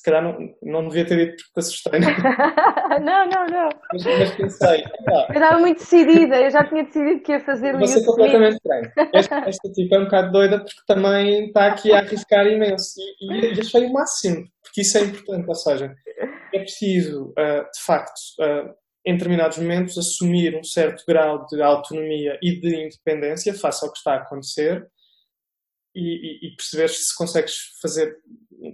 se 0.00 0.02
calhar 0.02 0.22
não, 0.22 0.38
não 0.62 0.88
devia 0.88 1.04
ter 1.04 1.16
dito 1.16 1.36
porque 1.36 1.52
te 1.52 1.58
assustei. 1.58 2.00
Não, 3.00 3.26
não, 3.28 3.46
não. 3.46 3.68
Mas, 3.92 4.04
mas 4.04 4.30
pensei. 4.32 4.84
Ah, 5.08 5.26
eu 5.28 5.34
estava 5.34 5.58
muito 5.58 5.78
decidida, 5.78 6.36
eu 6.36 6.50
já 6.50 6.64
tinha 6.68 6.82
decidido 6.82 7.22
que 7.22 7.32
ia 7.32 7.40
fazer 7.40 7.74
o 7.74 7.78
Você 7.78 8.04
completamente 8.04 8.56
estranho. 8.56 8.92
Esta, 9.14 9.36
esta 9.48 9.70
tipo 9.70 9.94
é 9.94 9.98
um 10.00 10.04
bocado 10.04 10.32
doida 10.32 10.58
porque 10.58 10.80
também 10.86 11.46
está 11.46 11.68
aqui 11.68 11.92
a 11.92 11.98
arriscar 12.00 12.46
imenso. 12.46 13.00
E, 13.20 13.32
e, 13.32 13.54
e 13.54 13.60
achei 13.60 13.86
o 13.86 13.92
máximo, 13.92 14.44
porque 14.62 14.82
isso 14.82 14.98
é 14.98 15.02
importante. 15.02 15.48
Ou 15.48 15.54
seja, 15.54 15.94
é 16.52 16.58
preciso, 16.58 17.28
uh, 17.30 17.62
de 17.72 17.82
facto, 17.86 18.18
uh, 18.40 18.74
em 19.06 19.14
determinados 19.14 19.56
momentos, 19.56 19.96
assumir 19.96 20.56
um 20.56 20.64
certo 20.64 21.04
grau 21.06 21.46
de 21.46 21.62
autonomia 21.62 22.38
e 22.42 22.60
de 22.60 22.86
independência 22.86 23.54
face 23.54 23.84
ao 23.84 23.92
que 23.92 23.98
está 23.98 24.14
a 24.14 24.16
acontecer 24.16 24.86
e, 25.94 26.46
e, 26.46 26.48
e 26.48 26.56
perceber 26.56 26.88
se 26.88 27.14
consegues 27.16 27.72
fazer 27.80 28.16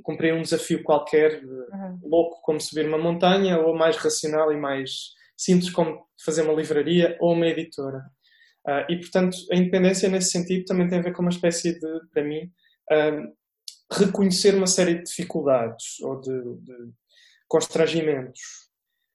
cumprir 0.03 0.35
um 0.35 0.43
desafio 0.43 0.83
qualquer 0.83 1.43
uhum. 1.45 2.01
louco 2.03 2.41
como 2.43 2.61
subir 2.61 2.87
uma 2.87 2.99
montanha 2.99 3.59
ou 3.59 3.75
mais 3.75 3.97
racional 3.97 4.53
e 4.53 4.57
mais 4.57 5.15
simples 5.37 5.71
como 5.71 6.07
fazer 6.25 6.43
uma 6.43 6.53
livraria 6.53 7.17
ou 7.21 7.33
uma 7.33 7.47
editora 7.47 8.05
uh, 8.67 8.91
e 8.91 8.99
portanto 8.99 9.37
a 9.53 9.57
independência 9.57 10.09
nesse 10.09 10.31
sentido 10.31 10.65
também 10.65 10.89
tem 10.89 10.99
a 10.99 11.03
ver 11.03 11.13
com 11.13 11.23
uma 11.23 11.31
espécie 11.31 11.79
de 11.79 12.01
para 12.13 12.25
mim 12.25 12.51
uh, 12.93 13.37
reconhecer 13.93 14.55
uma 14.55 14.67
série 14.67 14.97
de 14.97 15.05
dificuldades 15.05 16.01
ou 16.03 16.21
de, 16.21 16.31
de 16.63 16.91
constrangimentos 17.49 18.67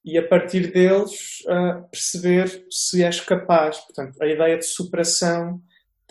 e 0.03 0.17
a 0.17 0.27
partir 0.27 0.71
deles 0.71 1.41
uh, 1.45 1.87
perceber 1.89 2.65
se 2.69 3.03
és 3.03 3.19
capaz. 3.21 3.77
Portanto, 3.79 4.21
a 4.21 4.27
ideia 4.27 4.57
de 4.57 4.65
superação 4.65 5.61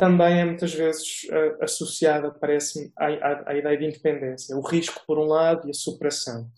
também 0.01 0.41
é 0.41 0.45
muitas 0.47 0.73
vezes 0.73 1.25
uh, 1.25 1.63
associada, 1.63 2.31
parece-me, 2.31 2.91
à, 2.97 3.07
à, 3.07 3.51
à, 3.51 3.55
ideia 3.55 3.77
de 3.77 3.85
independência. 3.85 4.57
O 4.57 4.63
risco, 4.63 5.03
por 5.07 5.19
um 5.19 5.27
lado, 5.27 5.69
e 5.69 5.71
a 5.71 5.75
superação. 5.75 6.51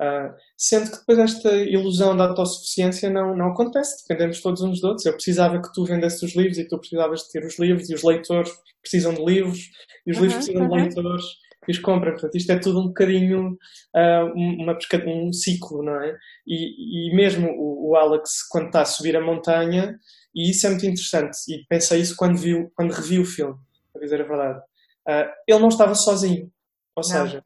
Uh, 0.00 0.32
sendo 0.56 0.90
que 0.90 0.98
depois 0.98 1.18
esta 1.18 1.54
ilusão 1.54 2.16
da 2.16 2.28
autossuficiência 2.28 3.10
não, 3.10 3.36
não 3.36 3.48
acontece, 3.48 4.02
dependemos 4.02 4.40
todos 4.40 4.62
uns 4.62 4.80
dos 4.80 4.84
outros. 4.84 5.04
Eu 5.04 5.12
precisava 5.12 5.60
que 5.60 5.72
tu 5.74 5.84
vendesse 5.84 6.24
os 6.24 6.34
livros 6.34 6.56
e 6.56 6.66
tu 6.66 6.78
precisavas 6.78 7.24
de 7.24 7.32
ter 7.32 7.44
os 7.44 7.58
livros, 7.58 7.90
e 7.90 7.94
os 7.94 8.02
leitores 8.02 8.50
precisam 8.80 9.12
de 9.12 9.22
livros, 9.22 9.70
e 10.06 10.10
os 10.10 10.16
uhum, 10.16 10.24
livros 10.24 10.44
precisam 10.46 10.62
uhum. 10.62 10.68
de 10.68 10.82
leitores 10.82 11.24
que 11.68 11.72
os 11.72 11.78
compram. 11.78 12.12
Portanto, 12.12 12.34
isto 12.34 12.50
é 12.50 12.58
tudo 12.58 12.80
um 12.80 12.86
bocadinho 12.86 13.50
uh, 13.94 14.32
uma, 14.34 14.78
um 15.06 15.32
ciclo, 15.32 15.82
não 15.82 16.02
é? 16.02 16.16
E, 16.46 17.10
e 17.10 17.14
mesmo 17.14 17.46
o, 17.50 17.90
o, 17.90 17.96
Alex, 17.96 18.48
quando 18.48 18.68
está 18.68 18.80
a 18.80 18.86
subir 18.86 19.14
a 19.14 19.24
montanha, 19.24 19.98
e 20.34 20.50
isso 20.50 20.66
é 20.66 20.70
muito 20.70 20.86
interessante, 20.86 21.36
e 21.48 21.66
pensei 21.68 22.00
isso 22.00 22.16
quando, 22.16 22.38
viu, 22.38 22.72
quando 22.74 22.92
revi 22.92 23.18
o 23.18 23.24
filme, 23.24 23.54
para 23.92 24.00
dizer 24.00 24.22
a 24.22 24.26
verdade. 24.26 24.58
Uh, 25.06 25.30
ele 25.46 25.58
não 25.58 25.68
estava 25.68 25.94
sozinho. 25.94 26.50
Ou 26.96 27.02
não. 27.02 27.02
seja, 27.02 27.44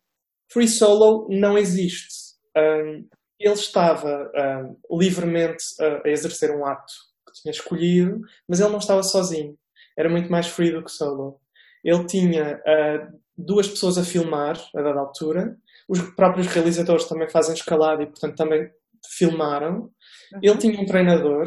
Free 0.52 0.68
Solo 0.68 1.26
não 1.28 1.58
existe. 1.58 2.36
Um, 2.56 3.08
ele 3.40 3.54
estava 3.54 4.30
um, 4.88 4.98
livremente 5.00 5.64
a, 5.80 6.06
a 6.06 6.10
exercer 6.10 6.52
um 6.52 6.64
ato 6.64 6.92
que 7.26 7.42
tinha 7.42 7.50
escolhido, 7.50 8.20
mas 8.48 8.60
ele 8.60 8.70
não 8.70 8.78
estava 8.78 9.02
sozinho. 9.02 9.58
Era 9.98 10.08
muito 10.08 10.30
mais 10.30 10.46
free 10.46 10.70
do 10.70 10.84
que 10.84 10.90
solo. 10.90 11.40
Ele 11.84 12.06
tinha 12.06 12.56
uh, 12.58 13.21
duas 13.36 13.68
pessoas 13.68 13.98
a 13.98 14.04
filmar 14.04 14.56
a 14.74 14.82
dada 14.82 15.00
altura. 15.00 15.56
Os 15.88 16.00
próprios 16.14 16.46
realizadores 16.46 17.06
também 17.06 17.28
fazem 17.28 17.54
escalada 17.54 18.02
e, 18.02 18.06
portanto, 18.06 18.36
também 18.36 18.70
filmaram. 19.16 19.90
Uhum. 20.32 20.40
Ele 20.42 20.58
tinha 20.58 20.80
um 20.80 20.86
treinador. 20.86 21.44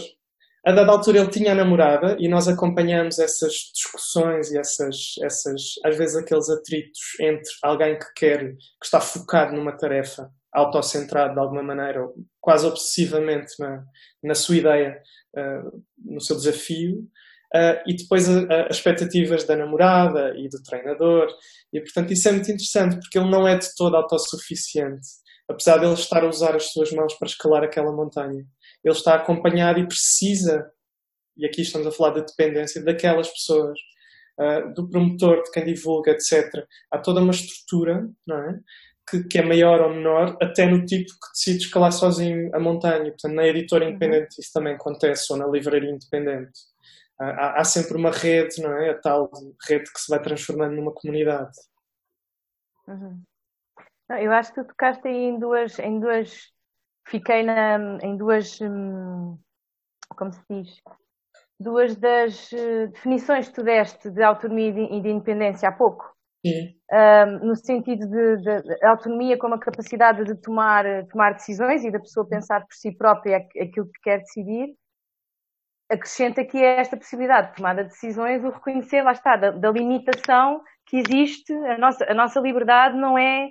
A 0.66 0.72
dada 0.72 0.92
altura 0.92 1.20
ele 1.20 1.30
tinha 1.30 1.52
a 1.52 1.56
namorada 1.56 2.18
e 2.20 2.28
nós 2.28 2.48
acompanhamos 2.48 3.20
essas 3.20 3.54
discussões 3.72 4.52
e 4.52 4.58
essas, 4.58 5.14
essas, 5.22 5.62
às 5.84 5.96
vezes 5.96 6.16
aqueles 6.16 6.50
atritos 6.50 7.00
entre 7.22 7.52
alguém 7.62 8.00
que 8.00 8.14
quer, 8.16 8.40
que 8.50 8.86
está 8.86 9.00
focado 9.00 9.56
numa 9.56 9.78
tarefa, 9.78 10.28
autocentrado 10.52 11.36
de 11.36 11.40
alguma 11.40 11.62
maneira, 11.62 12.02
quase 12.42 12.66
obsessivamente 12.66 13.54
na, 13.60 13.84
na 14.24 14.34
sua 14.34 14.56
ideia, 14.56 15.00
uh, 15.38 15.84
no 16.04 16.20
seu 16.20 16.36
desafio, 16.36 17.08
Uh, 17.54 17.80
e 17.86 17.96
depois 17.96 18.28
as 18.28 18.78
expectativas 18.78 19.46
da 19.46 19.56
namorada 19.56 20.34
e 20.38 20.50
do 20.50 20.62
treinador. 20.62 21.28
E, 21.72 21.80
portanto, 21.80 22.12
isso 22.12 22.28
é 22.28 22.32
muito 22.32 22.52
interessante 22.52 22.98
porque 23.00 23.18
ele 23.18 23.30
não 23.30 23.48
é 23.48 23.58
de 23.58 23.68
todo 23.76 23.96
autossuficiente. 23.96 25.08
Apesar 25.48 25.78
de 25.78 25.86
ele 25.86 25.94
estar 25.94 26.24
a 26.24 26.28
usar 26.28 26.56
as 26.56 26.72
suas 26.72 26.92
mãos 26.92 27.14
para 27.14 27.28
escalar 27.28 27.64
aquela 27.64 27.92
montanha. 27.92 28.46
Ele 28.84 28.94
está 28.94 29.16
acompanhado 29.16 29.80
e 29.80 29.88
precisa, 29.88 30.70
e 31.38 31.46
aqui 31.46 31.62
estamos 31.62 31.88
a 31.88 31.92
falar 31.92 32.16
da 32.16 32.22
dependência, 32.22 32.84
daquelas 32.84 33.30
pessoas, 33.30 33.78
uh, 34.40 34.74
do 34.74 34.90
promotor, 34.90 35.44
de 35.44 35.52
quem 35.52 35.66
divulga, 35.66 36.12
etc. 36.12 36.66
Há 36.92 36.98
toda 36.98 37.22
uma 37.22 37.32
estrutura, 37.32 38.10
não 38.28 38.38
é? 38.38 38.60
Que, 39.08 39.24
que, 39.24 39.38
é 39.38 39.44
maior 39.44 39.82
ou 39.82 39.94
menor, 39.94 40.36
até 40.42 40.66
no 40.66 40.84
tipo 40.84 41.12
que 41.12 41.32
decide 41.32 41.66
escalar 41.66 41.92
sozinho 41.92 42.50
a 42.56 42.60
montanha. 42.60 43.12
Portanto, 43.12 43.36
na 43.36 43.46
editora 43.46 43.86
independente 43.86 44.42
isso 44.42 44.52
também 44.52 44.74
acontece, 44.74 45.32
ou 45.32 45.38
na 45.38 45.48
livraria 45.48 45.92
independente 45.92 46.60
há, 47.20 47.62
há, 47.62 47.64
sempre 47.64 47.98
uma 47.98 48.12
rede, 48.12 48.62
não 48.62 48.72
é? 48.78 48.92
A 48.92 49.00
tal 49.00 49.30
rede 49.68 49.92
que 49.92 50.00
se 50.00 50.10
vai 50.10 50.22
transformando 50.22 50.76
numa 50.76 50.94
comunidade. 50.94 51.58
Uhum. 52.88 53.22
Não, 54.08 54.18
eu 54.18 54.32
acho 54.32 54.54
que 54.54 54.62
tu 54.62 54.68
tocaste 54.68 55.08
aí 55.08 55.16
em 55.16 55.40
duas, 55.40 55.80
em 55.80 56.00
duas, 56.00 56.52
fiquei 57.08 57.44
na, 57.44 57.98
em 58.02 58.16
duas, 58.16 58.60
hum, 58.62 59.38
como 60.16 60.32
se 60.32 60.42
diz, 60.50 60.82
duas 61.60 61.96
das 61.96 62.52
uh, 62.52 62.88
definições 62.94 63.48
que 63.48 63.56
tu 63.56 63.64
deste 63.64 64.10
de 64.12 64.22
autonomia 64.22 64.70
e 64.70 65.02
de 65.02 65.10
independência 65.10 65.70
há 65.70 65.72
pouco. 65.72 66.16
Um, 66.48 67.48
no 67.48 67.56
sentido 67.56 68.08
de, 68.08 68.38
de, 68.38 68.62
de, 68.62 68.86
autonomia 68.86 69.36
como 69.36 69.56
a 69.56 69.60
capacidade 69.60 70.24
de 70.24 70.36
tomar, 70.36 70.86
tomar 71.08 71.34
decisões 71.34 71.84
e 71.84 71.90
da 71.90 72.00
pessoa 72.00 72.28
pensar 72.28 72.62
por 72.62 72.76
si 72.76 72.96
própria 72.96 73.38
aquilo 73.38 73.88
que 73.88 74.00
quer 74.04 74.20
decidir, 74.20 74.76
acrescenta 75.90 76.42
aqui 76.42 76.62
esta 76.62 76.98
possibilidade 76.98 77.50
de 77.50 77.56
tomada 77.58 77.84
de 77.84 77.90
decisões, 77.90 78.44
o 78.44 78.50
reconhecer, 78.50 79.04
lá 79.04 79.12
está, 79.12 79.36
da, 79.36 79.52
da 79.52 79.72
limitação 79.72 80.62
que 80.86 80.98
existe, 80.98 81.54
a 81.54 81.78
nossa, 81.78 82.06
a 82.10 82.14
nossa 82.14 82.40
liberdade 82.40 82.98
não 82.98 83.18
é, 83.18 83.50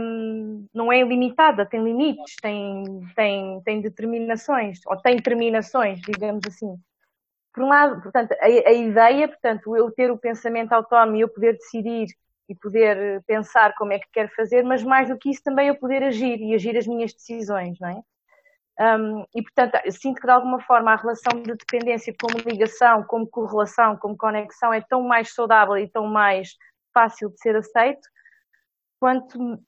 um, 0.00 0.66
não 0.74 0.92
é 0.92 1.00
ilimitada, 1.00 1.66
tem 1.66 1.82
limites, 1.82 2.36
tem, 2.40 2.84
tem, 3.14 3.60
tem 3.62 3.80
determinações, 3.80 4.80
ou 4.86 4.96
tem 4.96 5.16
terminações, 5.16 6.00
digamos 6.00 6.42
assim. 6.46 6.76
Por 7.52 7.64
um 7.64 7.68
lado, 7.68 8.02
portanto, 8.02 8.32
a, 8.32 8.44
a 8.44 8.72
ideia, 8.72 9.28
portanto, 9.28 9.76
eu 9.76 9.90
ter 9.90 10.10
o 10.10 10.18
pensamento 10.18 10.72
autónomo 10.72 11.16
e 11.16 11.20
eu 11.20 11.28
poder 11.28 11.54
decidir 11.54 12.06
e 12.48 12.54
poder 12.54 13.22
pensar 13.26 13.74
como 13.76 13.92
é 13.92 13.98
que 13.98 14.06
quero 14.12 14.28
fazer, 14.34 14.62
mas 14.62 14.82
mais 14.82 15.08
do 15.08 15.18
que 15.18 15.30
isso 15.30 15.42
também 15.42 15.68
eu 15.68 15.76
poder 15.76 16.02
agir 16.02 16.40
e 16.40 16.54
agir 16.54 16.76
as 16.76 16.86
minhas 16.86 17.12
decisões, 17.12 17.78
não 17.80 17.88
é? 17.88 18.00
Um, 18.78 19.24
e, 19.34 19.42
portanto, 19.42 19.78
sinto 19.90 20.20
que 20.20 20.26
de 20.26 20.32
alguma 20.32 20.60
forma 20.60 20.92
a 20.92 20.96
relação 20.96 21.40
de 21.40 21.54
dependência 21.54 22.14
como 22.20 22.38
ligação, 22.46 23.04
como 23.04 23.26
correlação, 23.26 23.96
como 23.96 24.16
conexão 24.16 24.72
é 24.72 24.82
tão 24.82 25.02
mais 25.02 25.32
saudável 25.32 25.78
e 25.78 25.88
tão 25.88 26.06
mais 26.06 26.50
fácil 26.92 27.30
de 27.30 27.38
ser 27.40 27.56
aceito, 27.56 28.06
quanto, 29.00 29.58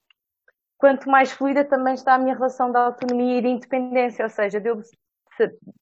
quanto 0.76 1.08
mais 1.08 1.32
fluida 1.32 1.64
também 1.64 1.94
está 1.94 2.14
a 2.14 2.18
minha 2.18 2.34
relação 2.34 2.70
de 2.70 2.76
autonomia 2.76 3.38
e 3.38 3.42
de 3.42 3.48
independência, 3.48 4.24
ou 4.24 4.30
seja, 4.30 4.60
de 4.60 4.68
eu 4.68 4.82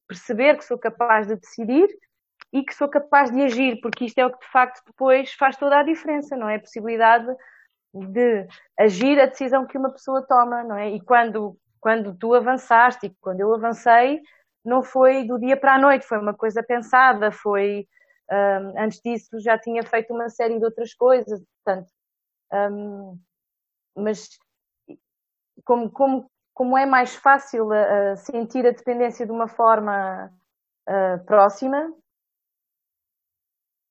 perceber 0.06 0.56
que 0.56 0.64
sou 0.64 0.78
capaz 0.78 1.26
de 1.26 1.36
decidir 1.36 1.88
e 2.52 2.64
que 2.64 2.74
sou 2.74 2.88
capaz 2.88 3.30
de 3.30 3.42
agir, 3.42 3.80
porque 3.80 4.04
isto 4.04 4.18
é 4.18 4.26
o 4.26 4.30
que 4.30 4.38
de 4.38 4.50
facto 4.52 4.82
depois 4.86 5.32
faz 5.34 5.56
toda 5.56 5.78
a 5.78 5.82
diferença, 5.82 6.36
não 6.36 6.48
é? 6.48 6.56
A 6.56 6.60
possibilidade 6.60 7.26
de 7.92 8.46
agir 8.78 9.18
a 9.20 9.26
decisão 9.26 9.66
que 9.66 9.78
uma 9.78 9.90
pessoa 9.90 10.24
toma, 10.26 10.62
não 10.62 10.76
é? 10.76 10.90
E 10.90 11.00
quando 11.00 11.56
quando 11.80 12.16
tu 12.16 12.34
avançaste 12.34 13.06
e 13.06 13.14
quando 13.20 13.40
eu 13.40 13.54
avancei, 13.54 14.20
não 14.64 14.82
foi 14.82 15.24
do 15.24 15.38
dia 15.38 15.56
para 15.56 15.76
a 15.76 15.78
noite, 15.78 16.06
foi 16.06 16.18
uma 16.18 16.34
coisa 16.34 16.62
pensada, 16.62 17.30
foi 17.30 17.86
um, 18.30 18.82
antes 18.82 19.00
disso 19.00 19.38
já 19.38 19.56
tinha 19.58 19.82
feito 19.84 20.12
uma 20.12 20.28
série 20.28 20.58
de 20.58 20.64
outras 20.64 20.92
coisas, 20.94 21.40
portanto, 21.64 21.88
um, 22.52 23.18
mas 23.96 24.28
como, 25.64 25.90
como, 25.90 26.30
como 26.52 26.76
é 26.76 26.84
mais 26.84 27.14
fácil 27.14 27.68
uh, 27.68 28.16
sentir 28.16 28.66
a 28.66 28.72
dependência 28.72 29.24
de 29.24 29.32
uma 29.32 29.48
forma 29.48 30.30
uh, 30.88 31.24
próxima, 31.24 31.92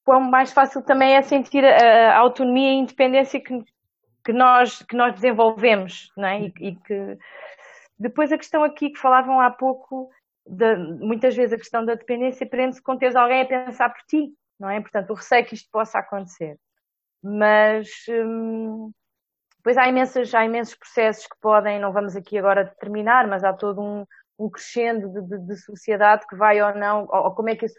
quão 0.03 0.21
mais 0.21 0.51
fácil 0.51 0.83
também 0.83 1.15
é 1.15 1.21
sentir 1.21 1.63
a, 1.65 2.15
a 2.15 2.19
autonomia 2.19 2.73
e 2.73 2.77
a 2.77 2.81
independência 2.81 3.41
que, 3.41 3.63
que, 4.23 4.33
nós, 4.33 4.83
que 4.83 4.95
nós 4.95 5.15
desenvolvemos, 5.15 6.11
não 6.15 6.27
é? 6.27 6.41
e, 6.41 6.53
e 6.59 6.75
que 6.75 7.17
depois 7.97 8.31
a 8.31 8.37
questão 8.37 8.63
aqui 8.63 8.89
que 8.89 8.99
falavam 8.99 9.39
há 9.39 9.49
pouco, 9.49 10.09
de, 10.45 10.75
muitas 10.99 11.35
vezes 11.35 11.53
a 11.53 11.57
questão 11.57 11.85
da 11.85 11.95
dependência 11.95 12.47
prende-se 12.47 12.81
com 12.81 12.97
teres 12.97 13.15
alguém 13.15 13.41
a 13.41 13.45
pensar 13.45 13.89
por 13.89 14.01
ti, 14.07 14.33
não 14.59 14.69
é? 14.69 14.79
Portanto, 14.79 15.09
o 15.11 15.15
receio 15.15 15.45
que 15.45 15.55
isto 15.55 15.69
possa 15.71 15.99
acontecer. 15.99 16.57
Mas 17.23 17.89
hum, 18.09 18.91
depois 19.57 19.77
há, 19.77 19.87
imensas, 19.87 20.33
há 20.35 20.45
imensos 20.45 20.75
processos 20.75 21.25
que 21.25 21.35
podem, 21.41 21.79
não 21.79 21.91
vamos 21.91 22.15
aqui 22.15 22.37
agora 22.37 22.65
determinar, 22.65 23.27
mas 23.27 23.43
há 23.43 23.51
todo 23.51 23.81
um, 23.81 24.05
um 24.37 24.49
crescendo 24.49 25.09
de, 25.09 25.21
de, 25.27 25.47
de, 25.47 25.57
sociedade 25.57 26.25
que 26.27 26.35
vai 26.35 26.61
ou 26.61 26.75
não, 26.75 27.07
ou, 27.09 27.23
ou 27.23 27.35
como, 27.35 27.49
é 27.49 27.55
que 27.55 27.65
a, 27.65 27.69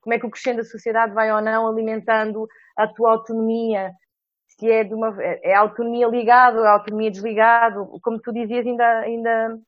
como 0.00 0.14
é 0.14 0.18
que 0.18 0.26
o 0.26 0.30
crescendo 0.30 0.58
da 0.58 0.64
sociedade 0.64 1.14
vai 1.14 1.32
ou 1.32 1.40
não 1.40 1.66
alimentando 1.66 2.46
a 2.76 2.86
tua 2.86 3.12
autonomia, 3.12 3.90
se 4.60 4.70
é 4.70 4.84
de 4.84 4.94
uma 4.94 5.16
é 5.20 5.54
autonomia 5.54 6.06
ligado, 6.06 6.58
autonomia 6.64 7.10
desligado, 7.10 7.86
como 8.02 8.20
tu 8.20 8.32
dizias 8.32 8.66
ainda, 8.66 9.00
ainda 9.00 9.58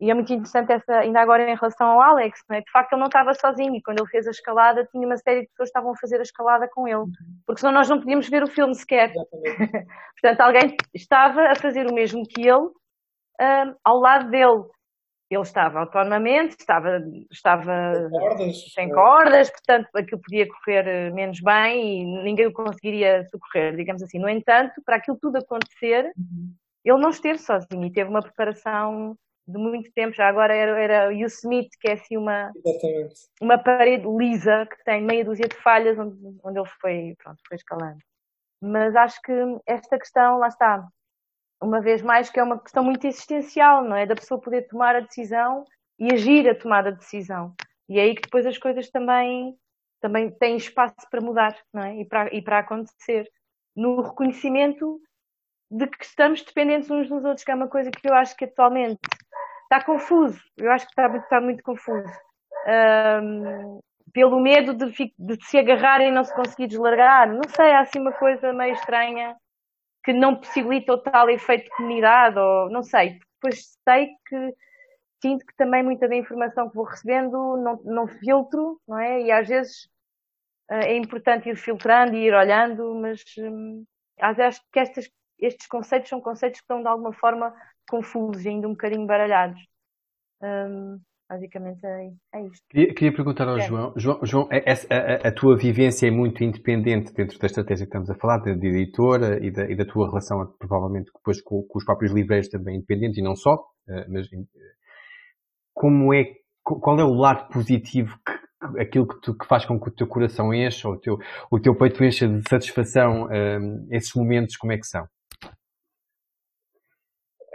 e 0.00 0.10
é 0.10 0.14
muito 0.14 0.32
interessante 0.32 0.72
essa, 0.72 1.00
ainda 1.00 1.20
agora 1.20 1.42
em 1.42 1.54
relação 1.54 1.86
ao 1.86 2.00
Alex, 2.00 2.40
não 2.48 2.56
é? 2.56 2.62
de 2.62 2.70
facto 2.70 2.92
ele 2.94 3.00
não 3.00 3.08
estava 3.08 3.34
sozinho 3.34 3.76
e 3.76 3.82
quando 3.82 3.98
ele 3.98 4.08
fez 4.08 4.26
a 4.26 4.30
escalada 4.30 4.88
tinha 4.90 5.06
uma 5.06 5.18
série 5.18 5.42
de 5.42 5.48
pessoas 5.48 5.68
que 5.68 5.78
estavam 5.78 5.92
a 5.92 5.96
fazer 5.96 6.18
a 6.18 6.22
escalada 6.22 6.66
com 6.72 6.88
ele, 6.88 6.96
uhum. 6.96 7.12
porque 7.46 7.60
senão 7.60 7.74
nós 7.74 7.88
não 7.88 7.98
podíamos 7.98 8.28
ver 8.28 8.42
o 8.42 8.48
filme 8.48 8.74
sequer. 8.74 9.12
Portanto, 10.18 10.40
alguém 10.40 10.74
estava 10.94 11.42
a 11.50 11.54
fazer 11.54 11.86
o 11.86 11.94
mesmo 11.94 12.22
que 12.26 12.40
ele 12.40 12.70
um, 13.40 13.74
ao 13.84 13.98
lado 13.98 14.30
dele 14.30 14.64
ele 15.30 15.42
estava 15.42 15.78
autonomamente, 15.80 16.56
estava, 16.58 17.00
estava 17.30 17.94
sem 17.94 18.10
cordas, 18.10 18.72
sem 18.74 18.90
cordas 18.90 19.50
portanto 19.50 19.88
aquilo 19.94 20.20
podia 20.20 20.48
correr 20.48 20.88
eh, 20.88 21.10
menos 21.10 21.40
bem 21.40 22.00
e 22.00 22.22
ninguém 22.24 22.46
o 22.46 22.52
conseguiria 22.52 23.24
socorrer, 23.30 23.76
digamos 23.76 24.02
assim. 24.02 24.18
No 24.18 24.28
entanto, 24.28 24.82
para 24.84 24.96
aquilo 24.96 25.16
tudo 25.20 25.36
acontecer, 25.36 26.12
uhum. 26.16 26.52
ele 26.84 26.98
não 26.98 27.10
esteve 27.10 27.38
sozinho 27.38 27.84
e 27.84 27.92
teve 27.92 28.10
uma 28.10 28.20
preparação 28.22 29.16
de 29.46 29.56
muito 29.56 29.92
tempo. 29.92 30.16
Já 30.16 30.28
agora 30.28 30.52
era, 30.52 30.78
era 30.80 31.08
o 31.08 31.12
Yosemite, 31.12 31.78
que 31.80 31.88
é 31.88 31.92
assim 31.92 32.16
uma, 32.16 32.50
uma 33.40 33.56
parede 33.56 34.06
lisa 34.08 34.66
que 34.66 34.82
tem 34.84 35.00
meia 35.00 35.24
dúzia 35.24 35.46
de 35.46 35.56
falhas 35.56 35.96
onde, 35.96 36.16
onde 36.42 36.58
ele 36.58 36.68
foi, 36.80 37.14
pronto, 37.22 37.38
foi 37.46 37.56
escalando. 37.56 37.98
Mas 38.60 38.94
acho 38.96 39.20
que 39.22 39.32
esta 39.64 39.96
questão, 39.96 40.38
lá 40.38 40.48
está, 40.48 40.86
uma 41.62 41.80
vez 41.80 42.02
mais, 42.02 42.30
que 42.30 42.40
é 42.40 42.42
uma 42.42 42.58
questão 42.58 42.82
muito 42.82 43.06
existencial, 43.06 43.84
não 43.84 43.96
é? 43.96 44.06
Da 44.06 44.14
pessoa 44.14 44.40
poder 44.40 44.66
tomar 44.66 44.96
a 44.96 45.00
decisão 45.00 45.64
e 45.98 46.12
agir 46.12 46.48
a 46.48 46.54
tomar 46.54 46.86
a 46.86 46.90
decisão. 46.90 47.54
E 47.88 47.98
é 47.98 48.02
aí 48.02 48.14
que 48.14 48.22
depois 48.22 48.46
as 48.46 48.56
coisas 48.56 48.88
também, 48.90 49.54
também 50.00 50.30
têm 50.30 50.56
espaço 50.56 50.94
para 51.10 51.20
mudar, 51.20 51.56
não 51.72 51.82
é? 51.82 52.00
E 52.00 52.04
para, 52.04 52.34
e 52.34 52.42
para 52.42 52.60
acontecer. 52.60 53.28
No 53.76 54.00
reconhecimento 54.00 55.00
de 55.70 55.86
que 55.86 56.04
estamos 56.04 56.42
dependentes 56.42 56.90
uns 56.90 57.08
dos 57.08 57.24
outros, 57.24 57.44
que 57.44 57.50
é 57.50 57.54
uma 57.54 57.68
coisa 57.68 57.90
que 57.90 58.08
eu 58.08 58.14
acho 58.14 58.36
que 58.36 58.44
atualmente 58.44 59.00
está 59.64 59.84
confuso. 59.84 60.40
Eu 60.56 60.72
acho 60.72 60.86
que 60.86 60.92
está, 60.92 61.16
está 61.16 61.40
muito 61.40 61.62
confuso. 61.62 62.12
Um, 62.66 63.80
pelo 64.12 64.40
medo 64.40 64.74
de, 64.74 64.92
de, 65.16 65.44
se 65.44 65.58
agarrar 65.58 66.00
e 66.00 66.10
não 66.10 66.24
se 66.24 66.34
conseguir 66.34 66.66
deslargar. 66.66 67.32
Não 67.32 67.48
sei, 67.48 67.72
há 67.72 67.80
assim 67.80 68.00
uma 68.00 68.12
coisa 68.12 68.52
meio 68.52 68.74
estranha 68.74 69.36
que 70.04 70.12
não 70.12 70.36
possibilita 70.36 70.92
o 70.94 70.98
tal 70.98 71.28
efeito 71.28 71.64
de 71.64 71.70
comunidade, 71.70 72.38
ou 72.38 72.70
não 72.70 72.82
sei. 72.82 73.18
Depois 73.34 73.78
sei 73.86 74.08
que 74.26 74.54
sinto 75.22 75.44
que 75.44 75.54
também 75.56 75.82
muita 75.82 76.08
da 76.08 76.16
informação 76.16 76.68
que 76.68 76.76
vou 76.76 76.84
recebendo 76.84 77.56
não, 77.58 77.80
não 77.84 78.06
filtro, 78.08 78.80
não 78.88 78.98
é? 78.98 79.22
E 79.22 79.30
às 79.30 79.46
vezes 79.46 79.84
uh, 80.70 80.74
é 80.74 80.96
importante 80.96 81.48
ir 81.48 81.56
filtrando 81.56 82.16
e 82.16 82.26
ir 82.26 82.34
olhando, 82.34 82.94
mas 82.94 83.22
um, 83.38 83.84
acho 84.18 84.60
que 84.72 84.78
estas, 84.78 85.10
estes 85.38 85.66
conceitos 85.66 86.08
são 86.08 86.20
conceitos 86.20 86.60
que 86.60 86.64
estão 86.64 86.82
de 86.82 86.88
alguma 86.88 87.12
forma 87.12 87.54
confusos, 87.88 88.46
ainda 88.46 88.68
um 88.68 88.72
bocadinho 88.72 89.06
baralhados. 89.06 89.60
Um, 90.42 91.00
basicamente 91.30 91.86
é, 91.86 92.10
é 92.34 92.46
isto. 92.46 92.66
Queria, 92.68 92.92
queria 92.92 93.14
perguntar 93.14 93.48
ao 93.48 93.56
é. 93.56 93.60
João, 93.60 93.92
João, 93.96 94.18
João 94.24 94.48
a, 94.50 94.56
a, 94.94 95.28
a, 95.28 95.32
tua 95.32 95.56
vivência 95.56 96.08
é 96.08 96.10
muito 96.10 96.42
independente 96.42 97.12
dentro 97.14 97.38
da 97.38 97.46
estratégia 97.46 97.86
que 97.86 97.90
estamos 97.90 98.10
a 98.10 98.16
falar, 98.16 98.38
de, 98.38 98.56
de 98.56 98.66
editora 98.66 99.38
e 99.40 99.50
da, 99.52 99.70
e 99.70 99.76
da, 99.76 99.84
tua 99.84 100.08
relação, 100.08 100.44
provavelmente, 100.58 101.08
depois 101.14 101.40
com, 101.40 101.62
com, 101.62 101.78
os 101.78 101.84
próprios 101.84 102.12
livreiros 102.12 102.48
também 102.48 102.76
independentes, 102.76 103.18
e 103.18 103.22
não 103.22 103.36
só, 103.36 103.54
uh, 103.54 104.04
mas 104.08 104.26
como 105.72 106.12
é, 106.12 106.24
qual 106.64 106.98
é 106.98 107.04
o 107.04 107.14
lado 107.14 107.48
positivo 107.52 108.18
que, 108.26 108.80
aquilo 108.80 109.06
que, 109.06 109.20
tu, 109.20 109.38
que 109.38 109.46
faz 109.46 109.64
com 109.64 109.80
que 109.80 109.88
o 109.88 109.94
teu 109.94 110.08
coração 110.08 110.52
encha, 110.52 110.88
ou 110.88 110.94
o 110.94 110.98
teu, 110.98 111.16
o 111.48 111.60
teu 111.60 111.76
peito 111.76 112.02
encha 112.02 112.26
de 112.26 112.42
satisfação, 112.48 113.28
um, 113.30 113.86
esses 113.92 114.12
momentos, 114.16 114.56
como 114.56 114.72
é 114.72 114.78
que 114.78 114.86
são? 114.86 115.04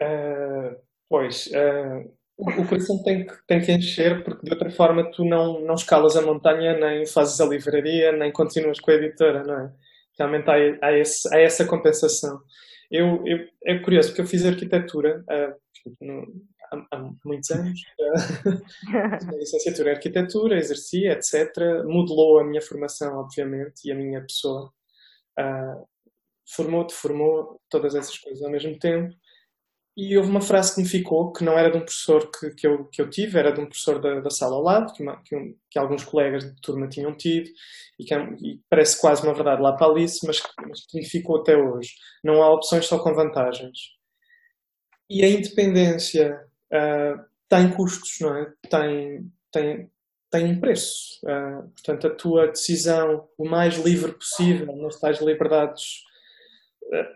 Uh, 0.01 0.75
pois, 1.09 1.47
uh, 1.47 2.24
o 2.37 2.67
coração 2.67 3.01
tem 3.03 3.25
que, 3.25 3.33
tem 3.47 3.61
que 3.61 3.71
encher, 3.71 4.23
porque 4.23 4.45
de 4.45 4.51
outra 4.51 4.69
forma 4.69 5.09
tu 5.11 5.23
não, 5.23 5.61
não 5.61 5.75
escalas 5.75 6.17
a 6.17 6.21
montanha, 6.21 6.77
nem 6.77 7.05
fazes 7.05 7.39
a 7.39 7.45
livraria, 7.45 8.11
nem 8.11 8.31
continuas 8.31 8.79
com 8.79 8.91
a 8.91 8.95
editora, 8.95 9.43
não 9.43 9.59
é? 9.59 9.73
Realmente 10.19 10.49
há, 10.49 10.87
há, 10.87 10.97
esse, 10.97 11.33
há 11.33 11.39
essa 11.39 11.65
compensação. 11.65 12.39
Eu, 12.91 13.25
eu, 13.25 13.39
é 13.65 13.79
curioso, 13.79 14.09
porque 14.09 14.21
eu 14.21 14.27
fiz 14.27 14.45
arquitetura 14.45 15.23
uh, 15.29 15.95
no, 16.01 16.25
há, 16.71 16.97
há, 16.97 17.09
muitos 17.23 17.49
anos, 17.51 17.79
uh, 17.99 19.37
licenciatura 19.37 19.91
em 19.91 19.93
arquitetura, 19.93 20.57
exercia, 20.57 21.13
etc. 21.13 21.51
Modelou 21.85 22.39
a 22.39 22.43
minha 22.43 22.61
formação, 22.61 23.17
obviamente, 23.17 23.85
e 23.85 23.91
a 23.91 23.95
minha 23.95 24.21
pessoa. 24.21 24.71
Uh, 25.39 25.85
formou, 26.47 26.85
deformou 26.85 27.59
todas 27.69 27.95
essas 27.95 28.17
coisas 28.17 28.43
ao 28.43 28.51
mesmo 28.51 28.77
tempo. 28.77 29.13
E 29.97 30.17
houve 30.17 30.29
uma 30.29 30.41
frase 30.41 30.75
que 30.75 30.81
me 30.81 30.87
ficou, 30.87 31.31
que 31.31 31.43
não 31.43 31.57
era 31.57 31.71
de 31.71 31.77
um 31.77 31.81
professor 31.81 32.29
que, 32.29 32.49
que, 32.51 32.67
eu, 32.67 32.83
que 32.85 33.01
eu 33.01 33.09
tive, 33.09 33.39
era 33.39 33.51
de 33.51 33.61
um 33.61 33.65
professor 33.65 34.01
da, 34.01 34.19
da 34.19 34.29
sala 34.29 34.55
ao 34.55 34.61
lado, 34.61 34.91
que, 34.93 35.01
uma, 35.01 35.21
que, 35.23 35.33
um, 35.33 35.55
que, 35.69 35.79
alguns 35.79 36.03
colegas 36.03 36.43
de 36.43 36.59
turma 36.61 36.89
tinham 36.89 37.15
tido, 37.15 37.49
e 37.97 38.03
que 38.03 38.13
é, 38.13 38.19
e 38.41 38.59
parece 38.69 38.99
quase 38.99 39.23
uma 39.23 39.33
verdade 39.33 39.61
lá 39.61 39.71
para 39.71 39.87
Alice, 39.87 40.25
mas, 40.27 40.41
mas 40.67 40.85
que 40.85 40.97
me 40.99 41.05
ficou 41.05 41.37
até 41.37 41.55
hoje. 41.55 41.93
Não 42.21 42.43
há 42.43 42.53
opções 42.53 42.85
só 42.85 42.99
com 42.99 43.13
vantagens. 43.13 43.95
E 45.09 45.23
a 45.23 45.29
independência 45.29 46.45
uh, 46.73 47.23
tem 47.47 47.71
custos, 47.71 48.17
não 48.19 48.35
é? 48.35 48.51
Tem, 48.69 49.31
tem, 49.49 49.89
tem 50.29 50.45
um 50.45 50.59
preço. 50.59 51.21
Uh, 51.23 51.69
portanto, 51.69 52.07
a 52.07 52.09
tua 52.09 52.47
decisão 52.47 53.29
o 53.37 53.47
mais 53.47 53.77
livre 53.77 54.11
possível, 54.11 54.75
nas 54.75 54.99
tais 54.99 55.21
liberdades 55.21 56.03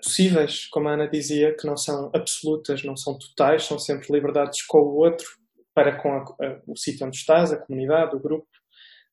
possíveis, 0.01 0.67
como 0.67 0.89
a 0.89 0.93
Ana 0.93 1.07
dizia, 1.07 1.55
que 1.55 1.67
não 1.67 1.77
são 1.77 2.11
absolutas, 2.13 2.83
não 2.83 2.95
são 2.95 3.17
totais, 3.17 3.63
são 3.63 3.77
sempre 3.77 4.07
liberdades 4.11 4.61
com 4.63 4.79
o 4.79 4.97
outro, 4.97 5.25
para 5.73 6.01
com 6.01 6.09
a, 6.11 6.21
a, 6.21 6.61
o 6.67 6.75
sítio 6.75 7.05
onde 7.05 7.17
estás, 7.17 7.51
a 7.51 7.57
comunidade, 7.57 8.15
o 8.15 8.19
grupo. 8.19 8.47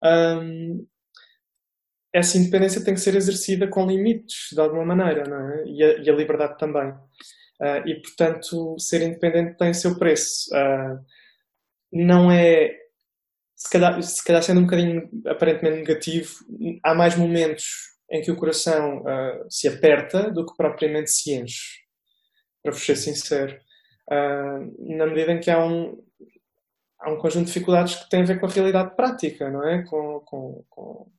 Um, 0.03 0.87
essa 2.13 2.39
independência 2.39 2.83
tem 2.83 2.95
que 2.95 3.01
ser 3.01 3.15
exercida 3.15 3.69
com 3.69 3.87
limites, 3.87 4.49
de 4.53 4.61
alguma 4.61 4.85
maneira, 4.85 5.23
é? 5.23 5.69
E 5.69 5.85
a, 5.85 5.99
e 5.99 6.11
a 6.11 6.15
liberdade 6.15 6.57
também. 6.59 6.91
Uh, 7.61 7.87
e, 7.87 8.01
portanto, 8.01 8.77
ser 8.79 9.03
independente 9.03 9.57
tem 9.57 9.71
o 9.71 9.75
seu 9.75 9.99
preço. 9.99 10.49
Uh, 10.55 10.99
não 11.93 12.31
é. 12.31 12.71
Se 13.55 13.71
calhar, 13.71 14.03
se 14.03 14.25
calhar 14.25 14.43
sendo 14.43 14.61
um 14.61 14.65
bocadinho 14.65 15.09
aparentemente 15.27 15.79
negativo, 15.79 16.31
há 16.85 16.95
mais 16.95 17.17
momentos 17.17 17.65
em 18.11 18.23
que 18.23 18.31
o 18.31 18.37
coração 18.37 19.01
uh, 19.01 19.47
se 19.51 19.69
aperta 19.69 20.31
do 20.31 20.47
que 20.47 20.57
propriamente 20.57 21.11
se 21.11 21.35
enche, 21.35 21.81
para 22.63 22.73
vos 22.73 22.85
ser 22.85 22.97
sincero. 22.97 23.59
Uh, 24.11 24.97
na 24.97 25.07
medida 25.07 25.33
em 25.33 25.41
que 25.41 25.51
há 25.51 25.65
um, 25.65 26.01
há 27.01 27.11
um 27.11 27.19
conjunto 27.19 27.47
de 27.47 27.53
dificuldades 27.53 27.97
que 27.97 28.09
têm 28.09 28.23
a 28.23 28.27
ver 28.27 28.39
com 28.39 28.47
a 28.47 28.51
realidade 28.51 28.95
prática, 28.95 29.51
não 29.51 29.67
é? 29.67 29.83
Com, 29.83 30.21
com, 30.21 30.65
com 30.69 31.11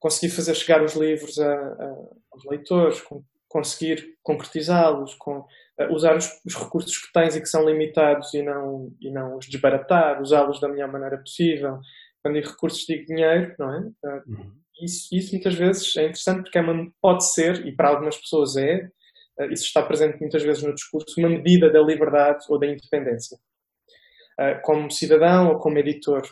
conseguir 0.00 0.30
fazer 0.30 0.54
chegar 0.54 0.82
os 0.82 0.94
livros 0.94 1.38
a, 1.38 1.52
a, 1.52 1.96
aos 2.32 2.44
leitores, 2.50 3.00
com, 3.00 3.24
conseguir 3.48 4.16
concretizá-los, 4.22 5.14
com 5.14 5.38
uh, 5.38 5.92
usar 5.92 6.16
os, 6.16 6.28
os, 6.44 6.54
recursos 6.54 6.98
que 6.98 7.12
tens 7.12 7.36
e 7.36 7.40
que 7.40 7.48
são 7.48 7.64
limitados 7.64 8.34
e 8.34 8.42
não, 8.42 8.92
e 9.00 9.10
não 9.12 9.36
os 9.36 9.46
desbaratar, 9.46 10.20
usá-los 10.20 10.60
da 10.60 10.68
melhor 10.68 10.90
maneira 10.90 11.18
possível. 11.18 11.78
Quando 12.20 12.34
digo 12.34 12.50
recursos, 12.50 12.84
digo 12.84 13.06
dinheiro, 13.06 13.54
não 13.56 13.72
é? 13.72 13.78
Uh, 13.78 14.22
uhum 14.26 14.65
isso, 14.80 15.14
isso 15.14 15.32
muitas 15.32 15.54
vezes 15.54 15.96
é 15.96 16.02
interessante 16.02 16.42
porque 16.42 16.58
é 16.58 16.60
uma, 16.60 16.90
pode 17.00 17.32
ser, 17.32 17.66
e 17.66 17.74
para 17.74 17.88
algumas 17.88 18.16
pessoas 18.16 18.56
é, 18.56 18.88
uh, 19.38 19.52
isso 19.52 19.64
está 19.64 19.82
presente 19.82 20.20
muitas 20.20 20.42
vezes 20.42 20.62
no 20.62 20.74
discurso, 20.74 21.18
uma 21.18 21.28
medida 21.28 21.70
da 21.70 21.80
liberdade 21.80 22.44
ou 22.48 22.58
da 22.58 22.66
independência. 22.66 23.38
Uh, 24.38 24.60
como 24.62 24.90
cidadão 24.90 25.48
ou 25.48 25.58
como 25.58 25.78
editor. 25.78 26.22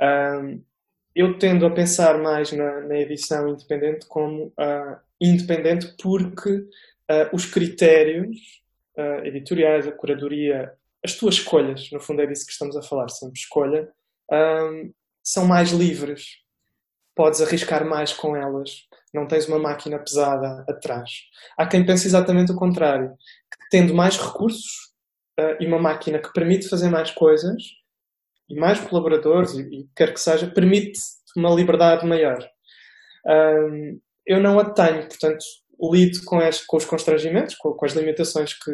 Uh, 0.00 0.62
eu 1.14 1.38
tendo 1.38 1.66
a 1.66 1.70
pensar 1.70 2.16
mais 2.18 2.52
na, 2.52 2.80
na 2.82 2.96
edição 2.96 3.48
independente 3.48 4.06
como 4.06 4.52
independente 5.20 5.92
porque 6.00 6.64
os 7.32 7.44
critérios 7.44 8.62
editoriais, 9.24 9.88
a 9.88 9.90
curadoria, 9.90 10.72
as 11.04 11.14
tuas 11.14 11.36
escolhas, 11.36 11.90
no 11.90 11.98
fundo 11.98 12.22
é 12.22 12.26
disso 12.26 12.46
que 12.46 12.52
estamos 12.52 12.76
a 12.76 12.82
falar, 12.82 13.08
sempre 13.08 13.40
escolha, 13.40 13.90
são 15.24 15.44
mais 15.44 15.72
livres 15.72 16.38
podes 17.18 17.42
arriscar 17.42 17.84
mais 17.84 18.12
com 18.12 18.36
elas. 18.36 18.86
Não 19.12 19.26
tens 19.26 19.48
uma 19.48 19.58
máquina 19.58 19.98
pesada 19.98 20.64
atrás. 20.68 21.10
Há 21.58 21.66
quem 21.66 21.84
pense 21.84 22.06
exatamente 22.06 22.52
o 22.52 22.54
contrário, 22.54 23.10
que 23.10 23.68
tendo 23.72 23.92
mais 23.92 24.16
recursos 24.16 24.92
uh, 25.40 25.56
e 25.58 25.66
uma 25.66 25.80
máquina 25.80 26.20
que 26.20 26.32
permite 26.32 26.68
fazer 26.68 26.88
mais 26.88 27.10
coisas 27.10 27.60
e 28.48 28.54
mais 28.54 28.78
colaboradores 28.78 29.54
e, 29.54 29.62
e 29.62 29.88
quer 29.96 30.14
que 30.14 30.20
seja, 30.20 30.46
permite 30.46 31.00
uma 31.36 31.50
liberdade 31.50 32.06
maior. 32.06 32.38
Um, 33.26 34.00
eu 34.24 34.40
não 34.40 34.56
a 34.60 34.70
tenho, 34.70 35.08
portanto, 35.08 35.44
lido 35.92 36.22
com, 36.24 36.38
com 36.68 36.76
os 36.76 36.84
constrangimentos, 36.84 37.56
com, 37.56 37.72
com, 37.72 37.84
as 37.84 37.94
limitações 37.94 38.54
que, 38.54 38.70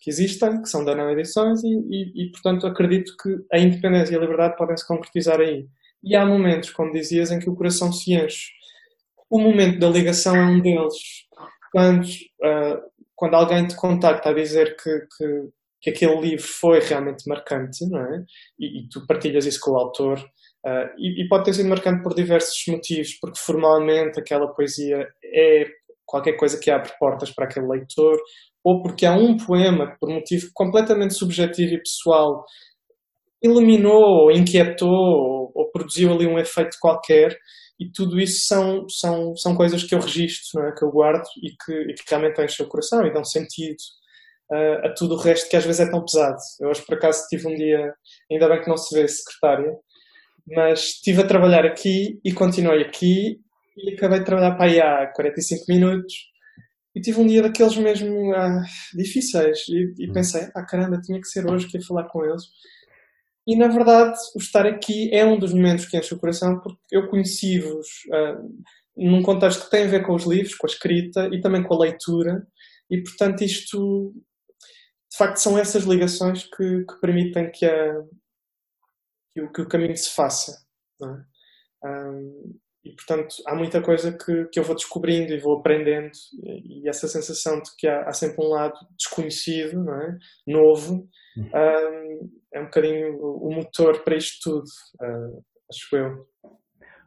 que 0.00 0.10
existem, 0.10 0.60
que 0.60 0.68
são 0.68 0.84
da 0.84 0.94
não 0.94 1.10
edições, 1.10 1.64
e, 1.64 1.68
e, 1.68 2.24
e, 2.26 2.30
portanto 2.32 2.66
acredito 2.66 3.14
que 3.22 3.30
a 3.50 3.58
independência 3.58 4.12
e 4.12 4.16
a 4.16 4.20
liberdade 4.20 4.56
podem 4.58 4.76
se 4.76 4.86
concretizar 4.86 5.40
aí. 5.40 5.66
E 6.02 6.14
há 6.16 6.24
momentos, 6.24 6.70
como 6.70 6.92
dizias, 6.92 7.30
em 7.30 7.38
que 7.38 7.50
o 7.50 7.54
coração 7.54 7.92
se 7.92 8.14
enche. 8.14 8.50
O 9.30 9.40
momento 9.40 9.78
da 9.78 9.88
ligação 9.88 10.34
é 10.34 10.44
um 10.44 10.60
deles. 10.60 10.94
Quando, 11.72 12.04
uh, 12.06 12.80
quando 13.14 13.34
alguém 13.34 13.66
te 13.66 13.76
contacta 13.76 14.30
a 14.30 14.34
dizer 14.34 14.76
que, 14.76 15.00
que, 15.16 15.48
que, 15.82 15.90
aquele 15.90 16.20
livro 16.20 16.46
foi 16.46 16.80
realmente 16.80 17.28
marcante, 17.28 17.86
não 17.88 18.00
é? 18.00 18.24
E, 18.58 18.80
e 18.80 18.88
tu 18.88 19.06
partilhas 19.06 19.44
isso 19.44 19.60
com 19.60 19.72
o 19.72 19.76
autor, 19.76 20.18
uh, 20.18 20.88
e, 20.96 21.22
e, 21.22 21.28
pode 21.28 21.44
ter 21.44 21.54
sido 21.54 21.68
marcante 21.68 22.02
por 22.02 22.14
diversos 22.14 22.62
motivos, 22.68 23.14
porque 23.20 23.38
formalmente 23.38 24.18
aquela 24.18 24.48
poesia 24.48 25.06
é 25.22 25.66
qualquer 26.06 26.32
coisa 26.34 26.58
que 26.58 26.70
abre 26.70 26.90
portas 26.98 27.30
para 27.30 27.44
aquele 27.44 27.66
leitor, 27.66 28.18
ou 28.64 28.82
porque 28.82 29.04
há 29.04 29.12
um 29.12 29.36
poema 29.36 29.90
que, 29.90 29.98
por 29.98 30.08
motivo 30.08 30.50
completamente 30.54 31.12
subjetivo 31.12 31.74
e 31.74 31.78
pessoal, 31.82 32.44
iluminou, 33.42 34.24
ou 34.24 34.30
inquietou, 34.30 34.88
ou, 34.88 35.52
ou, 35.54 35.70
produziu 35.70 36.12
ali 36.12 36.26
um 36.26 36.38
efeito 36.38 36.76
qualquer, 36.80 37.36
e 37.78 37.90
tudo 37.90 38.18
isso 38.18 38.46
são, 38.46 38.88
são, 38.88 39.36
são 39.36 39.54
coisas 39.54 39.84
que 39.84 39.94
eu 39.94 40.00
registro, 40.00 40.60
é? 40.62 40.74
que 40.74 40.84
eu 40.84 40.90
guardo 40.90 41.24
e 41.42 41.50
que, 41.50 41.72
e 41.72 41.94
que 41.94 42.02
realmente 42.08 42.42
enchem 42.42 42.66
o 42.66 42.68
coração 42.68 43.06
e 43.06 43.12
dão 43.12 43.24
sentido 43.24 43.76
uh, 44.50 44.86
a 44.86 44.94
tudo 44.94 45.14
o 45.14 45.18
resto 45.18 45.48
que 45.48 45.56
às 45.56 45.64
vezes 45.64 45.80
é 45.86 45.90
tão 45.90 46.04
pesado. 46.04 46.38
Eu 46.60 46.70
hoje, 46.70 46.84
por 46.84 46.96
acaso, 46.96 47.26
tive 47.28 47.46
um 47.46 47.54
dia, 47.54 47.94
ainda 48.30 48.48
bem 48.48 48.60
que 48.60 48.68
não 48.68 48.76
se 48.76 48.94
vê 48.94 49.06
secretária, 49.06 49.72
mas 50.46 50.80
estive 50.80 51.22
a 51.22 51.26
trabalhar 51.26 51.64
aqui 51.64 52.18
e 52.24 52.32
continuei 52.32 52.82
aqui 52.82 53.38
e 53.76 53.94
acabei 53.94 54.18
de 54.20 54.24
trabalhar 54.24 54.56
para 54.56 54.66
aí 54.66 54.80
há 54.80 55.06
45 55.14 55.64
minutos 55.68 56.14
e 56.96 57.00
tive 57.00 57.20
um 57.20 57.26
dia 57.26 57.42
daqueles 57.42 57.76
mesmo 57.76 58.34
ah, 58.34 58.64
difíceis 58.94 59.60
e, 59.68 60.04
e, 60.04 60.10
hum. 60.10 60.12
pensei, 60.12 60.48
ah 60.54 60.64
caramba, 60.64 61.00
tinha 61.00 61.20
que 61.20 61.28
ser 61.28 61.48
hoje 61.48 61.68
que 61.68 61.78
ia 61.78 61.84
falar 61.86 62.08
com 62.08 62.24
eles. 62.24 62.42
E 63.48 63.56
na 63.56 63.68
verdade, 63.68 64.18
o 64.36 64.38
estar 64.38 64.66
aqui 64.66 65.08
é 65.10 65.24
um 65.24 65.38
dos 65.38 65.54
momentos 65.54 65.86
que 65.86 65.96
enche 65.96 66.14
o 66.14 66.18
coração 66.18 66.60
porque 66.60 66.78
eu 66.92 67.08
conheci-vos 67.08 67.86
ah, 68.12 68.36
num 68.94 69.22
contexto 69.22 69.64
que 69.64 69.70
tem 69.70 69.84
a 69.84 69.88
ver 69.88 70.04
com 70.04 70.14
os 70.14 70.26
livros, 70.26 70.54
com 70.54 70.66
a 70.66 70.70
escrita 70.70 71.30
e 71.32 71.40
também 71.40 71.62
com 71.62 71.72
a 71.72 71.84
leitura 71.84 72.46
e 72.90 73.02
portanto 73.02 73.42
isto 73.42 74.12
de 75.10 75.16
facto 75.16 75.38
são 75.38 75.58
essas 75.58 75.84
ligações 75.84 76.44
que, 76.44 76.84
que 76.84 77.00
permitem 77.00 77.50
que, 77.50 77.64
a, 77.64 77.94
que, 79.32 79.40
o, 79.40 79.50
que 79.50 79.62
o 79.62 79.68
caminho 79.68 79.96
se 79.96 80.14
faça. 80.14 80.52
É? 81.02 81.88
E 82.84 82.94
portanto 82.94 83.34
há 83.46 83.54
muita 83.54 83.80
coisa 83.80 84.12
que, 84.12 84.44
que 84.52 84.60
eu 84.60 84.64
vou 84.64 84.76
descobrindo 84.76 85.32
e 85.32 85.40
vou 85.40 85.58
aprendendo 85.58 86.10
e, 86.42 86.82
e 86.82 86.88
essa 86.88 87.08
sensação 87.08 87.62
de 87.62 87.70
que 87.78 87.88
há, 87.88 88.02
há, 88.08 88.12
sempre 88.12 88.44
um 88.44 88.48
lado 88.48 88.74
desconhecido, 88.98 89.90
é? 89.90 90.18
novo, 90.46 91.08
um, 91.40 92.30
é 92.52 92.60
um 92.60 92.64
bocadinho 92.64 93.16
o, 93.18 93.54
motor 93.54 94.02
para 94.02 94.16
isto 94.16 94.50
tudo, 94.50 94.64
uh, 95.02 95.42
acho 95.70 95.96
eu. 95.96 96.26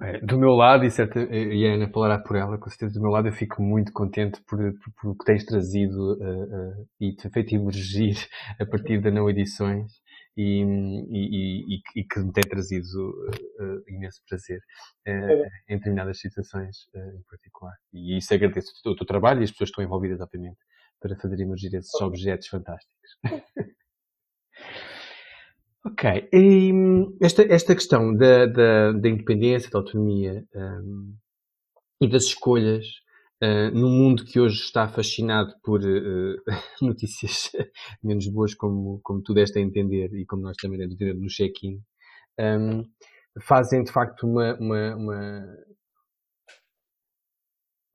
É, 0.02 0.20
do 0.20 0.38
meu 0.40 0.50
lado, 0.50 0.84
e, 0.84 0.90
certa, 0.90 1.20
e 1.20 1.68
a 1.68 1.76
Ana 1.76 1.88
falará 1.88 2.18
por 2.18 2.36
ela, 2.36 2.58
com 2.58 2.68
certeza 2.70 2.94
do 2.94 3.02
meu 3.02 3.12
lado 3.12 3.28
eu 3.28 3.34
fico 3.34 3.62
muito 3.62 3.94
contente 3.94 4.42
por, 4.48 4.58
por, 4.58 4.94
por 5.00 5.12
o 5.12 5.16
que 5.16 5.26
tens 5.26 5.46
trazido 5.46 6.14
uh, 6.16 6.82
uh, 6.82 6.88
e 7.00 7.16
te 7.16 7.30
feito 7.30 7.54
emergir 7.54 8.16
a 8.60 8.66
partir 8.66 9.00
da 9.00 9.12
Não 9.12 9.30
Edições 9.30 9.92
e, 10.36 10.64
e, 10.64 11.76
e, 11.76 11.82
e 11.96 12.04
que 12.04 12.20
me 12.20 12.32
tem 12.32 12.44
trazido 12.50 13.12
uh, 13.60 13.84
imenso 13.88 14.22
prazer 14.28 14.60
uh, 15.08 15.48
em 15.70 15.78
determinadas 15.78 16.20
situações 16.20 16.78
em 16.96 17.22
particular. 17.30 17.76
E 17.94 18.18
isso 18.18 18.34
agradeço 18.34 18.72
o 18.86 18.96
teu 18.96 19.06
trabalho 19.06 19.42
e 19.42 19.44
as 19.44 19.52
pessoas 19.52 19.70
que 19.70 19.74
estão 19.74 19.84
envolvidas, 19.84 20.20
obviamente, 20.20 20.58
para 21.00 21.16
fazer 21.16 21.40
emergir 21.40 21.76
esses 21.76 21.94
objetos 22.02 22.48
fantásticos. 22.48 23.20
ok. 25.86 26.30
E 26.34 26.72
esta, 27.22 27.44
esta 27.44 27.76
questão 27.76 28.16
da, 28.16 28.46
da, 28.46 28.92
da 28.94 29.10
independência, 29.10 29.70
da 29.70 29.80
autonomia 29.80 30.46
um, 30.56 31.16
e 32.02 32.08
das 32.08 32.24
escolhas 32.26 32.86
Uh, 33.44 33.74
num 33.74 33.90
mundo 33.90 34.24
que 34.24 34.40
hoje 34.40 34.62
está 34.62 34.88
fascinado 34.88 35.52
por 35.64 35.82
uh, 35.82 36.38
notícias 36.80 37.50
menos 38.04 38.28
boas, 38.28 38.54
como, 38.54 39.00
como 39.02 39.20
tu 39.24 39.34
deste 39.34 39.58
a 39.58 39.62
entender 39.64 40.14
e 40.14 40.28
como 40.28 40.44
nós 40.44 40.56
também 40.58 40.78
demos 40.78 40.92
a 40.92 40.94
entender 40.94 41.20
no 41.20 41.28
check-in, 41.28 41.82
um, 42.40 42.84
fazem 43.42 43.84
de 43.84 43.92
facto 43.92 44.28
uma, 44.28 44.56
uma, 44.60 44.96
uma 44.96 45.46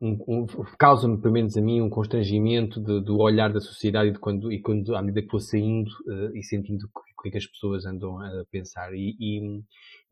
um, 0.01 0.19
um, 0.29 0.47
causa-me, 0.79 1.19
pelo 1.21 1.33
menos 1.33 1.57
a 1.57 1.61
mim, 1.61 1.81
um 1.81 1.89
constrangimento 1.89 2.81
de, 2.81 3.01
do 3.01 3.19
olhar 3.19 3.53
da 3.53 3.61
sociedade 3.61 4.11
e, 4.11 4.13
de 4.13 4.19
quando, 4.19 4.53
e 4.53 4.61
quando, 4.61 4.95
à 4.95 5.01
medida 5.01 5.23
que 5.23 5.31
vou 5.31 5.41
saindo 5.41 5.91
uh, 6.07 6.37
e 6.37 6.43
sentindo 6.43 6.85
o 6.85 7.23
que, 7.23 7.29
é 7.29 7.31
que 7.33 7.39
as 7.39 7.47
pessoas 7.47 7.87
andam 7.87 8.21
a 8.21 8.45
pensar. 8.51 8.93
E, 8.95 9.17
e, 9.19 9.63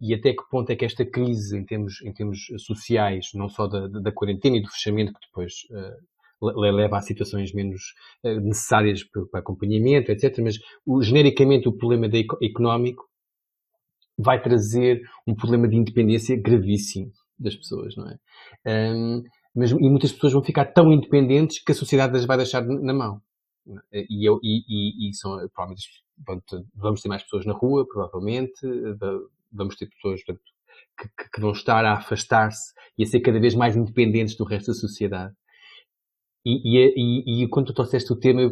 e, 0.01 0.15
até 0.15 0.33
que 0.33 0.49
ponto 0.51 0.71
é 0.71 0.77
que 0.77 0.85
esta 0.85 1.05
crise, 1.05 1.57
em 1.59 1.65
termos, 1.65 2.01
em 2.03 2.13
termos 2.13 2.47
sociais, 2.59 3.29
não 3.35 3.49
só 3.49 3.67
da, 3.67 3.87
da 3.87 4.13
quarentena 4.13 4.57
e 4.57 4.63
do 4.63 4.71
fechamento, 4.71 5.13
que 5.13 5.27
depois 5.27 5.53
uh, 5.71 6.61
leva 6.61 6.97
a 6.97 7.03
situações 7.03 7.53
menos 7.53 7.83
uh, 8.25 8.41
necessárias 8.41 9.05
para, 9.05 9.27
para, 9.27 9.41
acompanhamento, 9.41 10.11
etc., 10.11 10.39
mas 10.43 10.59
o, 10.87 11.03
genericamente 11.03 11.69
o 11.69 11.73
problema 11.77 12.09
económico 12.43 13.05
vai 14.17 14.41
trazer 14.41 15.03
um 15.27 15.35
problema 15.35 15.69
de 15.69 15.77
independência 15.77 16.41
gravíssimo 16.41 17.13
das 17.39 17.57
pessoas, 17.57 17.97
não 17.97 18.09
é? 18.09 18.17
Um, 18.95 19.23
mas, 19.55 19.71
e 19.71 19.89
muitas 19.89 20.13
pessoas 20.13 20.33
vão 20.33 20.43
ficar 20.43 20.67
tão 20.67 20.93
independentes 20.93 21.63
que 21.63 21.73
a 21.73 21.75
sociedade 21.75 22.17
as 22.17 22.25
vai 22.25 22.37
deixar 22.37 22.65
na 22.65 22.93
mão. 22.93 23.23
E, 23.93 24.29
eu, 24.29 24.39
e, 24.43 24.63
e, 24.69 25.09
e 25.09 25.15
são, 25.15 25.39
provavelmente, 25.55 25.87
vamos 26.75 27.01
ter 27.01 27.09
mais 27.09 27.23
pessoas 27.23 27.47
na 27.47 27.53
rua, 27.55 27.87
provavelmente, 27.87 28.61
vamos 29.51 29.77
ter 29.77 29.87
pessoas 29.87 30.23
portanto, 30.25 30.45
que, 30.99 31.29
que, 31.33 31.41
vão 31.41 31.53
estar 31.53 31.85
a 31.85 31.95
afastar-se 31.95 32.73
e 32.99 33.05
a 33.05 33.07
ser 33.07 33.21
cada 33.21 33.41
vez 33.41 33.55
mais 33.55 33.77
independentes 33.77 34.37
do 34.37 34.45
resto 34.45 34.67
da 34.69 34.75
sociedade. 34.75 35.35
E, 36.47 36.93
e, 36.95 37.45
e, 37.45 37.49
quando 37.49 37.69
tu 37.69 37.75
trouxeste 37.75 38.13
o 38.13 38.17
tema, 38.17 38.43
eu, 38.43 38.51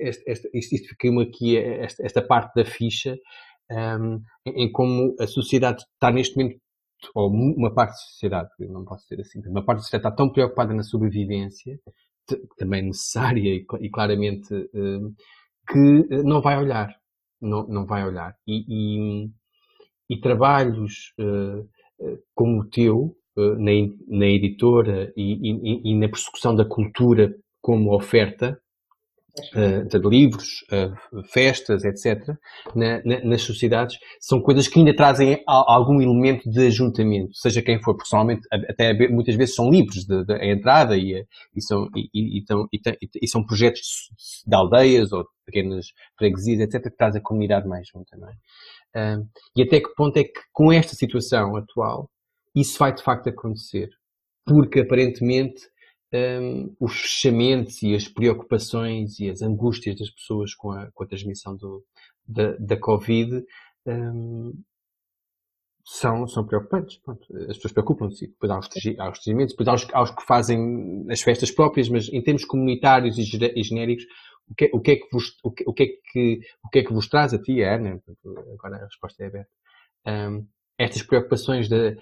esta, 0.00 0.22
esta, 0.26 0.48
isto, 0.54 0.88
fiquei-me 0.88 1.22
aqui, 1.22 1.58
esta, 1.58 2.02
esta, 2.02 2.22
parte 2.22 2.54
da 2.54 2.64
ficha, 2.64 3.14
um, 3.70 4.22
em, 4.46 4.72
como 4.72 5.14
a 5.20 5.26
sociedade 5.26 5.82
está 5.82 6.10
neste 6.10 6.34
momento 6.34 6.58
ou 7.14 7.30
uma 7.30 7.72
parte 7.72 7.92
da 7.92 7.96
sociedade, 7.96 8.50
não 8.60 8.84
posso 8.84 9.06
dizer 9.08 9.20
assim, 9.22 9.40
uma 9.48 9.64
parte 9.64 9.78
da 9.78 9.82
sociedade 9.82 10.08
está 10.08 10.16
tão 10.16 10.32
preocupada 10.32 10.74
na 10.74 10.82
sobrevivência, 10.82 11.78
também 12.56 12.82
necessária 12.82 13.54
e, 13.54 13.64
e 13.80 13.90
claramente, 13.90 14.52
uh, 14.54 15.14
que 15.68 16.06
eh, 16.10 16.22
não 16.22 16.40
vai 16.40 16.58
olhar. 16.58 16.94
Não, 17.40 17.66
não 17.68 17.86
vai 17.86 18.04
olhar. 18.04 18.34
E, 18.46 18.64
e, 18.68 19.30
e 20.10 20.20
trabalhos 20.20 21.12
uh, 21.20 21.68
como 22.34 22.62
o 22.62 22.68
teu, 22.68 23.16
na, 23.36 23.70
na 24.08 24.26
editora 24.26 25.12
e, 25.14 25.90
e, 25.90 25.94
na 25.94 26.08
persecução 26.08 26.56
da 26.56 26.64
cultura 26.64 27.34
como 27.60 27.94
oferta, 27.94 28.58
uh, 29.54 29.84
de 29.86 30.08
livros, 30.08 30.64
uh, 30.72 31.22
festas, 31.24 31.84
etc., 31.84 32.34
na, 32.74 33.02
na, 33.04 33.24
nas 33.24 33.42
sociedades, 33.42 33.98
são 34.20 34.40
coisas 34.40 34.68
que 34.68 34.78
ainda 34.78 34.94
trazem 34.94 35.42
algum 35.46 36.00
elemento 36.00 36.48
de 36.48 36.66
ajuntamento, 36.66 37.34
seja 37.34 37.62
quem 37.62 37.80
for, 37.82 37.96
personalmente, 37.96 38.42
até 38.50 38.92
muitas 39.08 39.34
vezes 39.34 39.54
são 39.54 39.70
livros 39.70 40.04
de, 40.04 40.24
de, 40.24 40.32
a 40.34 40.46
entrada 40.46 40.96
e, 40.96 41.24
e, 41.54 41.62
são, 41.62 41.88
e, 41.94 42.08
e, 42.14 42.44
e, 43.22 43.28
são 43.28 43.44
projetos 43.44 44.10
de 44.46 44.54
aldeias 44.54 45.12
ou 45.12 45.24
pequenas 45.44 45.86
freguesias, 46.18 46.60
etc., 46.60 46.82
que 46.90 46.96
trazem 46.96 47.20
a 47.20 47.24
comunidade 47.24 47.68
mais 47.68 47.86
junta, 47.88 48.16
não 48.16 48.28
é? 48.28 48.34
E 49.54 49.62
até 49.62 49.78
que 49.78 49.94
ponto 49.94 50.16
é 50.16 50.24
que, 50.24 50.40
com 50.52 50.72
esta 50.72 50.94
situação 50.94 51.54
atual, 51.54 52.08
isso 52.54 52.78
vai 52.78 52.94
de 52.94 53.02
facto 53.02 53.28
acontecer? 53.28 53.90
Porque, 54.46 54.80
aparentemente, 54.80 55.60
um, 56.12 56.74
os 56.80 56.92
fechamentos 56.92 57.82
e 57.82 57.94
as 57.94 58.08
preocupações 58.08 59.18
e 59.18 59.28
as 59.28 59.42
angústias 59.42 59.98
das 59.98 60.10
pessoas 60.10 60.54
com 60.54 60.72
a, 60.72 60.90
com 60.92 61.04
a 61.04 61.06
transmissão 61.06 61.56
do, 61.56 61.84
da, 62.26 62.56
da 62.58 62.76
Covid 62.76 63.44
um, 63.86 64.52
são, 65.84 66.26
são 66.26 66.46
preocupantes. 66.46 66.98
Pronto, 66.98 67.26
as 67.48 67.56
pessoas 67.56 67.72
preocupam-se. 67.72 68.26
Depois 68.26 68.50
há 68.50 68.58
os, 68.58 68.68
há 68.98 69.10
os 69.10 69.20
depois 69.24 69.68
há 69.68 69.74
os, 69.74 69.86
há 69.92 70.02
os, 70.02 70.10
que 70.10 70.22
fazem 70.24 71.06
as 71.10 71.20
festas 71.20 71.50
próprias, 71.50 71.88
mas 71.88 72.08
em 72.08 72.22
termos 72.22 72.44
comunitários 72.44 73.18
e, 73.18 73.62
genéricos, 73.62 74.04
o 74.72 74.80
que, 74.80 74.90
é 74.92 74.96
que 74.96 76.92
vos, 76.92 77.08
traz 77.08 77.34
a 77.34 77.38
ti, 77.38 77.62
Ana? 77.62 78.00
Agora 78.54 78.76
a 78.76 78.84
resposta 78.84 79.22
é 79.24 79.26
aberta. 79.26 79.50
Um, 80.06 80.46
estas 80.78 81.02
preocupações 81.02 81.68
de, 81.68 81.96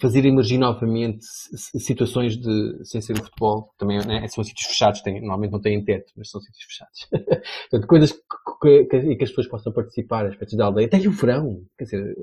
fazer 0.00 0.24
emergir 0.26 0.58
novamente 0.58 1.24
situações 1.24 2.36
de, 2.36 2.84
sem 2.84 3.00
ser 3.00 3.14
o 3.14 3.24
futebol, 3.24 3.72
também 3.78 3.98
né, 4.06 4.28
são 4.28 4.44
sítios 4.44 4.66
fechados, 4.66 5.00
têm, 5.00 5.20
normalmente 5.20 5.52
não 5.52 5.60
têm 5.60 5.82
teto, 5.82 6.12
mas 6.16 6.30
são 6.30 6.40
sítios 6.40 6.64
fechados. 6.64 7.08
Portanto, 7.70 7.86
coisas 7.86 8.12
que, 8.12 8.84
que, 8.84 9.16
que, 9.16 9.24
as 9.24 9.30
pessoas 9.30 9.48
possam 9.48 9.72
participar, 9.72 10.26
as 10.26 10.36
festas 10.36 10.58
da 10.58 10.66
aldeia, 10.66 10.88
tem 10.88 11.06
o 11.08 11.12
verão, 11.12 11.64
quer 11.78 11.84
dizer, 11.84 12.16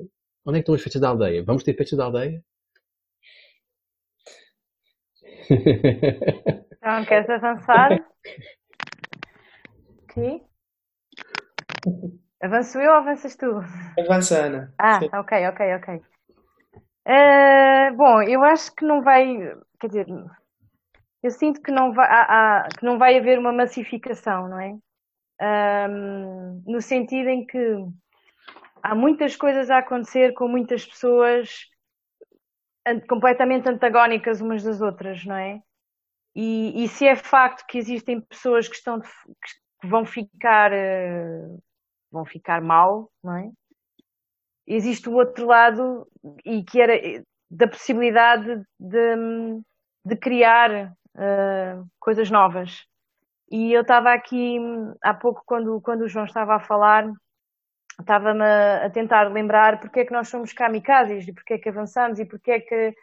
onde 0.44 0.58
é 0.58 0.60
que 0.60 0.62
estão 0.62 0.74
as 0.74 0.82
festas 0.82 1.02
da 1.02 1.08
aldeia? 1.08 1.42
Vamos 1.44 1.64
ter 1.64 1.74
festas 1.74 1.98
da 1.98 2.04
aldeia? 2.04 2.42
Então, 6.78 7.04
queres 7.04 7.28
avançar? 7.28 7.90
Sim. 10.14 10.40
Avanço 12.40 12.78
eu 12.78 12.90
ou 12.92 12.98
avanças 12.98 13.34
tu? 13.34 13.46
Avança, 13.98 14.46
Ana. 14.46 14.72
Ah, 14.78 15.00
Sim. 15.00 15.10
ok, 15.12 15.48
ok, 15.48 15.74
ok. 15.74 16.02
Uh, 17.06 17.96
bom, 17.96 18.20
eu 18.22 18.42
acho 18.42 18.74
que 18.74 18.84
não 18.84 19.00
vai, 19.00 19.24
quer 19.78 19.86
dizer, 19.86 20.06
eu 21.22 21.30
sinto 21.30 21.62
que 21.62 21.70
não 21.70 21.92
vai, 21.92 22.08
há, 22.08 22.64
há, 22.64 22.68
que 22.68 22.84
não 22.84 22.98
vai 22.98 23.16
haver 23.16 23.38
uma 23.38 23.52
massificação, 23.52 24.48
não 24.48 24.60
é? 24.60 24.76
No 26.66 26.80
sentido 26.80 27.28
em 27.28 27.46
que 27.46 27.76
há 28.82 28.94
muitas 28.94 29.36
coisas 29.36 29.70
a 29.70 29.78
acontecer 29.78 30.32
com 30.34 30.48
muitas 30.48 30.84
pessoas 30.84 31.66
completamente 33.08 33.68
antagónicas 33.68 34.40
umas 34.40 34.64
das 34.64 34.80
outras, 34.80 35.24
não 35.24 35.36
é? 35.36 35.60
E, 36.34 36.84
e 36.84 36.88
se 36.88 37.06
é 37.06 37.16
facto 37.16 37.66
que 37.66 37.78
existem 37.78 38.20
pessoas 38.20 38.68
que 38.68 38.76
estão 38.76 39.00
que 39.00 39.86
vão 39.88 40.04
ficar 40.04 40.72
uh, 40.72 41.62
vão 42.10 42.24
ficar 42.24 42.60
mal, 42.60 43.10
não 43.22 43.36
é? 43.36 43.50
Existe 44.66 45.08
o 45.08 45.14
outro 45.14 45.46
lado 45.46 46.06
e 46.44 46.64
que 46.64 46.80
era 46.80 46.94
da 47.50 47.68
possibilidade 47.68 48.62
de, 48.78 49.16
de 50.04 50.16
criar 50.16 50.92
uh, 51.14 51.86
coisas 51.98 52.30
novas. 52.30 52.84
E 53.50 53.72
eu 53.72 53.82
estava 53.82 54.12
aqui 54.12 54.58
há 55.02 55.14
pouco, 55.14 55.42
quando, 55.46 55.80
quando 55.80 56.02
o 56.02 56.08
João 56.08 56.24
estava 56.24 56.56
a 56.56 56.60
falar, 56.60 57.08
estava-me 58.00 58.42
a, 58.42 58.86
a, 58.86 58.90
tentar 58.90 59.32
lembrar 59.32 59.78
porque 59.78 60.00
é 60.00 60.04
que 60.04 60.12
nós 60.12 60.28
somos 60.28 60.52
kamikazes 60.52 61.28
e 61.28 61.32
porque 61.32 61.54
é 61.54 61.58
que 61.58 61.68
avançamos 61.68 62.18
e 62.18 62.24
porque 62.24 62.50
é 62.50 62.60
que, 62.60 62.94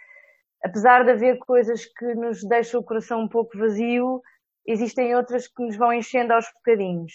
apesar 0.64 1.06
de 1.06 1.12
haver 1.12 1.38
coisas 1.40 1.86
que 1.86 2.14
nos 2.16 2.44
deixam 2.44 2.82
o 2.82 2.84
coração 2.84 3.22
um 3.22 3.30
pouco 3.30 3.58
vazio, 3.58 4.22
existem 4.68 5.16
outras 5.16 5.48
que 5.48 5.64
nos 5.64 5.78
vão 5.78 5.94
enchendo 5.94 6.34
aos 6.34 6.46
bocadinhos. 6.54 7.14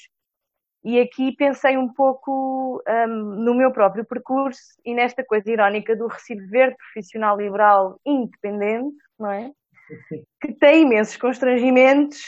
E 0.84 1.00
aqui 1.00 1.34
pensei 1.36 1.76
um 1.76 1.92
pouco 1.92 2.82
um, 2.88 3.08
no 3.08 3.54
meu 3.54 3.72
próprio 3.72 4.04
percurso 4.04 4.60
e 4.84 4.94
nesta 4.94 5.24
coisa 5.24 5.50
irónica 5.50 5.96
do 5.96 6.06
recibo 6.06 6.46
verde 6.48 6.76
profissional 6.76 7.36
liberal 7.36 7.98
independente, 8.06 8.96
não 9.18 9.30
é? 9.30 9.50
Que 10.40 10.52
tem 10.52 10.82
imensos 10.82 11.16
constrangimentos 11.16 12.18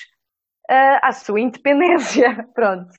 uh, 0.70 0.98
à 1.02 1.12
sua 1.12 1.40
independência. 1.40 2.44
Pronto. 2.54 2.90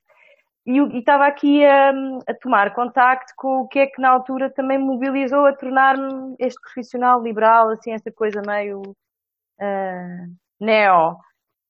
E, 0.65 0.79
e 0.79 0.99
estava 0.99 1.25
aqui 1.25 1.65
a, 1.65 1.89
a, 2.27 2.33
tomar 2.39 2.73
contacto 2.73 3.33
com 3.35 3.61
o 3.61 3.67
que 3.67 3.79
é 3.79 3.87
que 3.87 4.01
na 4.01 4.09
altura 4.09 4.49
também 4.51 4.77
me 4.77 4.85
mobilizou 4.85 5.45
a 5.45 5.53
tornar-me 5.53 6.35
este 6.39 6.61
profissional 6.61 7.21
liberal, 7.21 7.69
assim, 7.69 7.91
esta 7.91 8.11
coisa 8.11 8.41
meio 8.45 8.81
uh, 8.81 10.35
neo 10.59 11.17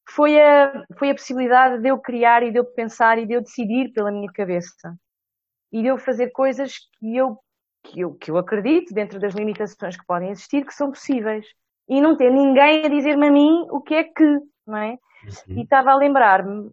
foi 0.10 0.40
a, 0.42 0.86
foi 0.98 1.12
a 1.12 1.16
possibilidade 1.16 1.82
de 1.82 1.90
eu 1.90 2.00
criar 2.00 2.44
e 2.44 2.52
de 2.52 2.60
eu 2.60 2.66
pensar 2.66 3.18
e 3.18 3.26
de 3.26 3.34
eu 3.34 3.42
decidir 3.42 3.92
pela 3.94 4.12
minha 4.12 4.32
cabeça. 4.32 4.96
E 5.72 5.82
de 5.82 5.88
eu 5.88 5.98
fazer 5.98 6.32
coisas 6.32 6.74
que 7.00 7.16
eu, 7.16 7.38
que 7.84 8.02
eu, 8.02 8.14
que 8.16 8.32
eu 8.32 8.38
acredito, 8.38 8.94
dentro 8.94 9.20
das 9.20 9.34
limitações 9.34 9.98
que 9.98 10.06
podem 10.06 10.30
existir, 10.30 10.66
que 10.66 10.74
são 10.74 10.90
possíveis. 10.90 11.46
E 11.88 12.02
não 12.02 12.16
ter 12.16 12.32
ninguém 12.32 12.86
a 12.86 12.90
dizer-me 12.90 13.28
a 13.28 13.32
mim 13.32 13.68
o 13.70 13.82
que 13.82 13.96
é 13.96 14.04
que, 14.04 14.40
não 14.66 14.78
é? 14.78 14.92
Uhum. 15.48 15.60
E 15.60 15.62
estava 15.64 15.92
a 15.92 15.98
lembrar-me, 15.98 16.70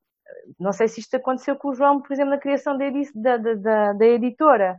não 0.59 0.73
sei 0.73 0.89
se 0.89 1.01
isto 1.01 1.15
aconteceu 1.17 1.57
com 1.57 1.69
o 1.69 1.75
João, 1.75 2.01
por 2.01 2.13
exemplo, 2.13 2.31
na 2.31 2.39
criação 2.39 2.77
da, 2.77 2.87
da, 3.37 3.55
da, 3.55 3.93
da 3.93 4.07
editora, 4.07 4.77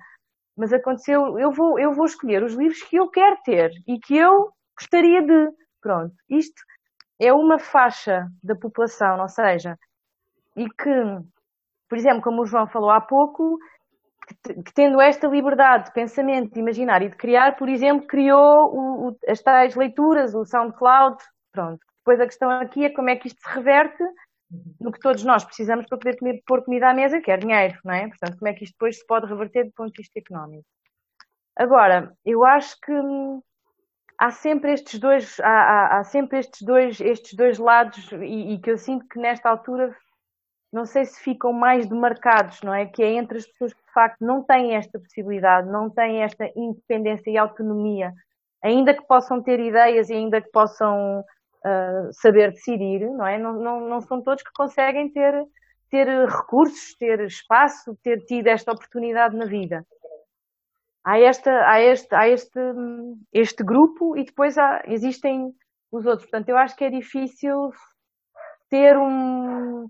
mas 0.58 0.74
aconteceu, 0.74 1.40
eu 1.40 1.52
vou, 1.52 1.80
eu 1.80 1.94
vou 1.94 2.06
escolher 2.06 2.44
os 2.44 2.54
livros 2.54 2.82
que 2.84 2.98
eu 2.98 3.10
quero 3.10 3.38
ter 3.44 3.72
e 3.88 4.00
que 4.00 4.16
eu 4.18 4.52
gostaria 4.78 5.22
de. 5.22 5.52
Pronto, 5.82 6.14
isto 6.30 6.62
é 7.20 7.34
uma 7.34 7.60
faixa 7.60 8.28
da 8.42 8.56
população, 8.56 9.20
ou 9.20 9.28
seja, 9.28 9.78
e 10.56 10.70
que, 10.70 10.94
por 11.90 11.98
exemplo, 11.98 12.22
como 12.22 12.42
o 12.42 12.46
João 12.46 12.68
falou 12.68 12.90
há 12.90 13.02
pouco, 13.02 13.58
que, 14.28 14.74
tendo 14.74 15.02
esta 15.02 15.28
liberdade 15.28 15.86
de 15.86 15.94
pensamento, 15.94 16.54
de 16.54 16.60
imaginar 16.60 17.02
e 17.02 17.10
de 17.10 17.16
criar, 17.18 17.58
por 17.58 17.68
exemplo, 17.68 18.08
criou 18.08 18.74
o, 18.74 19.10
o, 19.10 19.18
as 19.28 19.42
tais 19.42 19.76
leituras, 19.76 20.34
o 20.34 20.46
SoundCloud, 20.46 21.18
pronto. 21.52 21.80
Depois 21.98 22.22
a 22.22 22.26
questão 22.26 22.50
aqui 22.50 22.86
é 22.86 22.90
como 22.90 23.10
é 23.10 23.16
que 23.16 23.28
isto 23.28 23.42
se 23.42 23.54
reverte 23.54 24.04
no 24.80 24.92
que 24.92 25.00
todos 25.00 25.24
nós 25.24 25.44
precisamos 25.44 25.86
para 25.86 25.98
poder 25.98 26.18
comer, 26.18 26.42
pôr 26.46 26.64
comida 26.64 26.90
à 26.90 26.94
mesa, 26.94 27.22
que 27.22 27.32
é 27.32 27.38
dinheiro, 27.38 27.78
não 27.84 27.94
é? 27.94 28.08
Portanto, 28.08 28.38
como 28.38 28.50
é 28.50 28.54
que 28.54 28.64
isto 28.64 28.74
depois 28.74 28.98
se 28.98 29.06
pode 29.06 29.28
reverter 29.28 29.66
do 29.66 29.72
ponto 29.74 29.92
de 29.92 30.02
vista 30.02 30.18
económico? 30.18 30.66
Agora, 31.56 32.12
eu 32.26 32.44
acho 32.46 32.76
que 32.82 32.92
hum, 32.92 33.42
há 34.20 34.32
sempre 34.32 34.74
estes 34.74 35.00
dois, 35.00 35.40
há, 35.40 35.48
há, 35.48 36.00
há, 36.00 36.04
sempre 36.04 36.40
estes 36.40 36.62
dois, 36.62 37.00
estes 37.00 37.34
dois 37.34 37.58
lados 37.58 38.12
e, 38.12 38.54
e, 38.54 38.60
que 38.60 38.70
eu 38.70 38.78
sinto 38.78 39.08
que 39.08 39.18
nesta 39.18 39.50
altura 39.50 39.96
não 40.72 40.86
sei 40.86 41.06
se 41.06 41.20
ficam 41.24 41.54
mais 41.54 41.88
demarcados, 41.88 42.62
não 42.62 42.74
é? 42.74 42.86
Que 42.86 43.02
é 43.02 43.14
entre 43.14 43.38
as 43.38 43.48
pessoas 43.48 43.74
que 43.74 43.84
de 43.84 43.92
facto 43.94 44.22
não 44.22 44.44
têm 44.44 44.76
esta 44.76 45.00
possibilidade, 45.00 45.70
não 45.70 45.90
têm 45.90 46.22
esta 46.22 46.52
independência 46.56 47.32
e 47.32 47.38
autonomia, 47.38 48.14
ainda 48.62 48.94
que 48.94 49.08
possam 49.08 49.42
ter 49.42 49.60
ideias 49.60 50.10
e 50.10 50.14
ainda 50.14 50.42
que 50.42 50.52
possam 50.52 51.22
uh, 51.22 52.12
saber 52.12 52.52
decidir, 52.52 53.10
não 53.10 53.26
é? 53.26 53.40
Não, 53.40 53.54
não, 53.54 53.80
não 53.80 54.02
são 54.02 54.22
todos 54.22 54.44
que 54.44 54.52
conseguem 54.54 55.10
ter, 55.10 55.44
ter 55.90 56.08
recursos, 56.28 56.94
ter 57.00 57.22
espaço, 57.22 57.98
ter 58.04 58.26
tido 58.26 58.48
esta 58.48 58.72
oportunidade 58.72 59.36
na 59.36 59.46
vida 59.46 59.84
há, 61.04 61.20
esta, 61.20 61.52
há, 61.70 61.82
este, 61.82 62.16
há 62.16 62.28
este, 62.28 62.60
este 63.34 63.64
grupo 63.64 64.18
e 64.18 64.24
depois 64.24 64.58
há, 64.58 64.82
existem 64.86 65.54
os 65.92 66.06
outros. 66.06 66.30
Portanto, 66.30 66.50
eu 66.50 66.58
acho 66.58 66.76
que 66.76 66.86
é 66.86 66.90
difícil 66.90 67.72
ter 68.70 68.98
um, 68.98 69.90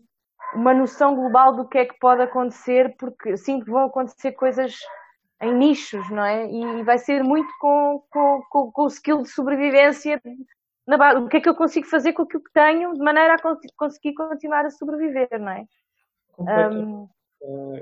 uma 0.54 0.74
noção 0.74 1.16
global 1.16 1.56
do 1.56 1.68
que 1.68 1.78
é 1.78 1.86
que 1.86 2.00
pode 2.00 2.22
acontecer, 2.22 2.96
porque 2.98 3.36
sim 3.38 3.60
que 3.60 3.70
vão 3.70 3.86
acontecer 3.86 4.32
coisas 4.34 4.76
em 5.42 5.54
nichos, 5.54 6.10
não 6.10 6.24
é? 6.24 6.50
E 6.50 6.84
vai 6.84 6.98
ser 6.98 7.24
muito 7.24 7.50
com, 7.60 8.04
com, 8.10 8.42
com, 8.50 8.72
com 8.72 8.84
o 8.84 8.88
skill 8.88 9.22
de 9.22 9.30
sobrevivência 9.30 10.22
na 10.88 10.98
base. 10.98 11.22
O 11.22 11.28
que 11.28 11.38
é 11.38 11.42
que 11.42 11.50
eu 11.50 11.56
consigo 11.56 11.88
fazer 11.88 12.14
com 12.14 12.24
aquilo 12.24 12.44
que 12.44 12.52
tenho 12.52 12.94
de 12.94 13.00
maneira 13.00 13.36
a 13.36 13.58
conseguir 13.78 14.14
continuar 14.14 14.66
a 14.66 14.70
sobreviver, 14.70 15.30
não 15.40 15.52
é? 15.52 15.66
Um, 16.40 17.08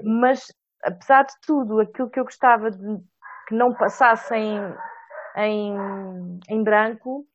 mas, 0.04 0.52
apesar 0.84 1.24
de 1.24 1.34
tudo, 1.46 1.80
aquilo 1.80 2.10
que 2.10 2.20
eu 2.20 2.26
gostava 2.26 2.70
de, 2.70 3.00
que 3.48 3.56
não 3.56 3.74
passassem 3.74 4.60
em, 5.38 6.40
em 6.50 6.64
branco, 6.64 7.26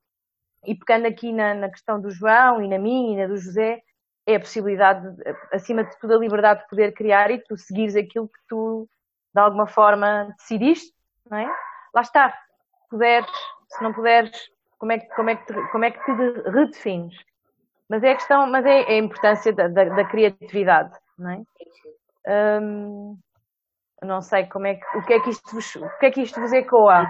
e 0.65 0.75
pegando 0.75 1.07
aqui 1.07 1.33
na, 1.33 1.55
na, 1.55 1.71
questão 1.71 2.01
do 2.01 2.11
João 2.11 2.63
e 2.63 2.69
na 2.69 2.79
minha 2.79 3.15
e 3.15 3.17
na 3.17 3.27
do 3.27 3.37
José, 3.37 3.81
é 4.27 4.37
a 4.37 4.41
possibilidade, 4.41 5.05
acima 5.53 5.83
de 5.83 5.99
tudo, 5.99 6.15
a 6.15 6.19
liberdade 6.19 6.63
de 6.63 6.69
poder 6.69 6.93
criar 6.93 7.31
e 7.31 7.43
tu 7.43 7.57
seguires 7.57 7.97
aquilo 7.97 8.29
que 8.29 8.39
tu, 8.49 8.89
de 9.35 9.41
alguma 9.41 9.67
forma, 9.67 10.33
decidiste, 10.39 10.95
não 11.29 11.39
é? 11.39 11.47
Lá 11.93 12.03
está. 12.03 12.31
Se 12.31 12.89
puderes, 12.89 13.31
se 13.69 13.83
não 13.83 13.93
puderes, 13.93 14.51
como 14.79 14.93
é 14.93 14.99
que, 14.99 15.07
como 15.15 15.31
é 15.31 15.37
que, 15.37 15.47
te, 15.47 15.69
como 15.73 15.85
é 15.85 15.91
que 15.91 16.05
te 16.05 16.51
redefines? 16.51 17.17
Mas 17.89 18.03
é 18.05 18.13
a 18.13 18.15
questão, 18.15 18.47
mas 18.47 18.65
é, 18.65 18.83
é 18.83 18.95
a 18.95 18.99
importância 18.99 19.53
da, 19.53 19.67
da, 19.67 19.85
da 19.85 20.05
criatividade, 20.05 20.97
não 21.19 21.31
é? 21.31 22.61
Um, 22.61 23.19
não 24.05 24.21
sei 24.21 24.47
como 24.47 24.67
é 24.67 24.75
que, 24.75 24.99
o 24.99 25.05
que 25.05 25.13
é 25.13 25.21
que 25.21 25.31
isto 25.31 25.51
vos, 25.53 25.77
o 25.77 25.99
que 25.99 26.07
é 26.07 26.11
que 26.11 26.23
isto 26.23 26.41
vos 26.41 26.53
ecoa. 26.53 27.07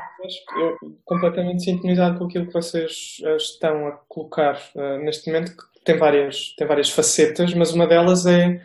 Eu, 0.56 0.62
eu 0.62 0.76
completamente 1.04 1.64
sintonizado 1.64 2.18
com 2.18 2.26
aquilo 2.26 2.46
que 2.46 2.52
vocês 2.52 3.16
eh, 3.24 3.36
estão 3.36 3.86
a 3.88 3.92
colocar 4.08 4.56
uh, 4.74 4.98
neste 4.98 5.30
momento, 5.30 5.52
que 5.56 5.84
tem 5.84 5.98
várias, 5.98 6.54
tem 6.56 6.66
várias 6.66 6.90
facetas, 6.90 7.54
mas 7.54 7.72
uma 7.72 7.86
delas 7.86 8.26
é 8.26 8.60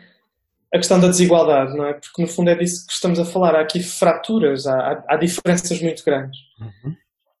a 0.72 0.76
questão 0.76 1.00
da 1.00 1.08
desigualdade, 1.08 1.74
não 1.76 1.86
é? 1.86 1.94
Porque 1.94 2.22
no 2.22 2.28
fundo 2.28 2.50
é 2.50 2.54
disso 2.54 2.86
que 2.86 2.92
estamos 2.92 3.18
a 3.18 3.24
falar. 3.24 3.54
Há 3.54 3.62
aqui 3.62 3.82
fraturas, 3.82 4.66
há, 4.66 5.02
há 5.08 5.16
diferenças 5.16 5.80
muito 5.80 6.04
grandes. 6.04 6.38
Uhum. 6.60 6.94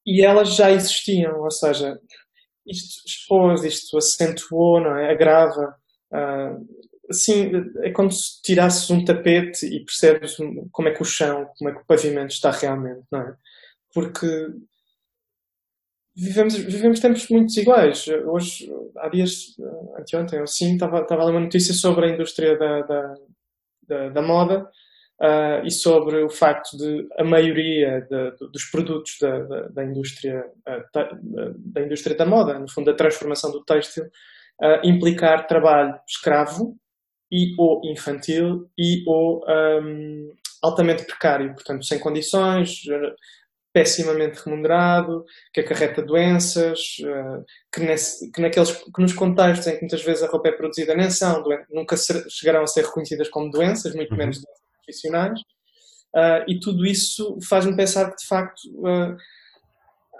E 0.06 0.24
elas 0.24 0.54
já 0.56 0.70
existiam, 0.70 1.38
ou 1.42 1.50
seja, 1.50 1.98
isto 2.66 3.02
expôs, 3.06 3.64
isto 3.64 3.98
acentuou, 3.98 4.80
não 4.80 4.96
é? 4.96 5.12
Agrava. 5.12 5.74
Uh, 6.10 6.66
assim, 7.08 7.50
é 7.82 7.90
como 7.90 8.10
se 8.10 8.42
tirasses 8.42 8.88
um 8.90 9.04
tapete 9.04 9.66
e 9.66 9.84
percebes 9.84 10.36
como 10.70 10.88
é 10.88 10.92
que 10.92 11.02
o 11.02 11.04
chão, 11.04 11.48
como 11.58 11.70
é 11.70 11.74
que 11.74 11.80
o 11.80 11.86
pavimento 11.86 12.32
está 12.32 12.50
realmente, 12.50 13.02
não 13.10 13.20
é? 13.20 13.34
Porque 13.92 14.26
vivemos, 16.14 16.56
vivemos 16.56 17.00
tempos 17.00 17.28
muito 17.28 17.46
desiguais. 17.46 18.06
Hoje, 18.26 18.70
há 18.96 19.08
dias, 19.08 19.56
anteontem 19.98 20.40
assim, 20.40 20.74
estava, 20.74 21.00
estava 21.00 21.24
uma 21.26 21.40
notícia 21.40 21.72
sobre 21.72 22.06
a 22.06 22.14
indústria 22.14 22.58
da, 22.58 22.82
da, 22.82 23.14
da, 23.86 24.08
da 24.10 24.22
moda 24.22 24.68
uh, 25.20 25.64
e 25.64 25.70
sobre 25.70 26.22
o 26.22 26.28
facto 26.28 26.76
de 26.76 27.06
a 27.16 27.24
maioria 27.24 28.00
de, 28.02 28.30
de, 28.32 28.50
dos 28.50 28.64
produtos 28.64 29.16
da, 29.20 29.38
da, 29.44 29.60
da 29.68 29.84
indústria, 29.84 30.44
uh, 30.68 31.52
da, 31.56 31.82
indústria 31.82 32.16
da 32.16 32.26
moda, 32.26 32.58
no 32.58 32.70
fundo, 32.70 32.86
da 32.86 32.96
transformação 32.96 33.50
do 33.50 33.64
têxtil, 33.64 34.04
uh, 34.04 34.84
implicar 34.86 35.46
trabalho 35.46 35.98
escravo 36.06 36.76
e 37.30 37.54
ou 37.58 37.80
infantil 37.84 38.68
e 38.78 39.02
ou 39.06 39.44
um, 39.48 40.32
altamente 40.62 41.04
precário, 41.04 41.54
portanto 41.54 41.84
sem 41.84 41.98
condições, 41.98 42.82
pessimamente 43.72 44.40
remunerado, 44.44 45.24
que 45.52 45.60
acarreta 45.60 46.02
doenças, 46.02 46.96
uh, 47.00 47.44
que, 47.72 47.80
nesse, 47.80 48.30
que, 48.32 48.40
naqueles, 48.40 48.72
que 48.72 49.00
nos 49.02 49.12
contextos 49.12 49.66
em 49.66 49.74
que 49.74 49.82
muitas 49.82 50.02
vezes 50.02 50.22
a 50.22 50.26
roupa 50.26 50.48
é 50.48 50.52
produzida 50.52 50.94
nem 50.94 51.10
são, 51.10 51.44
nunca 51.70 51.96
ser, 51.96 52.24
chegarão 52.28 52.62
a 52.62 52.66
ser 52.66 52.84
reconhecidas 52.84 53.28
como 53.28 53.50
doenças, 53.50 53.94
muito 53.94 54.10
uhum. 54.12 54.16
menos 54.16 54.38
doenças 54.38 54.64
profissionais, 54.84 55.40
uh, 56.16 56.44
e 56.48 56.58
tudo 56.58 56.84
isso 56.86 57.38
faz-me 57.48 57.76
pensar 57.76 58.10
que 58.10 58.16
de 58.16 58.26
facto 58.26 58.60
uh, 58.78 59.16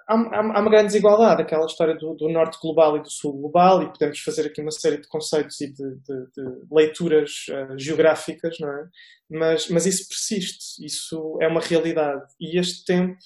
há, 0.08 0.14
há, 0.14 0.60
uma 0.60 0.70
grande 0.70 0.86
desigualdade, 0.86 1.42
aquela 1.42 1.66
história 1.66 1.94
do, 1.94 2.14
do, 2.14 2.28
norte 2.28 2.58
global 2.60 2.96
e 2.96 3.02
do 3.02 3.10
sul 3.10 3.32
global, 3.32 3.82
e 3.82 3.92
podemos 3.92 4.18
fazer 4.20 4.46
aqui 4.46 4.60
uma 4.60 4.70
série 4.70 4.98
de 4.98 5.06
conceitos 5.06 5.60
e 5.60 5.70
de, 5.70 5.96
de, 5.96 6.26
de 6.34 6.66
leituras 6.72 7.30
uh, 7.50 7.78
geográficas, 7.78 8.58
não 8.58 8.70
é? 8.70 8.88
Mas, 9.30 9.68
mas 9.68 9.86
isso 9.86 10.08
persiste, 10.08 10.84
isso 10.84 11.38
é 11.40 11.46
uma 11.46 11.60
realidade. 11.60 12.24
E 12.40 12.58
este 12.58 12.84
tempo 12.84 13.18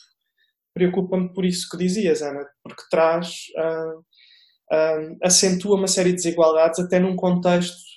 preocupa-me 0.75 1.33
por 1.33 1.45
isso 1.45 1.69
que 1.71 1.77
dizias, 1.77 2.23
Ana, 2.23 2.45
porque 2.63 2.83
traz, 2.91 3.29
uh, 3.57 3.99
uh, 3.99 5.17
acentua 5.23 5.77
uma 5.77 5.89
série 5.89 6.11
de 6.11 6.17
desigualdades 6.17 6.81
até 6.81 6.99
num 6.99 7.17
contexto 7.17 7.93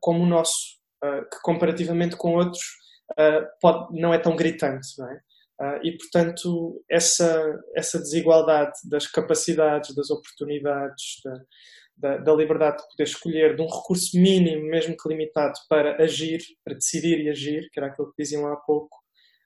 como 0.00 0.24
o 0.24 0.26
nosso, 0.26 0.80
que 1.00 1.40
comparativamente 1.44 2.16
com 2.16 2.34
outros 2.34 2.60
pode, 3.60 4.00
não 4.00 4.12
é 4.12 4.18
tão 4.18 4.34
gritante, 4.34 4.88
não 4.98 5.08
é? 5.08 5.20
Uh, 5.60 5.78
e, 5.84 5.96
portanto, 5.96 6.84
essa, 6.90 7.62
essa 7.76 7.98
desigualdade 7.98 8.72
das 8.90 9.06
capacidades, 9.06 9.94
das 9.94 10.10
oportunidades, 10.10 11.20
da, 11.24 11.44
da, 11.96 12.18
da, 12.18 12.34
liberdade 12.34 12.78
de 12.78 12.88
poder 12.88 13.04
escolher, 13.04 13.54
de 13.54 13.62
um 13.62 13.68
recurso 13.68 14.18
mínimo, 14.18 14.64
mesmo 14.64 14.96
que 14.96 15.08
limitado, 15.08 15.54
para 15.68 16.02
agir, 16.02 16.42
para 16.64 16.74
decidir 16.74 17.20
e 17.20 17.30
agir, 17.30 17.68
que 17.70 17.78
era 17.78 17.86
aquilo 17.86 18.08
que 18.08 18.20
diziam 18.20 18.48
há 18.48 18.56
pouco, 18.56 18.96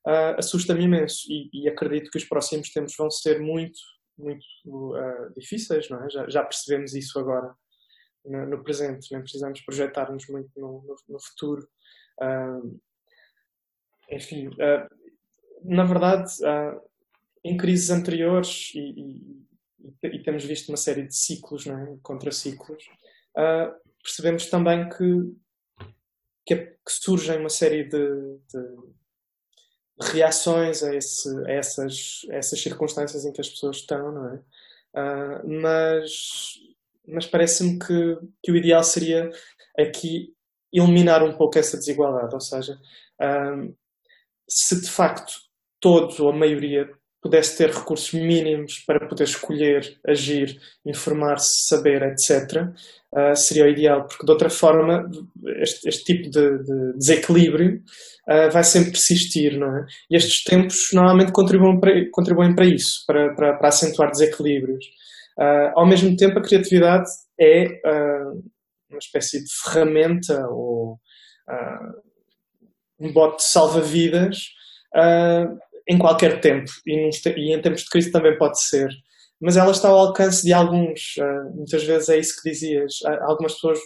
uh, 0.06 0.38
assusta-me 0.38 0.84
imenso. 0.84 1.20
E, 1.28 1.50
e, 1.52 1.68
acredito 1.68 2.10
que 2.10 2.18
os 2.18 2.24
próximos 2.24 2.70
tempos 2.70 2.94
vão 2.96 3.10
ser 3.10 3.38
muito, 3.38 3.78
muito 4.16 4.96
uh, 4.96 5.34
difíceis, 5.36 5.90
não 5.90 6.02
é? 6.02 6.08
Já, 6.08 6.26
já, 6.26 6.42
percebemos 6.42 6.94
isso 6.94 7.18
agora. 7.18 7.54
no, 8.24 8.46
no 8.46 8.64
presente, 8.64 9.08
nem 9.12 9.20
precisamos 9.20 9.60
projetar-nos 9.60 10.26
muito 10.28 10.50
no, 10.56 10.82
no, 10.84 10.96
no 11.06 11.20
futuro. 11.20 11.68
Enfim, 14.10 14.48
na 15.64 15.84
verdade, 15.84 16.32
em 17.44 17.56
crises 17.56 17.90
anteriores, 17.90 18.72
e, 18.74 18.78
e, 18.80 20.06
e, 20.06 20.22
temos 20.22 20.44
visto 20.44 20.68
uma 20.68 20.76
série 20.76 21.06
de 21.06 21.16
ciclos, 21.16 21.66
é? 21.66 21.96
contraciclos, 22.02 22.84
percebemos 24.02 24.46
também 24.46 24.88
que, 24.88 25.36
que, 26.46 26.54
é, 26.54 26.56
que, 26.56 26.92
surgem 26.92 27.38
uma 27.38 27.48
série 27.48 27.84
de, 27.84 28.38
de 28.48 30.12
reações 30.12 30.82
a, 30.82 30.94
esse, 30.94 31.28
a, 31.46 31.50
essas, 31.50 32.26
a, 32.30 32.34
essas, 32.34 32.60
circunstâncias 32.60 33.24
em 33.24 33.32
que 33.32 33.40
as 33.40 33.48
pessoas 33.48 33.78
estão, 33.78 34.12
não 34.12 34.34
é? 34.34 34.42
Mas 35.44 36.58
mas 37.08 37.26
parece-me 37.26 37.78
que, 37.78 38.18
que 38.42 38.52
o 38.52 38.56
ideal 38.56 38.84
seria 38.84 39.30
aqui 39.78 40.34
eliminar 40.72 41.22
um 41.22 41.36
pouco 41.36 41.58
essa 41.58 41.78
desigualdade, 41.78 42.34
ou 42.34 42.40
seja, 42.40 42.78
se 44.48 44.80
de 44.80 44.90
facto 44.90 45.32
todos 45.80 46.18
ou 46.20 46.30
a 46.30 46.36
maioria 46.36 46.88
pudesse 47.20 47.58
ter 47.58 47.70
recursos 47.70 48.12
mínimos 48.12 48.78
para 48.86 49.06
poder 49.08 49.24
escolher, 49.24 49.98
agir, 50.06 50.58
informar-se, 50.86 51.66
saber, 51.66 52.02
etc., 52.02 52.68
uh, 53.12 53.34
seria 53.34 53.64
o 53.64 53.68
ideal, 53.68 54.06
porque 54.06 54.24
de 54.24 54.30
outra 54.30 54.48
forma 54.48 55.10
este, 55.56 55.88
este 55.88 56.04
tipo 56.04 56.30
de, 56.30 56.58
de 56.62 56.92
desequilíbrio 56.96 57.82
uh, 58.28 58.50
vai 58.52 58.62
sempre 58.62 58.92
persistir, 58.92 59.58
não 59.58 59.78
é? 59.78 59.86
E 60.10 60.16
estes 60.16 60.44
tempos 60.44 60.90
normalmente 60.92 61.32
contribuem 61.32 61.80
para, 61.80 61.92
contribuem 62.12 62.54
para 62.54 62.66
isso, 62.66 63.04
para, 63.06 63.34
para, 63.34 63.56
para 63.56 63.68
acentuar 63.68 64.10
desequilíbrios. 64.10 64.84
Uh, 65.36 65.72
ao 65.74 65.86
mesmo 65.86 66.16
tempo, 66.16 66.38
a 66.38 66.42
criatividade 66.42 67.08
é 67.40 67.80
uma 68.90 68.98
espécie 68.98 69.44
de 69.44 69.50
ferramenta 69.62 70.46
ou 70.48 70.98
um 72.98 73.12
bote 73.12 73.44
salva-vidas 73.44 74.38
em 75.88 75.98
qualquer 75.98 76.40
tempo 76.40 76.70
e, 76.86 77.10
e, 77.36 77.54
em 77.54 77.60
tempos 77.60 77.82
de 77.82 77.90
crise 77.90 78.12
também 78.12 78.36
pode 78.36 78.60
ser. 78.62 78.88
Mas 79.40 79.56
ela 79.56 79.70
está 79.70 79.88
ao 79.88 79.98
alcance 79.98 80.42
de 80.44 80.52
alguns. 80.52 81.14
muitas 81.54 81.84
vezes 81.84 82.08
é 82.08 82.18
isso 82.18 82.40
que 82.42 82.50
dizias. 82.50 82.98
algumas 83.22 83.54
pessoas 83.54 83.78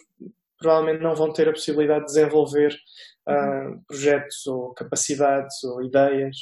provavelmente 0.59 1.03
não 1.03 1.15
vão 1.15 1.33
ter 1.33 1.49
a 1.49 1.53
possibilidade 1.53 2.07
de 2.07 2.07
desenvolver 2.07 2.75
uh, 3.29 3.83
projetos 3.87 4.47
ou 4.47 4.73
capacidades 4.75 5.63
ou 5.65 5.83
ideias. 5.83 6.37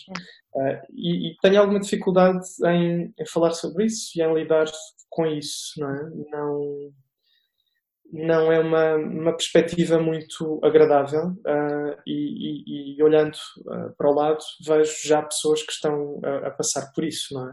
Uh, 0.54 0.78
e, 0.92 1.30
e, 1.30 1.36
tenho 1.40 1.60
alguma 1.60 1.80
dificuldade 1.80 2.46
em, 2.66 3.12
em, 3.18 3.26
falar 3.26 3.52
sobre 3.52 3.86
isso 3.86 4.12
e 4.16 4.22
em 4.22 4.34
lidar 4.34 4.66
com 5.08 5.26
isso, 5.26 5.72
não 5.78 5.90
é? 5.90 6.10
Não, 6.30 6.92
não 8.12 8.50
é 8.50 8.58
uma, 8.58 8.96
uma 8.96 9.32
perspectiva 9.36 9.98
muito 9.98 10.60
agradável 10.64 11.28
uh, 11.28 12.00
e, 12.06 12.94
e, 12.94 12.96
e, 12.96 13.02
olhando 13.02 13.36
uh, 13.58 13.94
para 13.96 14.10
o 14.10 14.14
lado 14.14 14.38
vejo 14.66 14.92
já 15.04 15.22
pessoas 15.22 15.62
que 15.62 15.72
estão 15.72 16.20
a, 16.24 16.48
a 16.48 16.50
passar 16.50 16.92
por 16.92 17.04
isso, 17.04 17.34
não 17.34 17.48
é? 17.48 17.52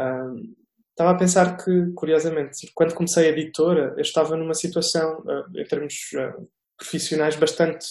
Uh, 0.00 0.62
estava 0.90 1.10
a 1.10 1.18
pensar 1.18 1.56
que, 1.56 1.92
curiosamente, 1.94 2.70
quando 2.74 2.94
comecei 2.94 3.26
a 3.26 3.30
editora, 3.30 3.94
eu 3.96 4.02
estava 4.02 4.36
numa 4.36 4.52
situação, 4.52 5.24
em 5.56 5.64
termos 5.64 5.94
profissionais, 6.76 7.34
bastante 7.34 7.86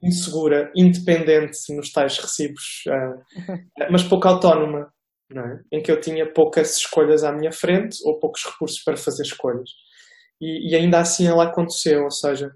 insegura, 0.00 0.70
independente 0.76 1.58
nos 1.74 1.90
tais 1.90 2.16
recibos, 2.16 2.84
mas 3.90 4.04
pouco 4.04 4.28
autónoma 4.28 4.88
é? 5.36 5.76
em 5.76 5.82
que 5.82 5.90
eu 5.90 6.00
tinha 6.00 6.32
poucas 6.32 6.76
escolhas 6.76 7.22
à 7.22 7.32
minha 7.32 7.52
frente 7.52 7.98
ou 8.04 8.18
poucos 8.18 8.44
recursos 8.44 8.82
para 8.82 8.96
fazer 8.96 9.24
escolhas. 9.24 9.70
E, 10.40 10.70
e 10.70 10.76
ainda 10.76 11.00
assim 11.00 11.26
ela 11.26 11.44
aconteceu, 11.44 12.04
ou 12.04 12.10
seja, 12.10 12.54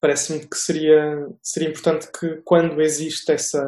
parece-me 0.00 0.46
que 0.46 0.56
seria, 0.56 1.28
seria 1.42 1.68
importante 1.68 2.08
que 2.12 2.40
quando 2.44 2.80
existe 2.80 3.32
essa, 3.32 3.64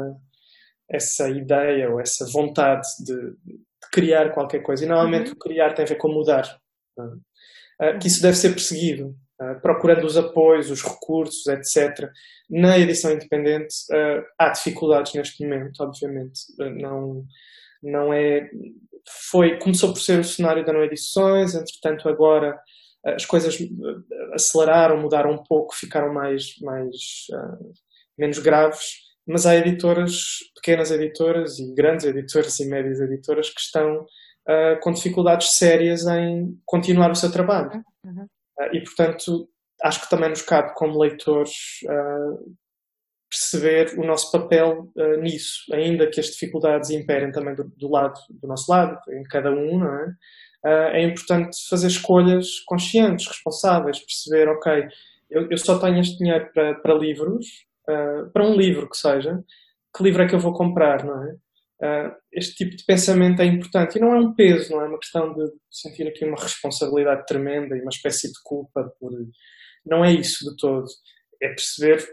essa 0.88 1.28
ideia 1.28 1.90
ou 1.90 2.00
essa 2.00 2.24
vontade 2.30 2.86
de, 3.00 3.14
de 3.44 3.60
criar 3.92 4.32
qualquer 4.32 4.60
coisa, 4.62 4.84
e 4.84 4.88
normalmente 4.88 5.28
uhum. 5.28 5.34
o 5.34 5.38
criar 5.38 5.74
tem 5.74 5.84
a 5.84 5.88
ver 5.88 5.96
com 5.96 6.12
mudar, 6.12 6.60
é? 7.80 7.98
que 7.98 8.06
isso 8.06 8.22
deve 8.22 8.36
ser 8.36 8.50
perseguido, 8.50 9.16
procurando 9.62 10.04
os 10.04 10.16
apoios, 10.16 10.70
os 10.70 10.82
recursos, 10.82 11.46
etc. 11.46 12.10
Na 12.48 12.78
edição 12.78 13.10
independente 13.10 13.74
há 14.38 14.50
dificuldades 14.50 15.14
neste 15.14 15.42
momento, 15.42 15.82
obviamente. 15.82 16.40
não 16.58 17.24
não 17.82 18.12
é 18.12 18.50
foi 19.30 19.58
começou 19.58 19.94
por 19.94 20.00
ser 20.00 20.20
o 20.20 20.24
cenário 20.24 20.62
da 20.62 20.74
Não 20.74 20.84
Edições, 20.84 21.54
entretanto 21.54 22.06
agora 22.06 22.60
as 23.04 23.24
coisas 23.24 23.58
eh, 23.60 24.34
aceleraram, 24.34 25.00
mudaram 25.00 25.32
um 25.32 25.42
pouco, 25.42 25.74
ficaram 25.74 26.12
mais, 26.12 26.58
mais 26.60 26.94
uh, 27.32 27.72
menos 28.18 28.38
graves, 28.38 28.80
mas 29.26 29.46
há 29.46 29.54
editoras, 29.56 30.38
pequenas 30.56 30.90
editoras 30.90 31.58
e 31.58 31.74
grandes 31.74 32.04
editoras 32.04 32.58
e 32.60 32.68
médias 32.68 33.00
editoras 33.00 33.48
que 33.48 33.60
estão 33.60 34.02
uh, 34.02 34.80
com 34.80 34.92
dificuldades 34.92 35.56
sérias 35.56 36.06
em 36.06 36.58
continuar 36.66 37.10
o 37.10 37.16
seu 37.16 37.32
trabalho. 37.32 37.82
Uhum. 38.04 38.26
Uh, 38.58 38.74
e 38.76 38.84
portanto 38.84 39.48
acho 39.82 40.02
que 40.02 40.10
também 40.10 40.28
nos 40.28 40.42
cabe 40.42 40.74
como 40.74 41.00
leitores 41.00 41.54
perceber 43.30 43.98
o 43.98 44.04
nosso 44.04 44.30
papel 44.30 44.92
nisso, 45.22 45.62
ainda 45.72 46.06
que 46.06 46.20
as 46.20 46.26
dificuldades 46.26 46.90
imperem 46.90 47.32
também 47.32 47.54
do, 47.54 47.64
do, 47.64 47.88
lado, 47.88 48.20
do 48.28 48.46
nosso 48.46 48.70
lado, 48.70 48.98
em 49.08 49.22
cada 49.22 49.50
um, 49.50 49.78
não 49.78 49.94
é? 50.00 50.14
Uh, 50.64 50.92
é 50.92 51.02
importante 51.02 51.56
fazer 51.68 51.86
escolhas 51.86 52.60
conscientes, 52.66 53.26
responsáveis, 53.26 53.98
perceber, 53.98 54.48
ok, 54.48 54.88
eu, 55.30 55.50
eu 55.50 55.56
só 55.56 55.78
tenho 55.78 56.00
este 56.00 56.18
dinheiro 56.18 56.50
para, 56.52 56.74
para 56.74 56.94
livros, 56.94 57.46
uh, 57.88 58.30
para 58.30 58.46
um 58.46 58.54
livro 58.54 58.88
que 58.88 58.96
seja, 58.96 59.42
que 59.96 60.02
livro 60.02 60.22
é 60.22 60.28
que 60.28 60.34
eu 60.34 60.40
vou 60.40 60.52
comprar, 60.52 61.04
não 61.04 61.24
é? 61.24 61.34
este 62.30 62.56
tipo 62.56 62.76
de 62.76 62.84
pensamento 62.84 63.40
é 63.40 63.46
importante 63.46 63.96
e 63.96 64.00
não 64.00 64.14
é 64.14 64.18
um 64.18 64.34
peso, 64.34 64.70
não 64.70 64.82
é 64.82 64.86
uma 64.86 64.98
questão 64.98 65.32
de 65.32 65.50
sentir 65.70 66.06
aqui 66.06 66.26
uma 66.26 66.36
responsabilidade 66.36 67.24
tremenda 67.26 67.74
e 67.74 67.80
uma 67.80 67.88
espécie 67.88 68.28
de 68.28 68.38
culpa 68.44 68.92
por. 69.00 69.10
Não 69.86 70.04
é 70.04 70.12
isso 70.12 70.44
de 70.44 70.56
todo. 70.58 70.84
É 71.42 71.48
perceber 71.48 72.06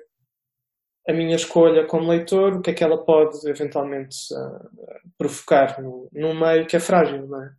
a 1.08 1.14
minha 1.14 1.36
escolha 1.36 1.86
como 1.86 2.10
leitor, 2.10 2.56
o 2.56 2.62
que 2.62 2.72
é 2.72 2.74
que 2.74 2.84
ela 2.84 3.04
pode 3.04 3.48
eventualmente 3.50 4.18
uh, 4.34 4.70
provocar 5.18 5.82
no, 5.82 6.10
num 6.14 6.38
meio 6.38 6.68
que 6.68 6.76
é 6.76 6.80
frágil, 6.80 7.28
não 7.28 7.43
é? 7.43 7.50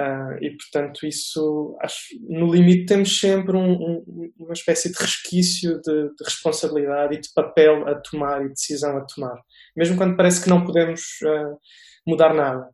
Uh, 0.00 0.42
e 0.42 0.56
portanto, 0.56 1.04
isso 1.04 1.76
acho, 1.82 1.98
no 2.22 2.50
limite 2.50 2.86
temos 2.86 3.20
sempre 3.20 3.54
um, 3.54 3.72
um, 3.72 4.32
uma 4.38 4.54
espécie 4.54 4.90
de 4.90 4.98
resquício 4.98 5.78
de, 5.82 6.08
de, 6.14 6.24
responsabilidade 6.24 7.16
e 7.16 7.20
de 7.20 7.28
papel 7.34 7.86
a 7.86 7.96
tomar 7.96 8.42
e 8.42 8.48
decisão 8.48 8.96
a 8.96 9.04
tomar, 9.04 9.38
mesmo 9.76 9.98
quando 9.98 10.16
parece 10.16 10.42
que 10.42 10.48
não 10.48 10.64
podemos 10.64 11.02
uh, 11.22 11.58
mudar 12.06 12.32
nada. 12.32 12.70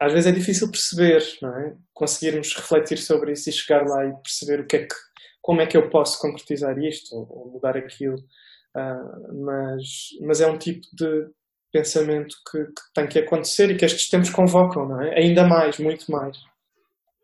às 0.00 0.12
vezes 0.12 0.26
é 0.26 0.32
difícil 0.32 0.68
perceber, 0.68 1.22
não 1.40 1.56
é? 1.56 1.76
Conseguirmos 1.94 2.52
refletir 2.56 2.98
sobre 2.98 3.32
isso 3.32 3.50
e 3.50 3.52
chegar 3.52 3.86
lá 3.86 4.04
e 4.06 4.22
perceber 4.22 4.60
o 4.60 4.66
que 4.66 4.76
é 4.78 4.86
que 4.86 4.94
como 5.40 5.60
é 5.60 5.66
que 5.66 5.76
eu 5.76 5.88
posso 5.90 6.18
concretizar 6.20 6.76
isto 6.78 7.14
ou, 7.14 7.26
ou 7.30 7.52
mudar 7.52 7.76
aquilo. 7.76 8.16
Uh, 8.76 9.44
mas, 9.44 9.82
mas 10.22 10.40
é 10.40 10.46
um 10.48 10.58
tipo 10.58 10.86
de 10.92 11.30
pensamento 11.72 12.34
que, 12.50 12.64
que, 12.64 12.92
tem 12.94 13.06
que 13.06 13.18
acontecer 13.18 13.70
e 13.70 13.76
que 13.76 13.84
estes 13.84 14.08
tempos 14.08 14.30
convocam, 14.30 14.88
não 14.88 15.00
é? 15.00 15.18
Ainda 15.18 15.46
mais, 15.46 15.78
muito 15.78 16.10
mais. 16.10 16.36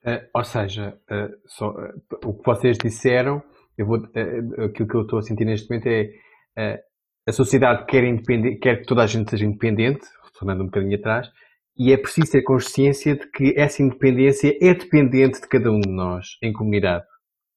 Uh, 0.05 0.22
ou 0.32 0.44
seja, 0.44 0.97
uh, 1.11 1.36
só, 1.47 1.74
o 2.24 2.34
que 2.34 2.47
vocês 2.47 2.78
disseram, 2.78 3.42
eu 3.76 3.86
vou, 3.86 3.97
aquilo 4.64 4.88
que 4.88 4.94
eu 4.94 5.03
estou 5.03 5.18
a 5.18 5.22
sentir 5.22 5.44
neste 5.44 5.68
momento 5.68 5.86
é 5.88 6.82
a 7.26 7.32
sociedade 7.32 7.84
quer, 7.86 8.03
quer 8.62 8.76
que 8.76 8.86
toda 8.86 9.03
a 9.03 9.07
gente 9.07 9.28
seja 9.28 9.44
independente, 9.44 10.07
retornando 10.24 10.62
um 10.62 10.66
bocadinho 10.66 10.97
atrás, 10.97 11.28
e 11.76 11.92
é 11.92 11.97
preciso 11.97 12.32
ter 12.32 12.42
consciência 12.42 13.16
de 13.16 13.30
que 13.30 13.53
essa 13.57 13.82
independência 13.82 14.57
é 14.62 14.72
dependente 14.72 15.40
de 15.40 15.49
cada 15.49 15.70
um 15.70 15.80
de 15.80 15.90
nós 15.90 16.38
em 16.42 16.53
comunidade 16.53 17.05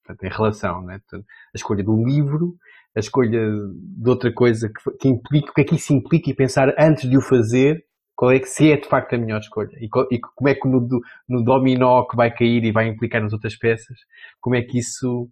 portanto, 0.04 0.24
em 0.24 0.36
relação, 0.36 0.82
né? 0.82 0.98
portanto, 0.98 1.26
a 1.54 1.56
escolha 1.56 1.84
do 1.84 2.04
livro, 2.04 2.54
a 2.96 3.00
escolha 3.00 3.40
de 3.72 4.08
outra 4.08 4.32
coisa 4.32 4.68
que, 4.68 4.98
que, 4.98 5.08
implica, 5.08 5.50
o 5.50 5.54
que 5.54 5.60
é 5.60 5.64
que 5.64 5.74
isso 5.76 5.92
implica 5.92 6.30
e 6.30 6.34
pensar 6.34 6.74
antes 6.78 7.08
de 7.08 7.16
o 7.16 7.20
fazer, 7.20 7.84
qual 8.16 8.32
é 8.32 8.38
que 8.38 8.48
se 8.48 8.70
é 8.70 8.76
de 8.76 8.88
facto 8.88 9.14
a 9.14 9.18
melhor 9.18 9.40
escolha 9.40 9.70
e, 9.80 9.86
e 9.86 10.20
como 10.20 10.48
é 10.48 10.54
que 10.54 10.68
no, 10.68 10.86
no 11.28 11.44
dominó 11.44 12.04
que 12.04 12.16
vai 12.16 12.30
cair 12.34 12.64
e 12.64 12.72
vai 12.72 12.88
implicar 12.88 13.22
nas 13.22 13.32
outras 13.32 13.56
peças, 13.56 13.96
como 14.40 14.56
é 14.56 14.62
que 14.62 14.78
isso 14.78 15.28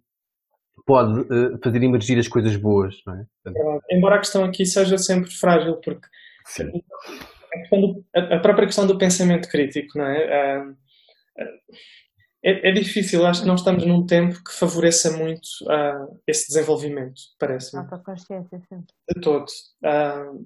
pode 0.85 1.19
uh, 1.21 1.59
fazer 1.63 1.83
emergir 1.83 2.17
as 2.17 2.27
coisas 2.27 2.55
boas, 2.55 2.95
não 3.05 3.13
é? 3.13 3.25
Portanto... 3.43 3.83
Embora 3.91 4.15
a 4.15 4.19
questão 4.19 4.43
aqui 4.43 4.65
seja 4.65 4.97
sempre 4.97 5.29
frágil, 5.29 5.75
porque 5.75 6.07
a, 7.71 7.75
do, 7.75 8.05
a, 8.15 8.39
própria 8.39 8.65
questão 8.65 8.87
do 8.87 8.97
pensamento 8.97 9.49
crítico, 9.49 9.97
não 9.97 10.05
é? 10.05 10.59
Uh, 10.59 10.71
uh, 10.71 10.75
é, 12.43 12.69
é, 12.69 12.71
difícil, 12.71 13.25
acho 13.25 13.41
que 13.41 13.47
não 13.47 13.55
estamos 13.55 13.85
num 13.85 14.05
tempo 14.05 14.41
que 14.43 14.53
favoreça 14.53 15.11
muito 15.17 15.45
uh, 15.63 16.19
esse 16.25 16.47
desenvolvimento, 16.47 17.21
parece-me. 17.37 17.81
Autoconsciência, 17.83 18.61
sim. 18.69 18.83
De 19.13 19.21
todo. 19.21 19.45
Uh, 19.83 20.45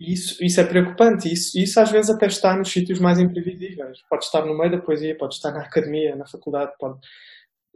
isso, 0.00 0.44
isso 0.44 0.60
é 0.60 0.64
preocupante, 0.64 1.32
isso, 1.32 1.56
isso 1.56 1.78
às 1.78 1.92
vezes 1.92 2.10
até 2.10 2.26
está 2.26 2.56
nos 2.56 2.72
sítios 2.72 2.98
mais 2.98 3.20
imprevisíveis. 3.20 3.98
Pode 4.10 4.24
estar 4.24 4.44
no 4.44 4.58
meio 4.58 4.72
da 4.72 4.80
poesia, 4.80 5.16
pode 5.16 5.34
estar 5.34 5.52
na 5.52 5.60
academia, 5.60 6.16
na 6.16 6.26
faculdade, 6.26 6.72
pode, 6.76 6.98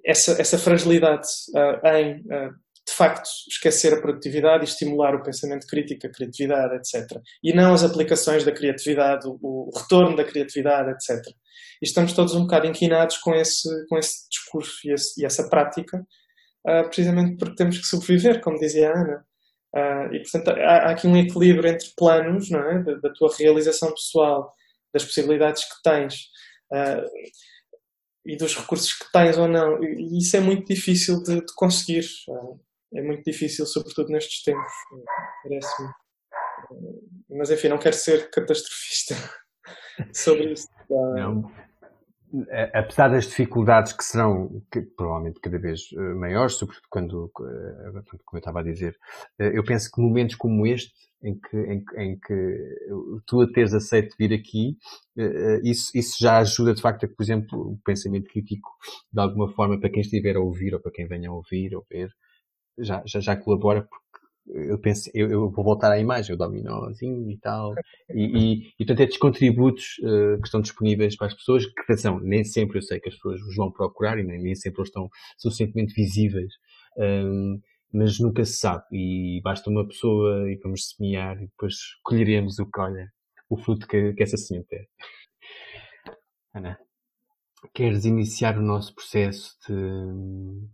essa, 0.05 0.40
essa 0.40 0.59
fragilidade 0.59 1.28
uh, 1.55 1.86
em, 1.86 2.24
de 2.88 2.94
facto, 2.94 3.28
esquecer 3.49 3.92
a 3.94 4.01
produtividade 4.01 4.64
e 4.64 4.68
estimular 4.68 5.14
o 5.14 5.22
pensamento 5.22 5.66
crítico, 5.66 6.07
a 6.07 6.11
criatividade, 6.11 6.76
etc. 6.76 7.20
E 7.42 7.53
não 7.53 7.74
as 7.74 7.82
aplicações 7.82 8.44
da 8.44 8.53
criatividade, 8.53 9.26
o, 9.26 9.38
o 9.40 9.70
retorno 9.76 10.16
da 10.16 10.24
criatividade, 10.24 10.90
etc. 10.90 11.24
Estamos 11.82 12.12
todos 12.12 12.34
um 12.34 12.42
bocado 12.42 12.66
inquinados 12.66 13.18
com 13.18 13.34
esse, 13.34 13.68
com 13.88 13.98
esse 13.98 14.28
discurso 14.30 14.78
e, 14.84 14.92
esse, 14.92 15.20
e 15.20 15.26
essa 15.26 15.48
prática, 15.48 15.98
uh, 16.66 16.84
precisamente 16.84 17.36
porque 17.36 17.56
temos 17.56 17.78
que 17.78 17.86
sobreviver, 17.86 18.40
como 18.40 18.58
dizia 18.58 18.90
a 18.90 18.98
Ana. 18.98 19.26
Uh, 19.74 20.14
e, 20.14 20.22
portanto, 20.22 20.48
há, 20.48 20.76
há, 20.76 20.90
aqui 20.92 21.06
um 21.06 21.16
equilíbrio 21.16 21.68
entre 21.70 21.88
planos 21.96 22.50
não 22.50 22.60
é? 22.60 22.82
da, 22.82 22.94
da, 22.94 23.12
tua 23.12 23.34
realização 23.36 23.90
pessoal, 23.90 24.52
das 24.92 25.04
possibilidades 25.04 25.64
que 25.64 25.82
tens 25.82 26.14
uh, 26.72 27.04
e 28.24 28.36
dos 28.36 28.56
recursos 28.56 28.94
que 28.94 29.12
tens 29.12 29.36
ou 29.36 29.46
não. 29.46 29.82
E 29.82 30.18
isso 30.18 30.36
é 30.36 30.40
muito 30.40 30.66
difícil 30.66 31.22
de, 31.22 31.36
de 31.40 31.54
conseguir. 31.54 32.06
É 32.94 33.02
muito 33.02 33.22
difícil, 33.24 33.66
sobretudo 33.66 34.10
nestes 34.10 34.42
tempos, 34.42 34.72
parece-me. 35.42 35.88
Mas 37.28 37.50
enfim, 37.50 37.68
não 37.68 37.78
quero 37.78 37.94
ser 37.94 38.30
catastrofista 38.30 39.14
sobre 40.12 40.53
isso. 40.53 40.68
Não. 40.88 41.51
Apesar 42.74 43.09
das 43.09 43.26
dificuldades 43.26 43.92
que 43.92 44.05
serão 44.05 44.62
que, 44.70 44.82
provavelmente 44.82 45.40
cada 45.40 45.59
vez 45.59 45.88
eh, 45.92 46.14
maiores, 46.14 46.55
sobretudo 46.55 46.86
quando, 46.90 47.30
eh, 47.40 48.03
como 48.24 48.34
eu 48.34 48.38
estava 48.38 48.61
a 48.61 48.64
dizer, 48.64 48.97
eh, 49.38 49.57
eu 49.57 49.64
penso 49.64 49.90
que 49.90 50.03
momentos 50.03 50.34
como 50.34 50.66
este, 50.66 50.92
em 51.22 51.38
que, 51.38 51.57
em, 51.57 51.84
em 51.97 52.18
que 52.18 52.76
tu 53.26 53.40
a 53.40 53.51
teres 53.51 53.72
aceito 53.72 54.14
vir 54.18 54.34
aqui, 54.34 54.76
isso, 55.62 55.90
isso 55.94 56.16
já 56.20 56.38
ajuda 56.38 56.74
de 56.74 56.82
facto 56.82 57.05
a 57.05 57.09
que, 57.09 57.14
por 57.14 57.22
exemplo, 57.22 57.59
o 57.59 57.78
pensamento 57.84 58.28
crítico, 58.28 58.68
de 59.11 59.20
alguma 59.20 59.49
forma, 59.55 59.80
para 59.80 59.90
quem 59.90 60.03
estiver 60.03 60.36
a 60.36 60.40
ouvir 60.40 60.74
ou 60.74 60.80
para 60.80 60.92
quem 60.92 61.07
venha 61.07 61.30
a 61.30 61.32
ouvir 61.32 61.74
ou 61.74 61.86
ver, 61.90 62.11
já, 62.78 63.03
já, 63.07 63.20
já 63.20 63.36
colabora 63.36 63.82
porque 63.82 64.05
eu 64.49 64.78
penso, 64.78 65.11
eu, 65.14 65.30
eu, 65.30 65.51
vou 65.51 65.64
voltar 65.64 65.90
à 65.90 65.99
imagem, 65.99 66.34
o 66.34 66.38
dominózinho 66.38 67.30
e 67.30 67.38
tal. 67.38 67.74
E, 68.09 68.22
e, 68.22 68.72
e 68.78 68.86
portanto, 68.86 69.01
estes 69.01 69.18
contributos 69.18 69.99
uh, 69.99 70.40
que 70.40 70.47
estão 70.47 70.61
disponíveis 70.61 71.16
para 71.16 71.26
as 71.26 71.34
pessoas, 71.34 71.66
que 71.66 71.80
atenção, 71.80 72.20
nem 72.20 72.44
sempre 72.44 72.78
eu 72.78 72.82
sei 72.82 73.01
que 73.01 73.09
as 73.09 73.16
pessoas 73.16 73.40
os 73.42 73.57
vão 73.57 73.70
procurar 73.72 74.16
e 74.16 74.22
nem, 74.22 74.40
nem 74.40 74.55
sempre 74.55 74.80
eles 74.80 74.90
estão 74.90 75.09
suficientemente 75.36 75.92
visíveis. 75.92 76.53
Um, 76.97 77.61
mas 77.92 78.20
nunca 78.20 78.44
se 78.44 78.59
sabe. 78.59 78.84
E 78.92 79.40
basta 79.42 79.68
uma 79.68 79.86
pessoa 79.86 80.51
e 80.51 80.57
vamos 80.62 80.90
semear 80.90 81.36
e 81.42 81.47
depois 81.49 81.74
colheremos 82.05 82.61
o 82.61 82.70
que 82.70 82.80
olha, 82.80 83.11
o 83.51 83.57
fruto 83.57 83.88
que, 83.88 84.12
que 84.12 84.22
essa 84.22 84.36
semente 84.36 84.74
é. 84.76 84.84
Ana, 86.55 86.78
queres 87.74 88.05
iniciar 88.05 88.57
o 88.57 88.62
nosso 88.62 88.94
processo 88.94 89.57
de, 89.66 90.68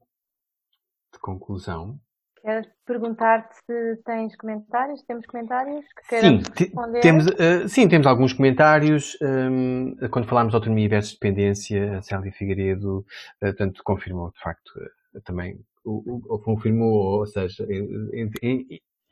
conclusão. 1.23 1.99
Quero 2.43 2.67
perguntar-te 2.85 3.55
se 3.65 4.03
tens 4.05 4.35
comentários, 4.35 5.01
temos 5.05 5.25
comentários 5.27 5.85
que 5.95 6.21
sim, 6.21 6.43
responder? 6.59 7.01
Temos, 7.01 7.27
uh, 7.27 7.69
sim, 7.69 7.89
temos 7.89 8.05
alguns 8.05 8.33
comentários. 8.33 9.17
Um, 9.23 9.95
quando 10.11 10.27
falámos 10.27 10.51
de 10.51 10.57
autonomia 10.57 10.89
versus 10.89 11.13
dependência, 11.13 11.99
a 11.99 12.03
Célia 12.03 12.33
Figueiredo 12.33 13.07
uh, 13.41 13.55
tanto 13.57 13.81
confirmou, 13.85 14.33
de 14.33 14.41
facto, 14.41 14.71
uh, 15.15 15.21
também, 15.21 15.57
ou, 15.85 16.41
confirmou, 16.41 17.21
ou 17.21 17.27
seja, 17.27 17.65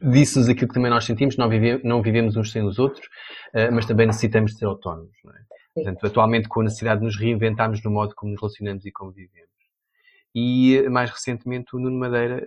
disse-nos 0.00 0.48
aquilo 0.48 0.66
que 0.66 0.74
também 0.74 0.90
nós 0.90 1.04
sentimos, 1.04 1.36
não, 1.36 1.48
vive, 1.48 1.80
não 1.84 2.02
vivemos 2.02 2.36
uns 2.36 2.50
sem 2.50 2.64
os 2.64 2.78
outros, 2.78 3.08
mas 3.72 3.86
também 3.86 4.06
necessitamos 4.06 4.52
de 4.52 4.58
ser 4.58 4.66
autónomos. 4.66 5.16
Não 5.24 5.32
é? 5.32 5.38
Portanto, 5.74 6.06
atualmente 6.06 6.48
com 6.48 6.60
a 6.60 6.64
necessidade 6.64 7.00
de 7.00 7.06
nos 7.06 7.16
reinventarmos 7.16 7.82
no 7.82 7.90
modo 7.90 8.14
como 8.14 8.32
nos 8.32 8.40
relacionamos 8.40 8.86
e 8.86 8.92
como 8.92 9.12
vivemos. 9.12 9.50
E 10.34 10.88
mais 10.88 11.10
recentemente 11.10 11.74
o 11.74 11.78
Nuno 11.78 11.98
Madeira 11.98 12.44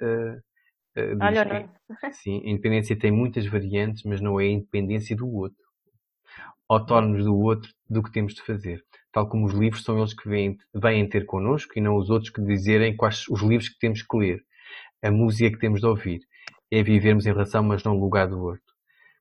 uh, 0.97 1.17
Olha, 1.21 1.69
que, 1.99 2.11
sim, 2.13 2.41
a 2.45 2.49
independência 2.49 2.97
tem 2.97 3.11
muitas 3.11 3.45
variantes, 3.45 4.03
mas 4.03 4.21
não 4.21 4.39
é 4.39 4.45
a 4.45 4.51
independência 4.51 5.15
do 5.15 5.27
outro. 5.27 5.63
Autónomos 6.67 7.23
do 7.23 7.35
outro 7.35 7.71
do 7.89 8.01
que 8.01 8.11
temos 8.11 8.33
de 8.33 8.41
fazer. 8.41 8.83
Tal 9.11 9.27
como 9.27 9.45
os 9.45 9.53
livros 9.53 9.83
são 9.83 9.97
eles 9.99 10.13
que 10.13 10.27
vêm, 10.27 10.57
vêm 10.73 11.07
ter 11.07 11.25
connosco 11.25 11.73
e 11.77 11.81
não 11.81 11.95
os 11.95 12.09
outros 12.09 12.31
que 12.31 12.41
dizerem 12.41 12.95
quais 12.95 13.27
os 13.29 13.41
livros 13.41 13.69
que 13.69 13.77
temos 13.77 14.01
que 14.01 14.17
ler. 14.17 14.43
A 15.01 15.11
música 15.11 15.51
que 15.51 15.59
temos 15.59 15.81
de 15.81 15.85
ouvir. 15.85 16.21
É 16.71 16.81
vivermos 16.81 17.27
em 17.27 17.31
relação, 17.31 17.61
mas 17.61 17.83
não 17.83 17.93
no 17.93 17.99
lugar 17.99 18.27
do 18.27 18.41
outro. 18.41 18.63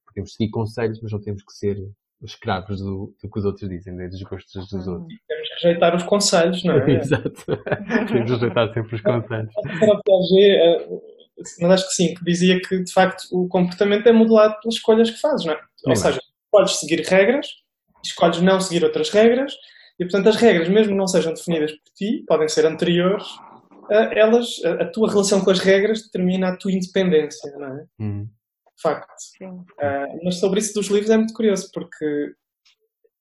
Podemos 0.07 0.33
seguir 0.35 0.51
conselhos, 0.51 1.01
mas 1.03 1.13
não 1.13 1.21
temos 1.21 1.43
que 1.43 1.53
ser 1.53 1.77
escravos 2.25 2.81
do, 2.81 3.15
do 3.23 3.31
que 3.31 3.39
os 3.39 3.45
outros 3.45 3.69
dizem, 3.69 3.95
né? 3.95 4.09
dos 4.09 4.23
gostos 4.23 4.69
dos 4.69 4.87
uhum. 4.87 4.95
outros. 4.95 5.19
Temos 5.29 5.49
que 5.49 5.55
rejeitar 5.67 5.97
os 5.97 6.03
conselhos, 6.05 6.65
não 6.65 6.75
é? 6.75 6.91
Exato. 6.97 7.45
Temos 8.09 8.11
que 8.11 8.19
rejeitar 8.19 8.73
sempre 8.73 8.95
os 8.95 9.03
conselhos. 9.03 9.53
Eh, 11.39 11.43
mas 11.61 11.73
acho 11.73 11.89
que 11.89 11.95
sim, 11.95 12.15
que 12.15 12.25
dizia 12.25 12.61
que 12.61 12.83
de 12.83 12.93
facto 12.93 13.25
o 13.33 13.49
comportamento 13.49 14.07
é 14.07 14.13
modelado 14.13 14.59
pelas 14.61 14.75
escolhas 14.75 15.11
que 15.11 15.21
fazes, 15.21 15.47
não 15.47 15.55
é? 15.55 15.61
Ou 15.87 15.97
seja, 15.97 16.21
podes 16.51 16.79
seguir 16.79 17.01
regras, 17.01 17.47
escolhes 18.05 18.41
não 18.41 18.61
seguir 18.61 18.85
outras 18.85 19.11
regras, 19.11 19.53
e 19.99 20.05
portanto 20.05 20.29
as 20.29 20.37
regras, 20.37 20.69
mesmo 20.69 20.93
que 20.93 20.99
não 20.99 21.07
sejam 21.07 21.35
definidas 21.35 21.73
por 21.73 21.93
ti, 21.95 22.25
podem 22.27 22.49
ser 22.49 22.67
anteriores, 22.67 23.27
elas, 23.91 24.65
a, 24.65 24.87
tua 24.87 25.11
relação 25.11 25.45
com 25.45 25.51
as 25.51 25.59
regras 25.59 26.05
determina 26.05 26.49
a 26.49 26.57
tua 26.57 26.73
independência, 26.73 27.51
não 27.59 27.67
é? 27.67 27.85
Hum 28.01 28.29
facto. 28.83 29.07
Uh, 29.41 30.25
mas 30.25 30.39
sobre 30.39 30.59
isso 30.59 30.75
dos 30.75 30.89
livros 30.89 31.11
é 31.11 31.17
muito 31.17 31.33
curioso, 31.33 31.71
porque 31.73 32.35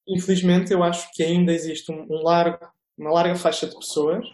infelizmente 0.07 0.73
eu 0.73 0.83
acho 0.83 1.07
que 1.13 1.23
ainda 1.23 1.53
existe 1.53 1.91
um, 1.91 2.01
um 2.09 2.23
largo, 2.23 2.67
uma 2.97 3.11
larga 3.11 3.35
faixa 3.35 3.67
de 3.67 3.75
pessoas, 3.75 4.25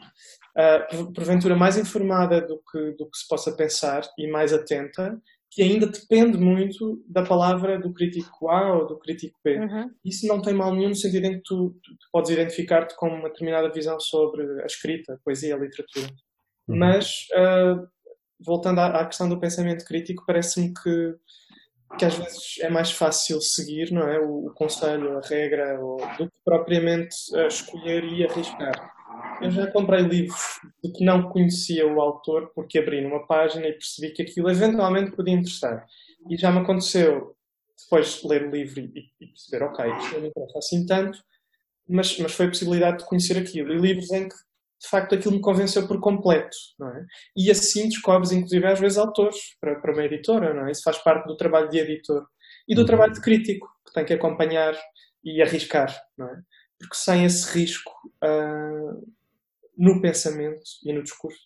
uh, 0.57 1.13
porventura 1.13 1.55
mais 1.55 1.77
informada 1.77 2.41
do 2.41 2.61
que, 2.71 2.91
do 2.91 3.09
que 3.09 3.17
se 3.17 3.27
possa 3.27 3.51
pensar 3.55 4.01
e 4.17 4.27
mais 4.27 4.51
atenta, 4.51 5.21
que 5.49 5.61
ainda 5.61 5.87
depende 5.87 6.37
muito 6.37 7.03
da 7.07 7.23
palavra 7.23 7.79
do 7.79 7.93
crítico 7.93 8.49
A 8.49 8.77
ou 8.77 8.87
do 8.87 8.99
crítico 8.99 9.39
B. 9.43 9.59
Uhum. 9.59 9.89
Isso 10.03 10.27
não 10.27 10.41
tem 10.41 10.53
mal 10.53 10.73
nenhum 10.73 10.89
no 10.89 10.95
sentido 10.95 11.25
em 11.25 11.37
que 11.37 11.43
tu, 11.43 11.75
tu, 11.81 11.91
tu 11.91 12.07
podes 12.11 12.31
identificar-te 12.31 12.95
com 12.95 13.07
uma 13.07 13.29
determinada 13.29 13.71
visão 13.71 13.99
sobre 13.99 14.43
a 14.61 14.65
escrita, 14.65 15.13
a 15.13 15.17
poesia, 15.23 15.55
a 15.55 15.59
literatura. 15.59 16.07
Uhum. 16.67 16.77
Mas 16.77 17.27
uh, 17.33 17.87
voltando 18.39 18.79
à, 18.79 18.87
à, 19.01 19.05
questão 19.05 19.27
do 19.27 19.39
pensamento 19.39 19.85
crítico, 19.85 20.23
parece-me 20.25 20.73
que, 20.73 21.15
que 21.97 22.05
às 22.05 22.15
vezes 22.15 22.59
é 22.59 22.69
mais 22.69 22.91
fácil 22.91 23.41
seguir 23.41 23.91
não 23.91 24.07
é? 24.07 24.19
o, 24.19 24.47
o 24.47 24.53
conselho, 24.53 25.17
a 25.17 25.21
regra, 25.21 25.79
ou, 25.79 25.97
do 26.17 26.29
que 26.29 26.37
propriamente 26.43 27.15
escolher 27.47 28.03
e 28.03 28.25
arriscar. 28.25 28.95
Eu 29.41 29.51
já 29.51 29.67
comprei 29.71 30.01
livros 30.01 30.59
de 30.83 30.91
que 30.91 31.05
não 31.05 31.29
conhecia 31.29 31.87
o 31.87 32.01
autor 32.01 32.51
porque 32.53 32.79
abri 32.79 33.01
numa 33.01 33.25
página 33.25 33.67
e 33.67 33.73
percebi 33.73 34.11
que 34.11 34.23
aquilo 34.23 34.49
eventualmente 34.49 35.11
podia 35.11 35.33
interessar. 35.33 35.85
E 36.29 36.35
já 36.35 36.51
me 36.51 36.59
aconteceu 36.59 37.35
depois 37.83 38.19
de 38.21 38.27
ler 38.27 38.47
o 38.47 38.51
livro 38.51 38.79
e, 38.79 39.11
e 39.21 39.27
perceber, 39.27 39.65
ok, 39.65 39.85
isto 39.97 40.13
não 40.13 40.21
me 40.21 40.27
interessa 40.29 40.57
assim 40.57 40.85
tanto, 40.85 41.19
mas, 41.87 42.17
mas 42.19 42.33
foi 42.33 42.47
a 42.47 42.49
possibilidade 42.49 42.97
de 42.99 43.05
conhecer 43.05 43.37
aquilo. 43.37 43.73
E 43.73 43.77
livros 43.77 44.11
em 44.11 44.27
que 44.27 44.35
de 44.79 44.87
facto 44.89 45.15
aquilo 45.15 45.33
me 45.35 45.41
convenceu 45.41 45.87
por 45.87 45.99
completo, 45.99 46.55
não 46.79 46.89
é? 46.89 47.05
E 47.35 47.49
assim 47.49 47.89
descobres, 47.89 48.31
inclusive, 48.31 48.65
às 48.65 48.79
vezes 48.79 48.97
autores 48.97 49.37
para, 49.59 49.79
para 49.79 49.93
uma 49.93 50.03
editora, 50.03 50.53
não 50.53 50.67
é? 50.67 50.71
Isso 50.71 50.83
faz 50.83 50.97
parte 50.99 51.27
do 51.27 51.35
trabalho 51.35 51.69
de 51.69 51.79
editor 51.79 52.25
e 52.67 52.75
do 52.75 52.81
uhum. 52.81 52.87
trabalho 52.87 53.13
de 53.13 53.21
crítico, 53.21 53.67
que 53.85 53.93
tem 53.93 54.05
que 54.05 54.13
acompanhar 54.13 54.77
e 55.23 55.41
arriscar, 55.41 55.95
não 56.17 56.27
é? 56.27 56.41
Porque 56.79 56.95
sem 56.95 57.25
esse 57.25 57.51
risco 57.57 57.91
uh, 58.23 59.13
no 59.75 59.99
pensamento 59.99 60.61
e 60.85 60.93
no 60.93 61.01
discurso, 61.01 61.39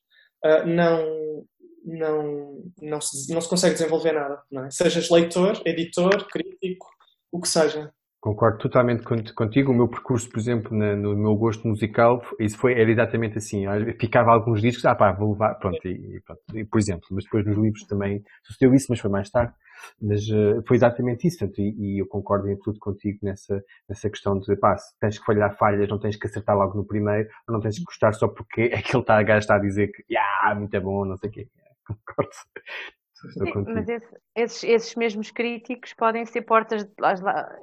uh, 0.45 0.65
não, 0.67 1.45
não, 1.85 2.63
não, 2.81 2.99
se, 2.99 3.33
não 3.33 3.39
se 3.39 3.49
consegue 3.49 3.75
desenvolver 3.75 4.11
nada, 4.11 4.41
não 4.51 4.65
é? 4.65 4.71
Sejas 4.71 5.09
leitor, 5.09 5.61
editor, 5.65 6.27
crítico, 6.27 6.87
o 7.31 7.39
que 7.39 7.47
seja. 7.47 7.93
Concordo 8.21 8.59
totalmente 8.59 9.03
contigo. 9.33 9.71
O 9.71 9.75
meu 9.75 9.87
percurso, 9.87 10.29
por 10.29 10.37
exemplo, 10.37 10.77
na, 10.77 10.95
no 10.95 11.17
meu 11.17 11.35
gosto 11.35 11.67
musical, 11.67 12.21
isso 12.39 12.55
foi, 12.55 12.79
era 12.79 12.91
exatamente 12.91 13.39
assim. 13.39 13.65
Eu 13.65 13.95
ficava 13.99 14.31
alguns 14.31 14.61
discos, 14.61 14.85
ah 14.85 14.93
pá, 14.93 15.11
vou 15.11 15.31
levar, 15.31 15.55
pronto, 15.55 15.79
e, 15.87 16.21
pronto, 16.21 16.41
e, 16.53 16.63
por 16.63 16.77
exemplo. 16.77 17.07
Mas 17.09 17.23
depois 17.23 17.43
nos 17.43 17.57
livros 17.57 17.83
também 17.87 18.23
sucedeu 18.43 18.75
isso, 18.75 18.85
mas 18.89 18.99
foi 18.99 19.09
mais 19.09 19.27
tarde. 19.31 19.51
Mas 19.99 20.21
uh, 20.29 20.61
foi 20.67 20.77
exatamente 20.77 21.27
isso, 21.27 21.39
portanto, 21.39 21.59
e, 21.59 21.95
e, 21.95 21.99
eu 21.99 22.05
concordo 22.05 22.47
em 22.47 22.59
tudo 22.59 22.77
contigo 22.77 23.17
nessa, 23.23 23.59
nessa 23.89 24.07
questão 24.07 24.37
de, 24.37 24.55
pá, 24.55 24.77
se 24.77 24.95
tens 24.99 25.17
que 25.17 25.25
falhar 25.25 25.57
falhas, 25.57 25.89
não 25.89 25.97
tens 25.97 26.15
que 26.15 26.27
acertar 26.27 26.55
logo 26.55 26.77
no 26.77 26.85
primeiro, 26.85 27.27
ou 27.47 27.55
não 27.55 27.59
tens 27.59 27.79
que 27.79 27.85
gostar 27.85 28.13
só 28.13 28.27
porque 28.27 28.69
é 28.71 28.83
que 28.83 28.95
ele 28.95 29.01
está 29.01 29.17
a 29.17 29.23
gastar 29.23 29.55
a 29.55 29.59
dizer 29.59 29.87
que, 29.87 30.03
ah, 30.15 30.53
muito 30.53 30.75
é 30.75 30.79
bom, 30.79 31.05
não 31.05 31.17
sei 31.17 31.29
o 31.29 31.33
quê. 31.33 31.49
Concordo 32.05 32.31
Sim, 33.29 33.53
mas 33.67 33.87
esse, 33.87 34.17
esses, 34.35 34.63
esses 34.63 34.95
mesmos 34.95 35.31
críticos 35.31 35.93
podem 35.93 36.25
ser 36.25 36.41
portas, 36.41 36.87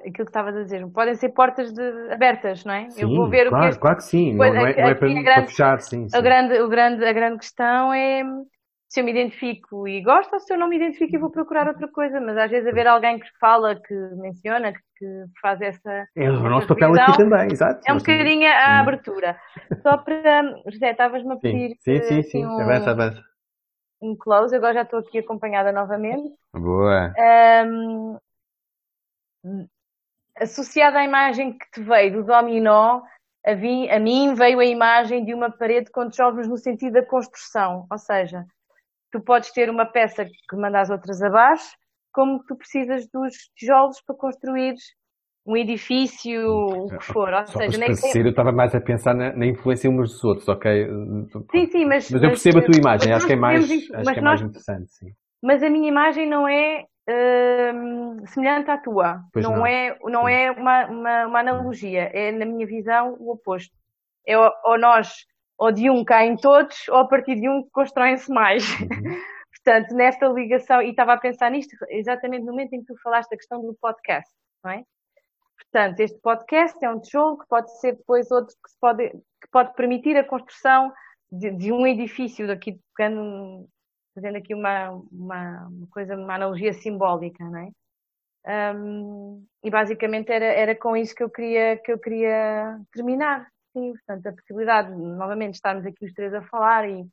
aquilo 0.01 0.13
que 0.13 0.23
estavas 0.23 0.57
a 0.57 0.63
dizer, 0.63 0.87
podem 0.89 1.15
ser 1.15 1.31
portas 1.31 1.73
de, 1.73 2.13
abertas, 2.13 2.65
não 2.65 2.75
é? 2.75 2.89
Sim, 2.91 3.03
Eu 3.03 3.09
vou 3.09 3.29
ver 3.29 3.49
claro, 3.49 3.65
o 3.65 3.67
que 3.67 3.71
este, 3.71 3.81
claro 3.81 3.97
que 3.97 4.05
sim, 4.05 4.35
não, 4.35 4.45
é, 4.45 4.53
não 4.53 4.67
é 4.67 4.95
para, 4.95 5.09
grande, 5.09 5.25
para, 5.25 5.47
fechar, 5.47 5.81
sim, 5.81 6.09
sim. 6.09 6.17
A, 6.17 6.21
grande, 6.21 6.61
o 6.61 6.69
grande, 6.69 7.05
a 7.05 7.13
grande 7.13 7.39
questão 7.39 7.93
é 7.93 8.23
se 8.89 9.01
eu 9.01 9.05
me 9.05 9.11
identifico 9.11 9.87
e 9.87 10.01
gosto 10.03 10.33
ou 10.33 10.41
se 10.41 10.53
eu 10.53 10.59
não 10.59 10.69
me 10.69 10.77
identifico 10.77 11.15
e 11.15 11.19
vou 11.19 11.31
procurar 11.31 11.69
outra 11.69 11.87
coisa. 11.89 12.21
Mas 12.21 12.39
às 12.39 12.51
vezes 12.51 12.67
haver 12.67 12.87
alguém 12.87 13.19
que 13.19 13.29
fala, 13.39 13.77
que 13.77 13.95
menciona, 14.17 14.73
que 14.73 15.25
faz 15.41 15.61
essa. 15.61 16.07
É 16.17 16.31
o 16.31 16.49
nosso 16.49 16.67
papel 16.67 16.95
aqui 16.95 17.17
também, 17.17 17.53
exato. 17.53 17.83
É 17.87 17.93
um 17.93 17.99
bocadinho 17.99 18.49
a 18.49 18.81
abertura. 18.81 19.39
Só 19.83 19.99
para. 19.99 20.43
José, 20.67 20.93
estavas-me 20.93 21.35
a 21.35 21.37
pedir. 21.37 21.77
Sim, 21.81 22.03
sim, 22.03 22.23
sim. 22.23 22.47
Um, 22.47 22.61
avança, 22.61 22.91
avança. 22.91 23.28
Um 24.01 24.17
close, 24.17 24.55
agora 24.55 24.75
já 24.75 24.83
estou 24.83 25.01
aqui 25.01 25.19
acompanhada 25.19 25.73
novamente. 25.73 26.33
Boa. 26.53 27.13
Um, 27.65 28.17
associada 30.37 30.99
à 30.99 31.05
imagem 31.05 31.59
que 31.59 31.71
te 31.71 31.83
veio 31.83 32.13
do 32.13 32.25
dominó, 32.25 33.03
a, 33.45 33.55
vi, 33.55 33.91
a 33.91 33.99
mim 33.99 34.35
veio 34.35 34.61
a 34.61 34.65
imagem 34.65 35.25
de 35.25 35.35
uma 35.35 35.51
parede 35.51 35.91
com 35.91 36.09
tijolos 36.09 36.47
no 36.47 36.57
sentido 36.57 36.95
da 36.95 37.07
construção, 37.07 37.87
ou 37.91 37.99
seja, 37.99 38.45
tu 39.11 39.21
podes 39.21 39.51
ter 39.53 39.71
uma 39.71 39.87
peça 39.87 40.25
que 40.25 40.57
manda 40.57 40.81
as 40.81 40.91
outras 40.91 41.23
abaixo, 41.23 41.77
como 42.13 42.43
tu 42.45 42.57
precisas 42.57 43.09
dos 43.09 43.35
tijolos 43.57 44.01
para 44.03 44.17
construir 44.17 44.75
um 45.49 45.57
edifício, 45.57 46.47
o 46.47 46.89
que 46.89 47.05
for. 47.07 47.33
Ou 47.33 47.47
Só 47.47 47.59
seja, 47.59 47.79
nem 47.79 47.95
tem... 47.95 48.23
eu 48.23 48.29
estava 48.29 48.53
mais 48.53 48.75
a 48.75 48.81
pensar 48.81 49.15
na, 49.15 49.33
na, 49.33 49.47
influência 49.47 49.89
uns 49.89 50.13
dos 50.13 50.23
outros, 50.23 50.47
ok? 50.47 50.87
Sim, 51.51 51.67
sim, 51.67 51.85
mas. 51.87 52.11
Mas 52.11 52.23
eu 52.23 52.29
percebo 52.29 52.59
mas, 52.59 52.65
a 52.65 52.67
tua 52.71 52.79
imagem, 52.79 53.13
acho 53.15 53.27
que 53.27 53.33
é 53.33 53.37
mais, 53.37 53.65
acho 53.65 54.13
que 54.13 54.19
é 54.19 54.23
mais 54.23 54.43
interessante, 54.43 54.93
sim. 54.93 55.07
Mas 55.43 55.63
a 55.63 55.71
minha 55.71 55.89
imagem 55.89 56.29
não 56.29 56.47
é 56.47 56.85
uh, 57.09 58.27
semelhante 58.27 58.71
à 58.71 58.77
tua. 58.77 59.21
Não, 59.35 59.43
não, 59.43 59.67
é, 59.67 59.97
não 60.05 60.29
é 60.29 60.51
uma, 60.51 60.87
uma, 60.87 61.27
uma, 61.27 61.41
analogia. 61.41 62.11
É, 62.13 62.31
na 62.31 62.45
minha 62.45 62.67
visão, 62.67 63.17
o 63.19 63.33
oposto. 63.33 63.75
É 64.27 64.37
ou 64.37 64.79
nós 64.79 65.09
ou 65.59 65.73
de 65.73 65.91
um 65.91 66.05
caem 66.05 66.37
todos, 66.37 66.87
ou 66.89 66.99
a 66.99 67.09
partir 67.09 67.35
de 67.35 67.49
um 67.49 67.67
constroem-se 67.73 68.31
mais. 68.33 68.63
Uhum. 68.81 68.89
Portanto, 69.65 69.95
nesta 69.95 70.29
ligação, 70.29 70.81
e 70.81 70.91
estava 70.91 71.15
a 71.15 71.19
pensar 71.19 71.51
nisto 71.51 71.75
exatamente 71.91 72.45
no 72.45 72.53
momento 72.53 72.75
em 72.75 72.81
que 72.81 72.87
tu 72.87 72.95
falaste 73.03 73.31
da 73.31 73.37
questão 73.37 73.61
do 73.61 73.75
podcast, 73.81 74.31
não 74.63 74.71
é? 74.71 74.85
Portanto, 75.59 76.01
este 76.01 76.19
podcast 76.21 76.83
é 76.85 76.91
um 76.91 77.01
tijolo 77.01 77.39
que 77.39 77.47
pode 77.49 77.71
ser 77.81 77.97
depois 77.97 78.31
outro 78.31 78.55
que, 78.55 78.73
pode, 78.81 79.11
que 79.11 79.49
pode 79.51 79.75
permitir 79.75 80.17
a 80.17 80.25
construção 80.25 80.93
de, 81.31 81.51
de 81.51 81.73
um 81.73 81.87
edifício, 81.87 82.47
daqui 82.47 82.81
tocando, 82.91 83.69
fazendo 84.15 84.37
aqui 84.37 84.55
uma, 84.55 84.91
uma, 85.13 85.67
uma, 85.67 85.87
coisa, 85.91 86.17
uma 86.17 86.35
analogia 86.35 86.73
simbólica, 86.73 87.45
não 87.45 87.59
é? 87.59 87.71
Um, 88.75 89.47
e 89.63 89.71
basicamente 89.71 90.33
era, 90.33 90.47
era 90.47 90.75
com 90.75 90.97
isso 90.97 91.15
que 91.15 91.23
eu 91.23 91.29
queria, 91.29 91.77
que 91.77 91.93
eu 91.93 91.99
queria 91.99 92.81
terminar 92.93 93.47
sim, 93.79 93.93
portanto, 93.93 94.27
a 94.27 94.33
possibilidade 94.33 94.89
de 94.89 94.97
novamente 94.97 95.55
estarmos 95.55 95.87
aqui 95.87 96.05
os 96.05 96.13
três 96.13 96.35
a 96.35 96.43
falar 96.43 96.89
e, 96.89 97.07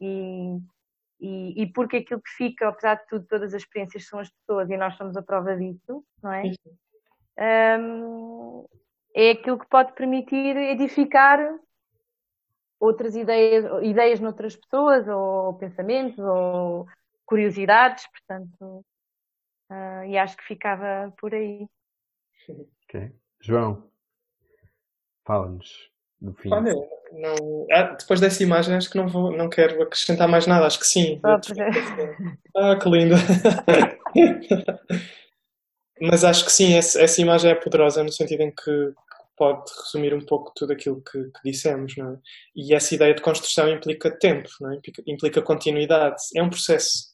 e, 0.00 0.58
e, 1.20 1.62
e 1.62 1.72
porque 1.72 1.98
aquilo 1.98 2.20
que 2.20 2.30
fica, 2.30 2.68
apesar 2.68 2.96
de 2.96 3.06
tudo, 3.08 3.26
todas 3.26 3.54
as 3.54 3.62
experiências 3.62 4.06
são 4.06 4.18
as 4.18 4.30
pessoas 4.30 4.68
e 4.70 4.76
nós 4.76 4.96
somos 4.96 5.16
a 5.16 5.22
prova 5.22 5.56
disso, 5.56 6.04
não 6.22 6.32
é? 6.32 6.52
Um, 7.38 8.66
é 9.14 9.30
aquilo 9.30 9.58
que 9.58 9.68
pode 9.68 9.92
permitir 9.92 10.56
edificar 10.56 11.38
outras 12.80 13.14
ideias, 13.14 13.64
ideias 13.82 14.20
noutras 14.20 14.56
pessoas, 14.56 15.06
ou 15.08 15.54
pensamentos, 15.54 16.18
ou 16.18 16.86
curiosidades, 17.24 18.06
portanto, 18.08 18.84
uh, 19.70 20.04
e 20.06 20.18
acho 20.18 20.36
que 20.36 20.44
ficava 20.44 21.12
por 21.18 21.34
aí. 21.34 21.66
Ok. 22.84 23.12
João, 23.40 23.88
fala-nos 25.24 25.90
no 26.20 26.32
fim. 26.34 26.52
Olha, 26.52 26.74
não, 27.12 27.66
ah, 27.72 27.94
depois 27.94 28.20
dessa 28.20 28.42
imagem 28.42 28.74
acho 28.74 28.90
que 28.90 28.96
não 28.96 29.08
vou, 29.08 29.36
não 29.36 29.48
quero 29.48 29.80
acrescentar 29.82 30.28
mais 30.28 30.46
nada, 30.46 30.66
acho 30.66 30.80
que 30.80 30.86
sim. 30.86 31.20
Ah, 32.56 32.76
que 32.76 32.88
linda! 32.88 33.16
Mas 36.00 36.24
acho 36.24 36.44
que 36.44 36.52
sim, 36.52 36.74
essa, 36.74 37.00
essa, 37.00 37.20
imagem 37.20 37.50
é 37.50 37.54
poderosa 37.54 38.02
no 38.02 38.12
sentido 38.12 38.42
em 38.42 38.50
que 38.50 38.92
pode 39.36 39.70
resumir 39.84 40.12
um 40.14 40.24
pouco 40.24 40.52
tudo 40.54 40.72
aquilo 40.72 41.02
que, 41.02 41.24
que 41.24 41.40
dissemos, 41.44 41.96
não 41.96 42.12
é? 42.12 42.16
E 42.56 42.74
essa 42.74 42.94
ideia 42.94 43.14
de 43.14 43.22
construção 43.22 43.68
implica 43.68 44.10
tempo, 44.10 44.48
não 44.60 44.72
é? 44.72 44.76
implica, 44.76 45.02
implica 45.06 45.42
continuidade, 45.42 46.16
é 46.34 46.42
um 46.42 46.50
processo, 46.50 47.08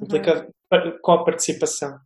implica 0.00 0.48
uhum. 0.72 0.98
com 1.00 1.12
a 1.12 1.24
participação. 1.24 1.96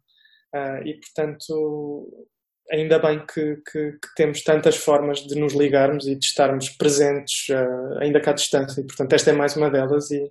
Uh, 0.55 0.87
e 0.87 1.01
portanto 1.01 2.29
ainda 2.71 2.99
bem 2.99 3.25
que, 3.27 3.57
que, 3.71 3.93
que, 3.93 4.15
temos 4.15 4.43
tantas 4.43 4.77
formas 4.77 5.21
de 5.21 5.35
nos 5.39 5.55
ligarmos 5.55 6.07
e 6.07 6.15
de 6.15 6.25
estarmos 6.25 6.69
presentes, 6.71 7.49
uh, 7.49 7.99
ainda 8.01 8.21
cá 8.21 8.31
à 8.31 8.35
distância. 8.35 8.81
E, 8.81 8.87
portanto, 8.87 9.13
esta 9.13 9.31
é 9.31 9.33
mais 9.33 9.57
uma 9.57 9.71
delas 9.71 10.11
e, 10.11 10.31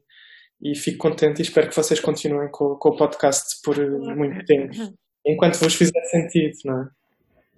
e 0.61 0.75
fico 0.75 0.97
contente 0.97 1.39
e 1.39 1.41
espero 1.41 1.69
que 1.69 1.75
vocês 1.75 1.99
continuem 1.99 2.49
com, 2.51 2.75
com 2.75 2.89
o 2.89 2.95
podcast 2.95 3.61
por 3.63 3.77
muito 4.15 4.45
tempo, 4.45 4.75
enquanto 5.26 5.59
vos 5.59 5.76
fizer 5.76 6.03
sentido, 6.05 6.57
não 6.65 6.82
é? 6.82 6.89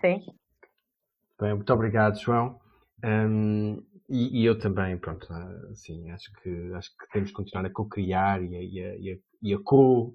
Sim. 0.01 0.25
Bem, 1.39 1.55
muito 1.55 1.73
obrigado, 1.73 2.19
João. 2.19 2.59
Um, 3.03 3.83
e, 4.09 4.41
e, 4.41 4.45
eu 4.45 4.57
também, 4.57 4.97
pronto, 4.97 5.27
assim, 5.71 6.09
acho 6.11 6.31
que, 6.41 6.73
acho 6.73 6.89
que 6.97 7.11
temos 7.11 7.29
que 7.29 7.35
continuar 7.35 7.65
a 7.65 7.69
co-criar 7.69 8.41
e 8.43 8.55
a, 8.55 8.61
e 8.61 8.79
a, 8.79 8.95
e 8.95 9.11
a, 9.11 9.17
e 9.41 9.53
a 9.53 9.59
co 9.59 10.13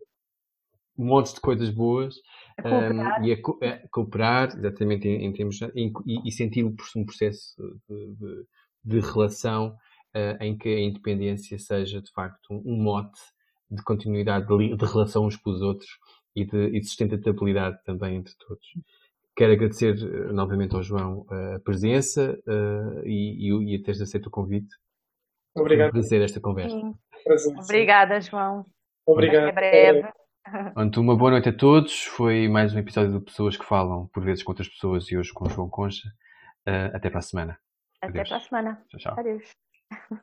um 0.98 1.06
monte 1.06 1.32
de 1.32 1.40
coisas 1.40 1.70
boas 1.70 2.16
um, 2.64 3.24
e 3.24 3.32
a, 3.32 3.36
a, 3.36 3.88
cooperar, 3.88 4.48
exatamente 4.56 5.06
em, 5.06 5.26
em 5.26 5.32
termos 5.32 5.62
em, 5.74 5.92
e, 6.04 6.28
e, 6.28 6.32
sentir 6.32 6.64
um, 6.64 6.74
um 6.96 7.06
processo 7.06 7.54
de, 7.88 8.14
de, 8.16 8.46
de 8.84 9.00
relação 9.00 9.76
uh, 10.14 10.42
em 10.42 10.58
que 10.58 10.68
a 10.68 10.80
independência 10.80 11.58
seja 11.58 12.02
de 12.02 12.10
facto 12.10 12.52
um, 12.52 12.62
um 12.66 12.82
mote 12.82 13.20
de 13.70 13.82
continuidade 13.82 14.46
de, 14.46 14.76
de, 14.76 14.84
relação 14.84 15.26
uns 15.26 15.36
com 15.36 15.50
os 15.50 15.60
outros 15.60 15.88
e 16.40 16.44
de, 16.44 16.76
e 16.76 16.80
de 16.80 16.86
sustentabilidade 16.86 17.78
também 17.84 18.16
entre 18.16 18.34
todos. 18.38 18.66
Quero 19.36 19.52
agradecer 19.52 19.94
uh, 19.94 20.32
novamente 20.32 20.74
ao 20.74 20.82
João 20.82 21.26
uh, 21.30 21.56
a 21.56 21.60
presença 21.60 22.38
uh, 22.46 23.06
e, 23.06 23.48
e, 23.48 23.72
e 23.72 23.76
a 23.76 23.82
teres 23.82 24.00
aceito 24.00 24.26
o 24.26 24.30
convite. 24.30 24.74
Obrigado. 25.56 25.92
Fazer 25.92 26.22
esta 26.22 26.40
conversa. 26.40 26.76
Obrigada, 27.56 28.20
João. 28.20 28.66
Obrigado. 29.06 29.48
Até 29.48 29.52
breve. 29.52 30.08
Portanto, 30.44 31.00
uma 31.00 31.16
boa 31.16 31.32
noite 31.32 31.48
a 31.48 31.52
todos. 31.52 32.04
Foi 32.04 32.48
mais 32.48 32.74
um 32.74 32.78
episódio 32.78 33.18
de 33.18 33.24
Pessoas 33.24 33.56
que 33.56 33.64
Falam, 33.64 34.08
por 34.08 34.24
vezes 34.24 34.42
com 34.42 34.52
outras 34.52 34.68
pessoas, 34.68 35.10
e 35.10 35.16
hoje 35.16 35.32
com 35.32 35.46
o 35.46 35.50
João 35.50 35.68
Concha. 35.68 36.08
Uh, 36.66 36.94
até 36.94 37.10
para 37.10 37.18
a 37.18 37.22
semana. 37.22 37.58
Até 38.00 38.20
Adeus. 38.20 38.28
para 38.28 38.36
a 38.36 38.40
semana. 38.40 38.82
Tchau, 38.88 39.00
tchau. 39.00 39.14
Adeus. 39.18 40.18